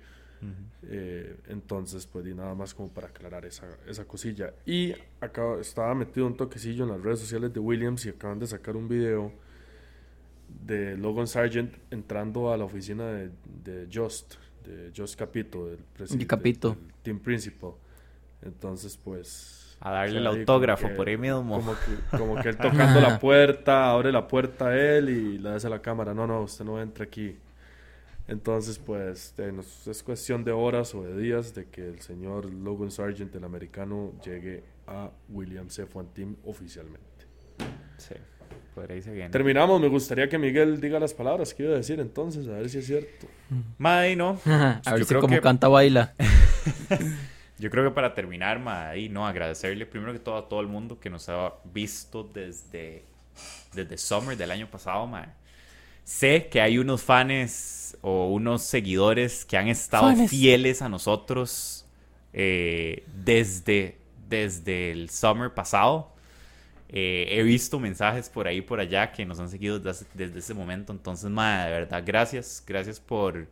Eh, 0.83 1.37
entonces, 1.47 2.05
pues 2.05 2.27
y 2.27 2.33
nada 2.33 2.53
más 2.53 2.73
como 2.73 2.89
para 2.89 3.07
aclarar 3.07 3.45
esa, 3.45 3.65
esa 3.87 4.05
cosilla. 4.05 4.53
Y 4.65 4.93
acá 5.21 5.55
estaba 5.59 5.95
metido 5.95 6.27
un 6.27 6.35
toquecillo 6.35 6.83
en 6.83 6.91
las 6.91 7.01
redes 7.01 7.19
sociales 7.19 7.53
de 7.53 7.59
Williams 7.59 8.05
y 8.05 8.09
acaban 8.09 8.39
de 8.39 8.47
sacar 8.47 8.75
un 8.75 8.87
video 8.87 9.31
de 10.61 10.97
Logan 10.97 11.27
Sargent 11.27 11.75
entrando 11.91 12.51
a 12.51 12.57
la 12.57 12.65
oficina 12.65 13.07
de, 13.11 13.31
de 13.63 13.87
Just, 13.91 14.35
de 14.65 14.91
Just 14.95 15.17
Capito, 15.17 15.67
del 15.67 15.79
presidente 15.79 16.35
del 16.35 16.77
Team 17.01 17.19
Principal. 17.19 17.71
Entonces, 18.41 18.97
pues. 18.97 19.77
A 19.79 19.91
darle 19.91 20.19
el 20.19 20.27
autógrafo 20.27 20.87
por 20.95 21.09
ahí 21.09 21.17
mismo. 21.17 21.59
Como 21.59 21.73
que, 21.73 22.17
como 22.17 22.41
que 22.41 22.49
él 22.49 22.57
tocando 22.57 23.01
la 23.01 23.19
puerta, 23.19 23.91
abre 23.91 24.11
la 24.11 24.27
puerta 24.27 24.67
a 24.69 24.77
él 24.77 25.09
y 25.09 25.37
le 25.37 25.49
hace 25.49 25.67
a 25.67 25.69
la 25.69 25.81
cámara: 25.81 26.13
No, 26.13 26.25
no, 26.25 26.41
usted 26.41 26.63
no 26.63 26.81
entra 26.81 27.03
aquí. 27.05 27.37
Entonces, 28.27 28.79
pues, 28.79 29.35
es 29.37 30.03
cuestión 30.03 30.45
de 30.45 30.53
horas 30.53 30.95
o 30.95 31.03
de 31.03 31.17
días 31.17 31.53
de 31.53 31.65
que 31.65 31.85
el 31.85 31.99
señor 31.99 32.45
Logan 32.45 32.89
Sargent, 32.89 33.35
el 33.35 33.43
americano, 33.43 34.13
llegue 34.23 34.63
a 34.87 35.11
Williams 35.27 35.77
F1 35.77 36.13
Team 36.13 36.35
oficialmente. 36.45 37.03
Sí. 37.97 38.15
Terminamos, 39.31 39.79
me 39.79 39.87
gustaría 39.87 40.27
que 40.27 40.37
Miguel 40.37 40.81
diga 40.81 40.99
las 40.99 41.13
palabras 41.13 41.53
que 41.53 41.63
iba 41.63 41.73
a 41.73 41.77
decir 41.77 41.99
entonces, 41.99 42.47
a 42.47 42.53
ver 42.53 42.69
si 42.69 42.79
es 42.79 42.87
cierto. 42.87 43.27
Madre, 43.77 44.15
no. 44.15 44.39
a 44.45 44.93
ver 44.93 45.05
si 45.05 45.15
como 45.15 45.39
canta 45.41 45.67
baila. 45.67 46.13
Yo 47.59 47.69
creo 47.69 47.83
que 47.83 47.91
para 47.91 48.13
terminar, 48.13 48.59
Madre, 48.59 49.07
no, 49.09 49.27
agradecerle 49.27 49.85
primero 49.85 50.11
que 50.11 50.19
todo 50.19 50.37
a 50.37 50.49
todo 50.49 50.59
el 50.61 50.67
mundo 50.67 50.99
que 50.99 51.09
nos 51.09 51.29
ha 51.29 51.53
visto 51.71 52.23
desde, 52.23 53.05
desde 53.73 53.97
Summer 53.97 54.35
del 54.35 54.51
año 54.51 54.67
pasado, 54.69 55.05
Madre. 55.07 55.29
Sé 56.03 56.47
que 56.47 56.59
hay 56.59 56.77
unos 56.77 57.01
fans 57.01 57.97
o 58.01 58.29
unos 58.29 58.63
seguidores 58.63 59.45
que 59.45 59.55
han 59.57 59.67
estado 59.69 60.13
fieles 60.27 60.81
a 60.81 60.89
nosotros 60.89 61.85
eh, 62.33 63.05
desde, 63.23 63.97
desde 64.27 64.91
el 64.91 65.09
Summer 65.09 65.53
pasado. 65.53 66.12
Eh, 66.95 67.39
he 67.39 67.41
visto 67.41 67.79
mensajes 67.79 68.29
por 68.29 68.47
ahí 68.47 68.61
por 68.61 68.79
allá 68.79 69.11
que 69.11 69.25
nos 69.25 69.39
han 69.39 69.49
seguido 69.49 69.79
desde, 69.79 70.05
ese 70.37 70.53
momento. 70.53 70.93
Entonces, 70.93 71.27
madre, 71.27 71.71
de 71.71 71.79
verdad, 71.79 72.03
gracias. 72.05 72.63
Gracias 72.67 72.99
por, 72.99 73.47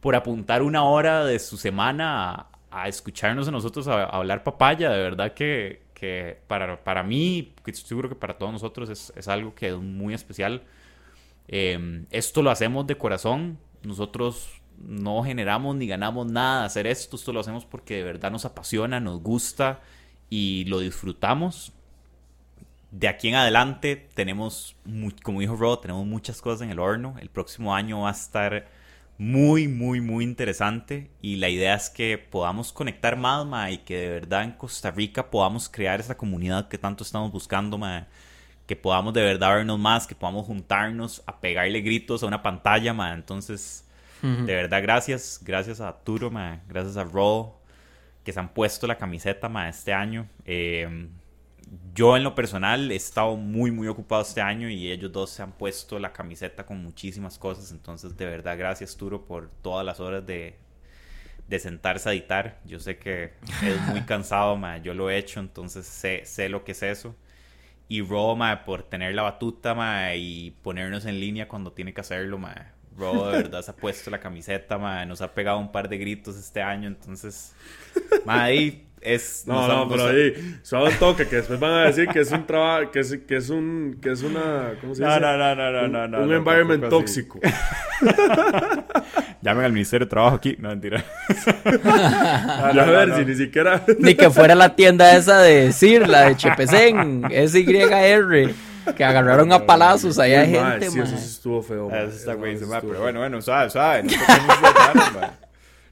por 0.00 0.16
apuntar 0.16 0.62
una 0.62 0.82
hora 0.84 1.26
de 1.26 1.38
su 1.38 1.58
semana 1.58 2.46
a, 2.70 2.88
escucharnos 2.88 3.46
a 3.46 3.50
nosotros 3.50 3.86
a, 3.88 4.04
hablar 4.04 4.42
papaya. 4.42 4.90
De 4.90 5.02
verdad 5.02 5.34
que, 5.34 5.82
que 5.92 6.38
para, 6.46 6.82
para 6.82 7.02
mí, 7.02 7.52
seguro 7.74 8.08
que 8.08 8.14
para 8.14 8.38
todos 8.38 8.52
nosotros 8.52 8.88
es, 8.88 9.12
es 9.14 9.28
algo 9.28 9.54
que 9.54 9.68
es 9.68 9.76
muy 9.76 10.14
especial. 10.14 10.62
Em, 11.48 12.06
esto 12.10 12.42
lo 12.42 12.50
hacemos 12.50 12.86
de 12.86 12.96
corazón. 12.96 13.58
Nosotros 13.82 14.62
no 14.78 15.22
generamos 15.22 15.76
ni 15.76 15.86
ganamos 15.86 16.26
nada 16.32 16.60
de 16.60 16.66
hacer 16.68 16.86
esto. 16.86 17.16
Esto 17.16 17.34
lo 17.34 17.40
hacemos 17.40 17.66
porque 17.66 17.96
de 17.96 18.04
verdad 18.04 18.30
nos 18.30 18.46
apasiona, 18.46 18.98
nos 18.98 19.22
gusta 19.22 19.82
y 20.30 20.64
lo 20.64 20.80
disfrutamos 20.80 21.74
de 22.98 23.08
aquí 23.08 23.28
en 23.28 23.34
adelante 23.34 24.08
tenemos, 24.14 24.74
como 25.22 25.40
dijo 25.40 25.54
Rod, 25.54 25.80
tenemos 25.80 26.06
muchas 26.06 26.40
cosas 26.40 26.62
en 26.62 26.70
el 26.70 26.78
horno. 26.78 27.14
El 27.20 27.28
próximo 27.28 27.74
año 27.74 28.00
va 28.00 28.08
a 28.08 28.12
estar 28.12 28.68
muy, 29.18 29.68
muy, 29.68 30.00
muy 30.00 30.24
interesante. 30.24 31.10
Y 31.20 31.36
la 31.36 31.50
idea 31.50 31.74
es 31.74 31.90
que 31.90 32.16
podamos 32.16 32.72
conectar 32.72 33.16
más, 33.16 33.44
ma, 33.44 33.70
y 33.70 33.78
que 33.78 33.98
de 33.98 34.08
verdad 34.08 34.44
en 34.44 34.52
Costa 34.52 34.90
Rica 34.90 35.30
podamos 35.30 35.68
crear 35.68 36.00
esa 36.00 36.16
comunidad 36.16 36.68
que 36.68 36.78
tanto 36.78 37.04
estamos 37.04 37.30
buscando, 37.30 37.76
ma. 37.76 38.06
Que 38.66 38.76
podamos 38.76 39.12
de 39.12 39.22
verdad 39.22 39.56
vernos 39.56 39.78
más, 39.78 40.06
que 40.06 40.14
podamos 40.14 40.46
juntarnos 40.46 41.22
a 41.26 41.38
pegarle 41.38 41.82
gritos 41.82 42.22
a 42.22 42.26
una 42.26 42.42
pantalla, 42.42 42.94
ma. 42.94 43.12
Entonces, 43.12 43.86
de 44.22 44.54
verdad, 44.54 44.80
gracias. 44.82 45.40
Gracias 45.44 45.82
a 45.82 45.92
Turo, 46.02 46.30
ma. 46.30 46.62
Gracias 46.66 46.96
a 46.96 47.04
Rod, 47.04 47.48
que 48.24 48.32
se 48.32 48.40
han 48.40 48.48
puesto 48.54 48.86
la 48.86 48.96
camiseta, 48.96 49.50
ma, 49.50 49.68
este 49.68 49.92
año. 49.92 50.26
Eh, 50.46 51.08
yo 51.94 52.16
en 52.16 52.22
lo 52.22 52.34
personal 52.34 52.90
he 52.92 52.96
estado 52.96 53.36
muy, 53.36 53.70
muy 53.70 53.88
ocupado 53.88 54.22
este 54.22 54.40
año 54.40 54.68
y 54.68 54.90
ellos 54.90 55.10
dos 55.12 55.30
se 55.30 55.42
han 55.42 55.52
puesto 55.52 55.98
la 55.98 56.12
camiseta 56.12 56.64
con 56.64 56.82
muchísimas 56.82 57.38
cosas. 57.38 57.72
Entonces, 57.72 58.16
de 58.16 58.26
verdad, 58.26 58.56
gracias, 58.58 58.96
Turo, 58.96 59.24
por 59.26 59.50
todas 59.62 59.84
las 59.84 59.98
horas 59.98 60.24
de, 60.26 60.56
de 61.48 61.58
sentarse 61.58 62.08
a 62.08 62.12
editar. 62.12 62.60
Yo 62.64 62.78
sé 62.78 62.98
que 62.98 63.32
es 63.62 63.80
muy 63.88 64.02
cansado, 64.06 64.56
ma. 64.56 64.78
yo 64.78 64.94
lo 64.94 65.10
he 65.10 65.18
hecho, 65.18 65.40
entonces 65.40 65.86
sé, 65.86 66.22
sé 66.24 66.48
lo 66.48 66.64
que 66.64 66.72
es 66.72 66.82
eso. 66.82 67.16
Y 67.88 68.02
Roma 68.02 68.64
por 68.64 68.82
tener 68.82 69.14
la 69.14 69.22
batuta 69.22 69.74
ma, 69.74 70.14
y 70.14 70.52
ponernos 70.62 71.06
en 71.06 71.20
línea 71.20 71.48
cuando 71.48 71.72
tiene 71.72 71.94
que 71.94 72.00
hacerlo. 72.00 72.38
Ma. 72.38 72.72
Ro 72.96 73.26
de 73.26 73.32
verdad 73.42 73.62
se 73.62 73.70
ha 73.72 73.76
puesto 73.76 74.10
la 74.10 74.20
camiseta, 74.20 74.78
ma, 74.78 75.04
nos 75.04 75.20
ha 75.20 75.34
pegado 75.34 75.58
un 75.58 75.72
par 75.72 75.88
de 75.88 75.98
gritos 75.98 76.36
este 76.36 76.62
año, 76.62 76.88
entonces, 76.88 77.54
ma, 78.24 78.50
es... 79.06 79.44
No, 79.46 79.68
no, 79.68 79.88
pero 79.88 80.08
ahí, 80.08 80.58
suave 80.62 80.90
un 80.90 80.96
toque, 80.98 81.26
que 81.26 81.36
después 81.36 81.60
van 81.60 81.72
a 81.72 81.84
decir 81.84 82.08
que 82.08 82.20
es 82.20 82.32
un 82.32 82.44
trabajo, 82.46 82.90
que 82.90 83.00
es, 83.00 83.16
que 83.26 83.36
es 83.36 83.48
un, 83.50 83.98
que 84.02 84.10
es 84.10 84.22
una, 84.22 84.74
¿cómo 84.80 84.94
se 84.94 85.04
dice? 85.04 85.20
No, 85.20 85.36
no, 85.36 85.54
no, 85.54 85.72
no, 85.72 85.88
no, 85.88 86.08
no. 86.08 86.22
Un, 86.22 86.32
environment 86.34 86.88
tóxico. 86.88 87.38
Llamen 89.42 89.64
al 89.64 89.72
Ministerio 89.72 90.06
de 90.06 90.10
Trabajo 90.10 90.36
aquí. 90.36 90.56
No, 90.58 90.70
mentira. 90.70 91.04
a 91.64 92.72
ver, 92.72 93.14
si 93.14 93.24
ni 93.24 93.36
siquiera... 93.36 93.84
Ni 93.98 94.14
que 94.14 94.28
fuera 94.30 94.54
la 94.54 94.74
tienda 94.74 95.16
esa 95.16 95.38
de 95.40 95.72
la 96.06 96.28
de 96.28 96.36
Chepesen, 96.36 97.22
SYR. 97.30 98.54
Que 98.96 99.04
agarraron 99.04 99.52
a 99.52 99.66
palazos 99.66 100.18
allá 100.18 100.42
hay 100.42 100.50
gente, 100.50 100.90
sí, 100.90 101.00
eso 101.00 101.16
sí 101.16 101.24
estuvo 101.24 101.62
feo. 101.62 101.90
Eso 101.90 102.16
está 102.16 102.34
güey, 102.34 102.56
pero 102.56 103.00
bueno, 103.00 103.18
bueno, 103.20 103.42
suave, 103.42 103.68
suave. 103.70 104.04
No, 104.04 105.45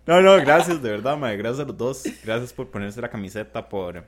no, 0.07 0.37
gracias, 0.37 0.83
de 0.83 0.91
verdad, 0.91 1.17
madre. 1.17 1.37
Gracias 1.39 1.61
a 1.61 1.69
los 1.69 1.77
dos. 1.77 2.05
Gracias 2.25 2.53
por 2.53 2.69
ponerse 2.69 3.01
la 3.01 3.09
camiseta, 3.09 3.69
por, 3.69 4.05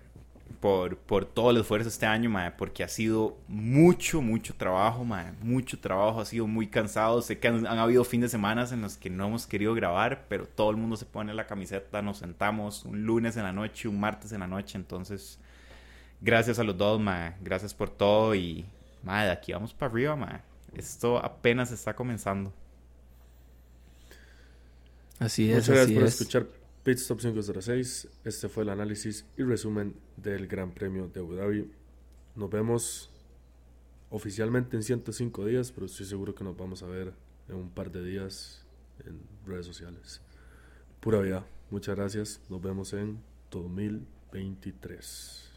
por, 0.61 0.97
por 0.99 1.25
todo 1.25 1.51
el 1.51 1.59
esfuerzo 1.59 1.89
este 1.89 2.07
año, 2.07 2.29
madre, 2.29 2.55
porque 2.59 2.85
ha 2.85 2.89
sido 2.89 3.37
mucho, 3.49 4.21
mucho 4.21 4.55
trabajo, 4.55 5.05
madre. 5.05 5.33
Mucho 5.41 5.79
trabajo, 5.79 6.21
ha 6.21 6.25
sido 6.27 6.47
muy 6.47 6.67
cansado. 6.67 7.23
Sé 7.23 7.39
que 7.39 7.49
han, 7.49 7.67
han, 7.67 7.79
habido 7.79 8.05
fines 8.05 8.31
de 8.31 8.33
semana 8.33 8.67
en 8.71 8.83
los 8.83 8.97
que 8.97 9.09
no 9.09 9.27
hemos 9.27 9.47
querido 9.47 9.75
grabar, 9.75 10.27
pero 10.29 10.47
todo 10.47 10.71
el 10.71 10.77
mundo 10.77 10.97
se 10.97 11.07
pone 11.07 11.33
la 11.33 11.47
camiseta, 11.47 12.03
nos 12.03 12.19
sentamos 12.19 12.85
un 12.85 13.05
lunes 13.05 13.37
en 13.37 13.45
la 13.45 13.53
noche, 13.53 13.89
un 13.89 13.99
martes 13.99 14.33
en 14.33 14.41
la 14.41 14.47
noche. 14.47 14.77
Entonces, 14.77 15.39
gracias 16.21 16.59
a 16.59 16.65
los 16.65 16.77
dos, 16.77 17.01
madre. 17.01 17.37
Gracias 17.41 17.73
por 17.73 17.89
todo 17.89 18.35
y, 18.35 18.67
madre, 19.03 19.31
aquí 19.31 19.53
vamos 19.53 19.73
para 19.73 19.91
arriba, 19.91 20.17
madre. 20.17 20.43
Esto 20.75 21.25
apenas 21.25 21.71
está 21.73 21.97
comenzando. 21.97 22.53
Así 25.19 25.51
es. 25.51 25.57
Muchas 25.57 25.69
gracias 25.69 25.99
por 25.99 26.07
escuchar 26.07 26.47
Pitstop 26.85 27.21
506. 27.21 28.09
Este 28.25 28.49
fue 28.49 28.65
el 28.65 28.69
análisis 28.69 29.25
y 29.37 29.43
resumen 29.43 29.95
del 30.17 30.47
Gran 30.47 30.73
Premio 30.73 31.09
de 31.09 31.21
Abu 31.21 31.35
Dhabi. 31.35 31.71
Nos 32.35 32.51
vemos 32.51 33.11
oficialmente 34.11 34.77
en 34.77 34.83
105 34.83 35.47
días, 35.47 35.73
pero 35.73 35.87
estoy 35.87 36.07
seguro 36.07 36.35
que 36.35 36.45
nos 36.45 36.57
vamos 36.57 36.83
a 36.83 36.87
ver 36.87 37.13
en 37.49 37.57
un 37.57 37.71
par 37.71 37.91
de 37.91 38.05
días 38.05 38.65
en 39.05 39.21
redes 39.47 39.67
sociales. 39.67 40.21
Pura 41.01 41.21
vida. 41.21 41.47
Muchas 41.71 41.97
gracias. 41.97 42.41
Nos 42.49 42.61
vemos 42.61 42.93
en 42.93 43.21
2023. 43.51 45.51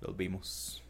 Los 0.00 0.16
vimos. 0.16 0.83